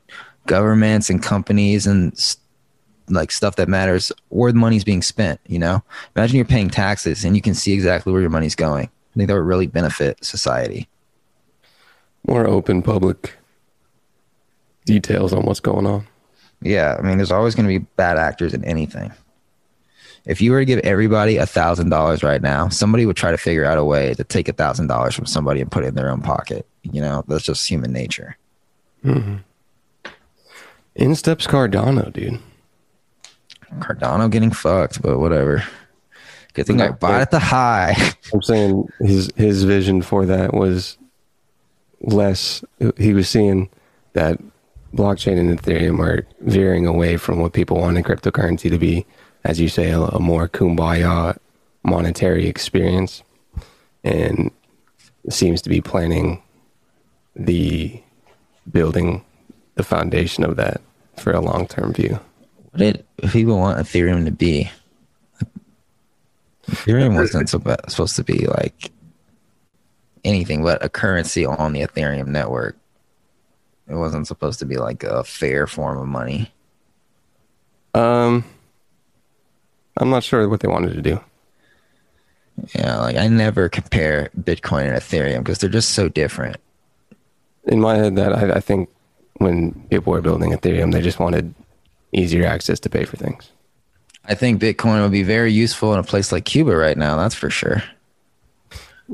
governments 0.47 1.09
and 1.09 1.21
companies 1.23 1.85
and 1.87 2.11
s- 2.13 2.37
like 3.09 3.31
stuff 3.31 3.55
that 3.57 3.67
matters 3.69 4.11
where 4.29 4.51
the 4.51 4.57
money's 4.57 4.83
being 4.83 5.01
spent 5.01 5.39
you 5.47 5.59
know? 5.59 5.83
Imagine 6.15 6.35
you're 6.37 6.45
paying 6.45 6.69
taxes 6.69 7.23
and 7.23 7.35
you 7.35 7.41
can 7.41 7.53
see 7.53 7.73
exactly 7.73 8.11
where 8.11 8.21
your 8.21 8.29
money's 8.31 8.55
going. 8.55 8.85
I 8.85 9.13
think 9.17 9.27
that 9.27 9.35
would 9.35 9.45
really 9.45 9.67
benefit 9.67 10.23
society. 10.23 10.87
More 12.27 12.47
open 12.47 12.81
public 12.81 13.35
details 14.85 15.33
on 15.33 15.43
what's 15.45 15.59
going 15.59 15.85
on. 15.87 16.05
yeah 16.61 16.95
i 16.99 17.01
mean 17.01 17.17
there's 17.17 17.31
always 17.31 17.55
going 17.55 17.67
to 17.67 17.79
be 17.79 17.85
bad 17.95 18.17
actors 18.17 18.53
in 18.53 18.63
anything. 18.65 19.11
If 20.25 20.41
you 20.41 20.51
were 20.51 20.59
to 20.59 20.65
give 20.65 20.79
everybody 20.79 21.37
a 21.37 21.45
thousand 21.45 21.89
dollars 21.89 22.23
right 22.23 22.41
now 22.41 22.69
somebody 22.69 23.05
would 23.05 23.15
try 23.15 23.31
to 23.31 23.37
figure 23.37 23.65
out 23.65 23.77
a 23.77 23.83
way 23.83 24.13
to 24.15 24.23
take 24.23 24.47
a 24.47 24.53
thousand 24.53 24.87
dollars 24.87 25.15
from 25.15 25.25
somebody 25.25 25.61
and 25.61 25.71
put 25.71 25.83
it 25.83 25.87
in 25.87 25.95
their 25.95 26.09
own 26.09 26.21
pocket. 26.21 26.67
You 26.83 27.01
know 27.01 27.23
that's 27.27 27.43
just 27.43 27.67
human 27.67 27.91
nature. 27.93 28.37
Mm-hmm. 29.03 29.35
In 30.95 31.13
steps 31.15 31.45
Cardano, 31.45 32.11
dude. 32.11 32.39
Cardano 33.79 34.29
getting 34.29 34.51
fucked, 34.51 35.01
but 35.01 35.19
whatever. 35.19 35.63
Good 36.53 36.67
thing 36.67 36.81
I 36.81 36.91
bought 36.91 37.21
at 37.21 37.31
the 37.31 37.39
high. 37.39 37.95
I'm 38.33 38.41
saying 38.41 38.87
his 38.99 39.29
his 39.35 39.63
vision 39.63 40.01
for 40.01 40.25
that 40.25 40.53
was 40.53 40.97
less. 42.01 42.63
He 42.97 43.13
was 43.13 43.27
seeing 43.29 43.69
that 44.13 44.39
blockchain 44.93 45.37
and 45.37 45.59
Ethereum 45.59 45.99
are 45.99 46.25
veering 46.41 46.87
away 46.87 47.17
from 47.17 47.39
what 47.39 47.51
people 47.51 47.77
wanted 47.77 48.05
cryptocurrency 48.05 48.69
to 48.69 48.77
be, 48.77 49.05
as 49.43 49.59
you 49.59 49.67
say, 49.67 49.91
a, 49.91 49.99
a 49.99 50.19
more 50.19 50.47
kumbaya 50.47 51.37
monetary 51.83 52.47
experience, 52.47 53.21
and 54.03 54.49
seems 55.29 55.61
to 55.61 55.69
be 55.69 55.81
planning 55.81 56.41
the 57.35 58.01
building 58.71 59.23
the 59.75 59.83
foundation 59.83 60.43
of 60.43 60.55
that 60.55 60.81
for 61.17 61.33
a 61.33 61.41
long 61.41 61.67
term 61.67 61.93
view. 61.93 62.19
What 62.75 62.79
did 62.79 63.05
people 63.31 63.57
want 63.57 63.79
Ethereum 63.79 64.25
to 64.25 64.31
be? 64.31 64.69
Ethereum 66.69 67.15
wasn't 67.21 67.47
supposed 67.47 68.17
to 68.17 68.23
be 68.25 68.47
like 68.47 68.91
anything 70.25 70.61
but 70.61 70.83
a 70.83 70.89
currency 70.89 71.45
on 71.45 71.71
the 71.71 71.79
Ethereum 71.81 72.27
network. 72.27 72.75
It 73.87 73.95
wasn't 73.95 74.27
supposed 74.27 74.59
to 74.59 74.65
be 74.65 74.75
like 74.75 75.05
a 75.05 75.23
fair 75.23 75.67
form 75.67 75.99
of 75.99 76.07
money. 76.07 76.51
Um, 77.93 78.43
I'm 79.95 80.09
not 80.09 80.25
sure 80.25 80.49
what 80.49 80.59
they 80.59 80.67
wanted 80.67 80.95
to 80.95 81.01
do. 81.01 81.21
Yeah, 82.73 82.97
like 82.99 83.15
I 83.15 83.29
never 83.29 83.69
compare 83.69 84.31
Bitcoin 84.37 84.89
and 84.89 84.97
Ethereum 84.97 85.39
because 85.39 85.59
they're 85.59 85.69
just 85.69 85.91
so 85.91 86.09
different. 86.09 86.57
in 87.63 87.79
my 87.79 87.95
head 87.95 88.17
that 88.17 88.33
I, 88.33 88.55
I 88.55 88.59
think 88.59 88.89
when 89.37 89.71
people 89.89 90.11
were 90.11 90.21
building 90.21 90.51
Ethereum, 90.51 90.91
they 90.91 91.01
just 91.01 91.19
wanted 91.19 91.53
easier 92.15 92.45
access 92.45 92.79
to 92.81 92.89
pay 92.89 93.05
for 93.05 93.17
things. 93.17 93.49
I 94.25 94.33
think 94.33 94.61
Bitcoin 94.61 95.01
would 95.03 95.11
be 95.11 95.23
very 95.23 95.51
useful 95.51 95.93
in 95.93 95.99
a 95.99 96.03
place 96.03 96.31
like 96.31 96.45
Cuba 96.45 96.75
right 96.75 96.97
now. 96.97 97.15
That's 97.15 97.35
for 97.35 97.49
sure. 97.49 97.83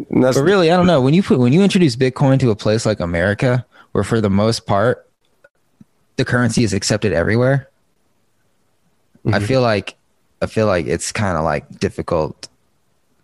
That's 0.10 0.38
But 0.38 0.44
really, 0.44 0.72
I 0.72 0.78
don't 0.78 0.88
know. 0.88 1.02
When 1.02 1.14
you 1.14 1.22
put 1.22 1.40
when 1.40 1.52
you 1.52 1.62
introduce 1.62 1.96
Bitcoin 1.96 2.40
to 2.40 2.52
a 2.52 2.56
place 2.56 2.86
like 2.86 3.00
America, 3.00 3.66
where 3.92 4.04
for 4.04 4.22
the 4.22 4.30
most 4.30 4.66
part 4.66 5.08
the 6.16 6.24
currency 6.24 6.64
is 6.64 6.74
accepted 6.74 7.12
everywhere, 7.12 7.70
I 9.26 9.30
mm-hmm. 9.30 9.46
feel 9.46 9.62
like 9.62 9.96
I 10.42 10.46
feel 10.46 10.66
like 10.66 10.86
it's 10.86 11.12
kind 11.12 11.38
of 11.38 11.44
like 11.44 11.80
difficult 11.80 12.48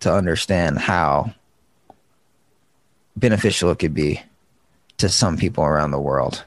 to 0.01 0.13
understand 0.13 0.77
how 0.77 1.33
beneficial 3.15 3.71
it 3.71 3.79
could 3.79 3.93
be 3.93 4.21
to 4.97 5.09
some 5.09 5.37
people 5.37 5.63
around 5.63 5.91
the 5.91 5.99
world, 5.99 6.43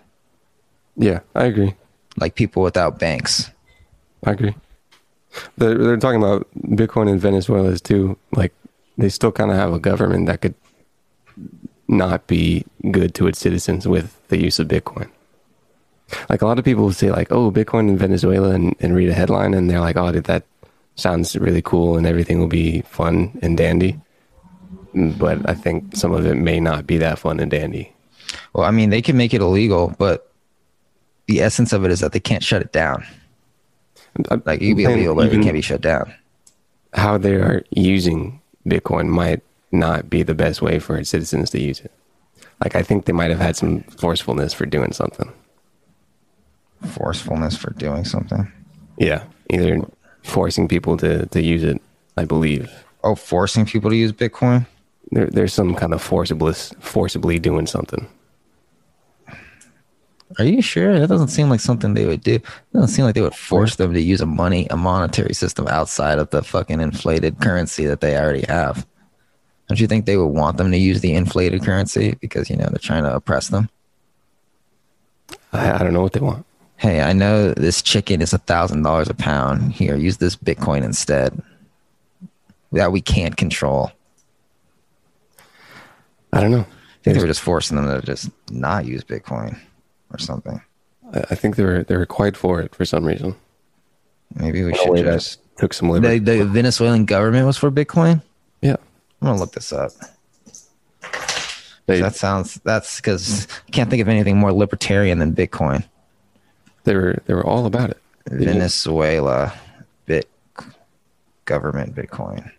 yeah, 0.97 1.21
I 1.35 1.45
agree. 1.45 1.75
Like 2.21 2.35
people 2.35 2.63
without 2.63 2.99
banks. 2.99 3.51
I 4.25 4.33
agree. 4.33 4.55
They're, 5.57 5.79
they're 5.79 5.97
talking 5.97 6.23
about 6.23 6.47
Bitcoin 6.59 7.09
in 7.09 7.19
Venezuela 7.19 7.77
too 7.79 8.19
like 8.33 8.53
they 8.99 9.09
still 9.09 9.33
kind 9.33 9.51
of 9.51 9.57
have 9.57 9.73
a 9.73 9.79
government 9.79 10.27
that 10.27 10.41
could 10.41 10.55
not 11.89 12.27
be 12.27 12.65
good 12.91 13.15
to 13.17 13.27
its 13.27 13.39
citizens 13.39 13.87
with 13.87 14.17
the 14.29 14.39
use 14.39 14.59
of 14.59 14.69
Bitcoin. 14.69 15.11
Like 16.29 16.43
a 16.43 16.47
lot 16.47 16.59
of 16.59 16.65
people 16.65 16.85
will 16.85 16.93
say, 16.93 17.11
like, 17.11 17.31
"Oh, 17.31 17.51
Bitcoin 17.51 17.89
in 17.89 17.99
Venezuela," 17.99 18.51
and, 18.51 18.75
and 18.81 18.95
read 18.95 19.09
a 19.09 19.15
headline, 19.15 19.55
and 19.55 19.71
they're 19.71 19.81
like, 19.81 19.97
"Oh, 19.97 20.11
dude, 20.11 20.25
that 20.25 20.45
sounds 20.97 21.37
really 21.37 21.63
cool, 21.63 21.97
and 21.97 22.07
everything 22.07 22.39
will 22.39 22.49
be 22.49 22.83
fun 22.83 23.39
and 23.43 23.57
dandy." 23.57 24.01
But 24.95 25.49
I 25.49 25.55
think 25.55 25.97
some 25.97 26.13
of 26.13 26.27
it 26.27 26.35
may 26.35 26.59
not 26.59 26.87
be 26.87 26.99
that 26.99 27.19
fun 27.19 27.39
and 27.39 27.51
dandy. 27.51 27.93
Well, 28.53 28.67
I 28.67 28.73
mean, 28.73 28.91
they 28.91 29.03
can 29.03 29.17
make 29.17 29.33
it 29.35 29.41
illegal, 29.41 29.95
but 29.99 30.30
the 31.31 31.41
essence 31.41 31.73
of 31.73 31.85
it 31.85 31.91
is 31.91 32.01
that 32.01 32.13
they 32.13 32.21
can't 32.21 32.43
shut 32.43 32.61
it 32.61 32.73
down. 32.73 33.07
Uh, 34.31 34.39
like 34.45 34.61
it 34.61 34.67
can 34.67 34.77
be 34.77 34.85
illegal, 34.85 35.15
but 35.15 35.33
it 35.33 35.43
can't 35.43 35.55
be 35.55 35.61
shut 35.61 35.81
down. 35.81 36.13
How 36.93 37.17
they 37.19 37.35
are 37.37 37.63
using 37.71 38.41
Bitcoin 38.67 39.07
might 39.09 39.41
not 39.73 40.11
be 40.11 40.25
the 40.25 40.35
best 40.35 40.61
way 40.61 40.79
for 40.81 40.97
its 40.97 41.11
citizens 41.11 41.51
to 41.51 41.61
use 41.61 41.81
it. 41.81 41.93
Like 42.63 42.75
I 42.75 42.83
think 42.83 43.05
they 43.05 43.13
might 43.13 43.31
have 43.31 43.39
had 43.41 43.57
some 43.57 43.83
forcefulness 43.85 44.53
for 44.53 44.67
doing 44.67 44.93
something. 44.93 45.33
Forcefulness 46.85 47.57
for 47.57 47.73
doing 47.75 48.05
something. 48.05 48.51
Yeah, 48.99 49.23
either 49.51 49.81
forcing 50.25 50.67
people 50.69 50.97
to 50.99 51.27
to 51.27 51.41
use 51.43 51.63
it. 51.63 51.81
I 52.17 52.25
believe 52.25 52.71
Oh, 53.03 53.15
forcing 53.15 53.65
people 53.65 53.89
to 53.91 53.97
use 53.97 54.13
Bitcoin. 54.13 54.67
there, 55.13 55.27
there's 55.27 55.55
some 55.55 55.75
kind 55.75 55.95
of 55.95 56.03
forcibly 56.03 56.53
forcibly 56.81 57.39
doing 57.39 57.67
something. 57.67 58.07
Are 60.39 60.45
you 60.45 60.63
sure? 60.63 60.99
That 60.99 61.09
doesn't 61.09 61.29
seem 61.29 61.51
like 61.51 61.61
something 61.61 61.95
they 61.95 62.07
would 62.07 62.23
do. 62.23 62.35
It 62.35 62.45
doesn't 62.73 62.89
seem 62.89 63.05
like 63.05 63.15
they 63.15 63.21
would 63.21 63.35
force 63.35 63.77
them 63.77 63.93
to 63.93 64.01
use 64.01 64.21
a 64.21 64.27
money, 64.27 64.67
a 64.71 64.77
monetary 64.77 65.35
system 65.35 65.67
outside 65.67 66.19
of 66.19 66.31
the 66.31 66.43
fucking 66.43 66.81
inflated 66.81 67.41
currency 67.41 67.87
that 67.87 68.01
they 68.01 68.17
already 68.17 68.47
have. 68.47 68.87
Don't 69.69 69.81
you 69.81 69.87
think 69.87 70.07
they 70.07 70.17
would 70.17 70.27
want 70.27 70.57
them 70.57 70.71
to 70.71 70.79
use 70.79 71.01
the 71.01 71.15
inflated 71.15 71.63
currency 71.65 72.17
because 72.21 72.49
you 72.49 72.57
know 72.57 72.67
they're 72.67 72.79
trying 72.79 73.03
to 73.05 73.15
oppress 73.15 73.49
them? 73.49 73.69
I, 75.53 75.73
I 75.73 75.79
don't 75.79 75.93
know 75.93 76.03
what 76.03 76.13
they 76.13 76.21
want. 76.21 76.47
Hey, 76.77 77.01
I 77.01 77.13
know 77.13 77.53
this 77.53 77.83
chicken 77.83 78.23
is 78.23 78.33
a 78.33 78.39
thousand 78.39 78.83
dollars 78.83 79.09
a 79.09 79.15
pound. 79.15 79.73
Here, 79.73 79.97
use 79.97 80.19
this 80.19 80.37
Bitcoin 80.37 80.85
instead. 80.85 81.43
That 82.73 82.93
we 82.93 83.01
can't 83.01 83.37
control. 83.37 83.91
I 86.33 86.41
don't 86.41 86.53
know. 86.53 86.61
I 86.61 87.03
think 87.03 87.17
they 87.17 87.21
were 87.21 87.27
just 87.27 87.41
forcing 87.41 87.77
them 87.77 87.87
to 87.87 88.07
just 88.07 88.31
not 88.51 88.87
use 88.87 89.03
Bitcoin 89.03 89.59
or 90.11 90.19
something. 90.19 90.61
I, 91.13 91.19
I 91.31 91.35
think 91.35 91.57
they 91.57 91.65
were 91.65 91.85
they 91.85 91.97
were 91.97 92.07
quite 92.07 92.37
for 92.37 92.61
it 92.61 92.75
for 92.75 92.85
some 92.85 93.05
reason. 93.05 93.35
Maybe 94.35 94.63
we 94.65 94.75
should 94.75 94.97
just. 94.97 95.41
took 95.57 95.73
some 95.75 95.89
The, 95.89 95.95
liberty. 95.95 96.19
the 96.21 96.45
Venezuelan 96.45 97.05
government 97.05 97.47
was 97.47 97.57
for 97.57 97.71
Bitcoin. 97.71 98.23
yeah, 98.63 98.77
I'm 99.21 99.29
gonna 99.29 99.39
look 99.39 99.53
this 99.53 99.73
up. 99.73 99.91
they 101.87 102.01
That 102.01 102.15
sounds. 102.15 102.61
That's 102.65 102.97
because 102.97 103.49
I 103.67 103.71
can't 103.73 103.91
think 103.91 104.01
of 104.03 104.09
anything 104.09 104.39
more 104.39 104.53
libertarian 104.53 105.19
than 105.19 105.35
Bitcoin. 105.35 105.85
they 106.85 106.95
were 106.95 107.19
they 107.27 107.35
were 107.35 107.45
all 107.45 107.67
about 107.67 107.91
it. 107.91 107.99
Venezuela, 108.31 109.53
bit 110.07 110.29
government 111.47 111.95
Bitcoin. 111.95 112.51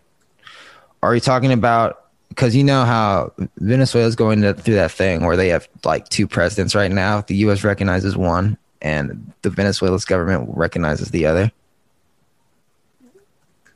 Are 1.02 1.14
you 1.14 1.20
talking 1.20 1.52
about? 1.52 2.01
Because 2.32 2.56
you 2.56 2.64
know 2.64 2.84
how 2.84 3.32
Venezuela's 3.58 4.16
going 4.16 4.40
to, 4.40 4.54
through 4.54 4.76
that 4.76 4.90
thing 4.90 5.24
where 5.24 5.36
they 5.36 5.48
have 5.48 5.68
like 5.84 6.08
two 6.08 6.26
presidents 6.26 6.74
right 6.74 6.90
now. 6.90 7.20
The 7.20 7.36
U.S. 7.36 7.62
recognizes 7.62 8.16
one, 8.16 8.56
and 8.80 9.32
the 9.42 9.50
Venezuela's 9.50 10.06
government 10.06 10.48
recognizes 10.56 11.10
the 11.10 11.26
other. 11.26 11.52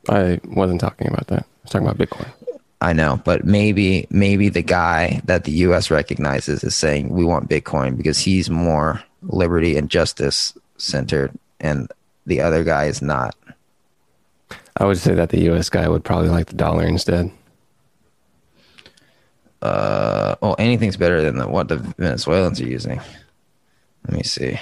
I 0.09 0.39
wasn't 0.45 0.81
talking 0.81 1.07
about 1.07 1.27
that. 1.27 1.43
I 1.43 1.63
was 1.63 1.71
talking 1.71 1.87
about 1.87 1.99
Bitcoin. 1.99 2.27
I 2.81 2.93
know, 2.93 3.21
but 3.23 3.43
maybe 3.43 4.07
maybe 4.09 4.49
the 4.49 4.63
guy 4.63 5.21
that 5.25 5.43
the 5.43 5.51
U.S. 5.51 5.91
recognizes 5.91 6.63
is 6.63 6.75
saying 6.75 7.09
we 7.09 7.25
want 7.25 7.49
Bitcoin 7.49 7.95
because 7.95 8.19
he's 8.19 8.49
more 8.49 9.03
liberty 9.21 9.77
and 9.77 9.89
justice 9.89 10.57
centered, 10.77 11.31
and 11.59 11.91
the 12.25 12.41
other 12.41 12.63
guy 12.63 12.85
is 12.85 13.01
not. 13.01 13.35
I 14.77 14.85
would 14.85 14.97
say 14.97 15.13
that 15.13 15.29
the 15.29 15.41
U.S. 15.45 15.69
guy 15.69 15.87
would 15.87 16.03
probably 16.03 16.29
like 16.29 16.47
the 16.47 16.55
dollar 16.55 16.85
instead. 16.85 17.31
Uh, 19.61 20.35
well, 20.41 20.55
anything's 20.59 20.97
better 20.97 21.21
than 21.21 21.37
the, 21.37 21.47
what 21.47 21.67
the 21.67 21.77
Venezuelans 21.77 22.61
are 22.61 22.67
using. 22.67 23.01
Let 24.05 24.13
me 24.13 24.23
see. 24.23 24.59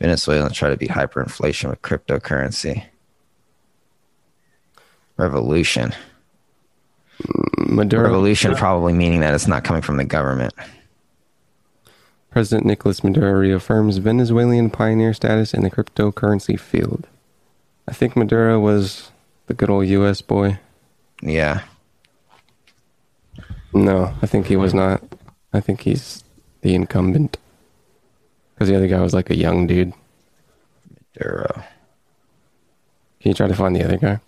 Venezuelans 0.00 0.56
try 0.56 0.70
to 0.70 0.76
beat 0.76 0.90
hyperinflation 0.90 1.70
with 1.70 1.82
cryptocurrency. 1.82 2.84
Revolution. 5.16 5.94
Maduro, 7.58 8.04
Revolution 8.04 8.54
probably 8.54 8.94
meaning 8.94 9.20
that 9.20 9.34
it's 9.34 9.46
not 9.46 9.62
coming 9.62 9.82
from 9.82 9.98
the 9.98 10.04
government. 10.04 10.54
President 12.30 12.66
Nicolas 12.66 13.04
Maduro 13.04 13.32
reaffirms 13.32 13.98
Venezuelan 13.98 14.70
pioneer 14.70 15.12
status 15.12 15.52
in 15.52 15.62
the 15.62 15.70
cryptocurrency 15.70 16.58
field. 16.58 17.06
I 17.86 17.92
think 17.92 18.16
Maduro 18.16 18.58
was 18.60 19.10
the 19.46 19.54
good 19.54 19.68
old 19.68 19.86
U.S. 19.88 20.22
boy. 20.22 20.58
Yeah. 21.20 21.62
No, 23.72 24.14
I 24.22 24.26
think 24.26 24.46
he 24.46 24.56
was 24.56 24.74
not. 24.74 25.02
I 25.52 25.60
think 25.60 25.82
he's 25.82 26.24
the 26.62 26.74
incumbent. 26.74 27.38
Because 28.54 28.68
the 28.68 28.76
other 28.76 28.88
guy 28.88 29.00
was 29.00 29.14
like 29.14 29.30
a 29.30 29.36
young 29.36 29.66
dude. 29.66 29.92
Maduro. 31.14 31.64
Can 33.20 33.30
you 33.30 33.34
try 33.34 33.48
to 33.48 33.54
find 33.54 33.76
the 33.76 33.84
other 33.84 33.96
guy? 33.96 34.20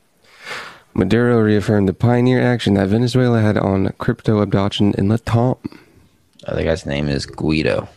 Maduro 0.94 1.40
reaffirmed 1.40 1.88
the 1.88 1.94
pioneer 1.94 2.40
action 2.42 2.74
that 2.74 2.88
Venezuela 2.88 3.40
had 3.40 3.56
on 3.56 3.92
crypto 3.98 4.42
adoption 4.42 4.94
in 4.98 5.08
Latam. 5.08 5.58
The 6.40 6.52
other 6.52 6.64
guy's 6.64 6.84
name 6.84 7.08
is 7.08 7.24
Guido. 7.24 7.88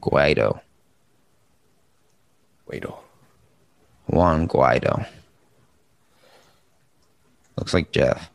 Guido. 0.00 0.60
Oh. 2.72 3.00
Juan 4.06 4.46
Guido. 4.46 5.04
Looks 7.56 7.72
like 7.74 7.92
Jeff. 7.92 8.30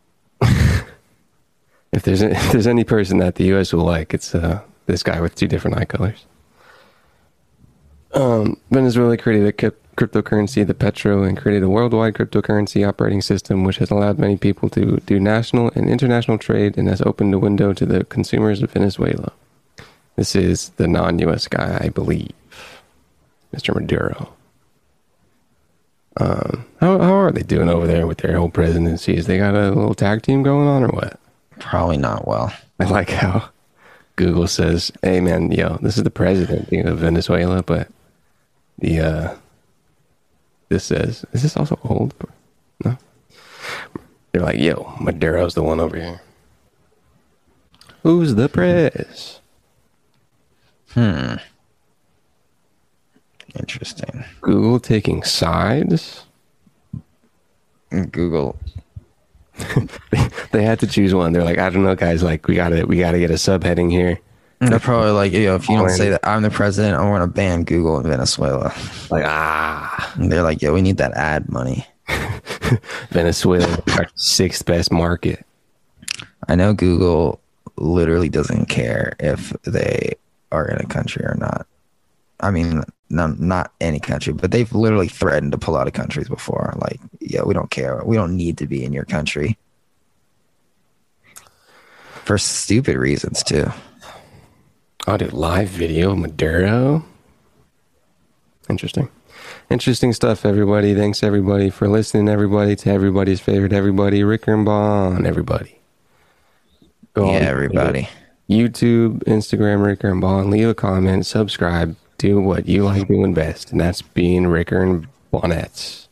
If 1.91 2.03
there's 2.03 2.21
if 2.23 2.51
there's 2.51 2.67
any 2.67 2.83
person 2.83 3.17
that 3.19 3.35
the 3.35 3.45
U.S. 3.45 3.73
will 3.73 3.85
like, 3.85 4.13
it's 4.13 4.35
uh, 4.35 4.61
this 4.85 5.03
guy 5.03 5.19
with 5.21 5.35
two 5.35 5.47
different 5.47 5.77
eye 5.77 5.85
colors. 5.85 6.25
Um, 8.13 8.57
Venezuela 8.71 9.17
created 9.17 9.47
a 9.47 9.53
cryp- 9.53 9.75
cryptocurrency, 9.95 10.65
the 10.65 10.73
Petro, 10.73 11.23
and 11.23 11.37
created 11.37 11.61
a 11.61 11.69
worldwide 11.69 12.15
cryptocurrency 12.15 12.87
operating 12.87 13.21
system, 13.21 13.63
which 13.63 13.77
has 13.77 13.91
allowed 13.91 14.17
many 14.17 14.35
people 14.35 14.67
to 14.69 14.97
do 15.05 15.19
national 15.19 15.71
and 15.75 15.89
international 15.89 16.39
trade 16.39 16.77
and 16.77 16.87
has 16.87 17.01
opened 17.01 17.33
a 17.33 17.39
window 17.39 17.71
to 17.73 17.85
the 17.85 18.03
consumers 18.05 18.63
of 18.63 18.71
Venezuela. 18.71 19.31
This 20.15 20.35
is 20.35 20.69
the 20.77 20.87
non-U.S. 20.87 21.47
guy, 21.47 21.79
I 21.81 21.89
believe, 21.89 22.31
Mr. 23.55 23.75
Maduro. 23.75 24.33
Um, 26.17 26.65
how 26.81 26.97
how 26.99 27.13
are 27.15 27.31
they 27.31 27.43
doing 27.43 27.69
over 27.69 27.87
there 27.87 28.05
with 28.05 28.17
their 28.17 28.37
whole 28.37 28.49
presidencies? 28.49 29.27
They 29.27 29.37
got 29.37 29.55
a 29.55 29.69
little 29.69 29.93
tag 29.93 30.21
team 30.21 30.43
going 30.43 30.67
on, 30.67 30.83
or 30.83 30.89
what? 30.89 31.19
Probably 31.59 31.97
not 31.97 32.27
well. 32.27 32.53
I 32.79 32.85
like 32.85 33.09
how 33.09 33.49
Google 34.15 34.47
says, 34.47 34.91
"Hey 35.01 35.21
man, 35.21 35.51
yo, 35.51 35.77
this 35.81 35.97
is 35.97 36.03
the 36.03 36.09
president 36.09 36.71
of 36.87 36.99
Venezuela," 36.99 37.61
but 37.63 37.89
the 38.79 38.99
uh, 38.99 39.35
this 40.69 40.85
says, 40.85 41.25
"Is 41.33 41.43
this 41.43 41.57
also 41.57 41.79
old?" 41.83 42.13
No. 42.83 42.97
They're 44.31 44.41
like, 44.41 44.59
"Yo, 44.59 44.93
Maduro's 44.99 45.53
the 45.53 45.63
one 45.63 45.79
over 45.79 45.97
here." 45.97 46.21
Who's 48.03 48.35
the 48.35 48.47
press? 48.47 49.41
Hmm. 50.91 51.35
Interesting. 53.55 54.23
Google 54.41 54.79
taking 54.79 55.23
sides. 55.23 56.23
Google. 58.11 58.57
They 60.51 60.63
had 60.63 60.79
to 60.79 60.87
choose 60.87 61.13
one. 61.13 61.31
They're 61.31 61.43
like, 61.43 61.59
I 61.59 61.69
don't 61.69 61.83
know, 61.83 61.95
guys. 61.95 62.23
Like, 62.23 62.47
we 62.47 62.55
gotta, 62.55 62.85
we 62.85 62.97
gotta 62.97 63.19
get 63.19 63.29
a 63.29 63.35
subheading 63.35 63.91
here. 63.91 64.19
They're 64.59 64.79
probably 64.79 65.11
like, 65.11 65.31
yo, 65.31 65.55
if 65.55 65.69
you 65.69 65.77
don't 65.77 65.89
say 65.89 66.09
that 66.09 66.27
I'm 66.27 66.41
the 66.41 66.49
president, 66.49 66.95
I'm 66.95 67.07
going 67.07 67.21
to 67.21 67.27
ban 67.27 67.63
Google 67.63 67.97
in 67.97 68.03
Venezuela. 68.03 68.73
Like, 69.09 69.23
ah, 69.25 70.13
And 70.15 70.29
they're 70.29 70.43
like, 70.43 70.61
yo, 70.61 70.73
we 70.73 70.81
need 70.81 70.97
that 70.97 71.13
ad 71.13 71.49
money. 71.49 71.85
Venezuela, 73.09 73.81
our 73.93 74.07
sixth 74.15 74.65
best 74.65 74.91
market. 74.91 75.45
I 76.49 76.55
know 76.55 76.73
Google 76.73 77.39
literally 77.77 78.27
doesn't 78.27 78.65
care 78.65 79.13
if 79.19 79.53
they 79.63 80.15
are 80.51 80.67
in 80.67 80.77
a 80.77 80.87
country 80.87 81.23
or 81.23 81.35
not. 81.35 81.65
I 82.41 82.51
mean, 82.51 82.83
no, 83.09 83.27
not 83.27 83.73
any 83.81 83.99
country, 83.99 84.33
but 84.33 84.51
they've 84.51 84.71
literally 84.73 85.07
threatened 85.07 85.51
to 85.51 85.57
pull 85.57 85.75
out 85.75 85.87
of 85.87 85.93
countries 85.93 86.29
before. 86.29 86.73
Like, 86.77 86.99
yeah, 87.19 87.43
we 87.43 87.53
don't 87.53 87.71
care. 87.71 88.01
We 88.03 88.15
don't 88.15 88.35
need 88.35 88.57
to 88.59 88.67
be 88.67 88.83
in 88.83 88.93
your 88.93 89.05
country 89.05 89.57
for 92.23 92.37
stupid 92.37 92.95
reasons 92.95 93.41
too. 93.41 93.65
Oh, 93.67 95.13
I'll 95.13 95.17
do 95.17 95.27
live 95.27 95.69
video 95.69 96.15
Maduro. 96.15 97.03
Interesting. 98.69 99.09
Interesting 99.69 100.13
stuff, 100.13 100.45
everybody. 100.45 100.93
Thanks, 100.93 101.23
everybody, 101.23 101.69
for 101.69 101.87
listening, 101.87 102.29
everybody, 102.29 102.75
to 102.75 102.89
everybody's 102.91 103.39
favorite, 103.39 103.73
everybody, 103.73 104.23
Rick 104.23 104.47
and 104.47 104.63
Bond, 104.65 105.25
everybody. 105.25 105.79
Go 107.13 107.31
yeah, 107.31 107.37
on, 107.37 107.43
everybody. 107.43 108.09
YouTube, 108.49 109.23
Instagram, 109.23 109.83
Rick 109.83 110.03
and 110.03 110.21
Bond. 110.21 110.51
Leave 110.51 110.69
a 110.69 110.75
comment, 110.75 111.25
subscribe 111.25 111.95
do 112.19 112.39
what 112.39 112.67
you 112.67 112.83
like 112.83 113.07
doing 113.07 113.33
best, 113.33 113.71
and 113.71 113.81
that's 113.81 114.03
being 114.03 114.45
Ricker 114.45 114.83
and 114.83 115.07
Bonnets. 115.31 116.07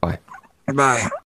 Bye. 0.00 0.18
Bye. 0.66 1.08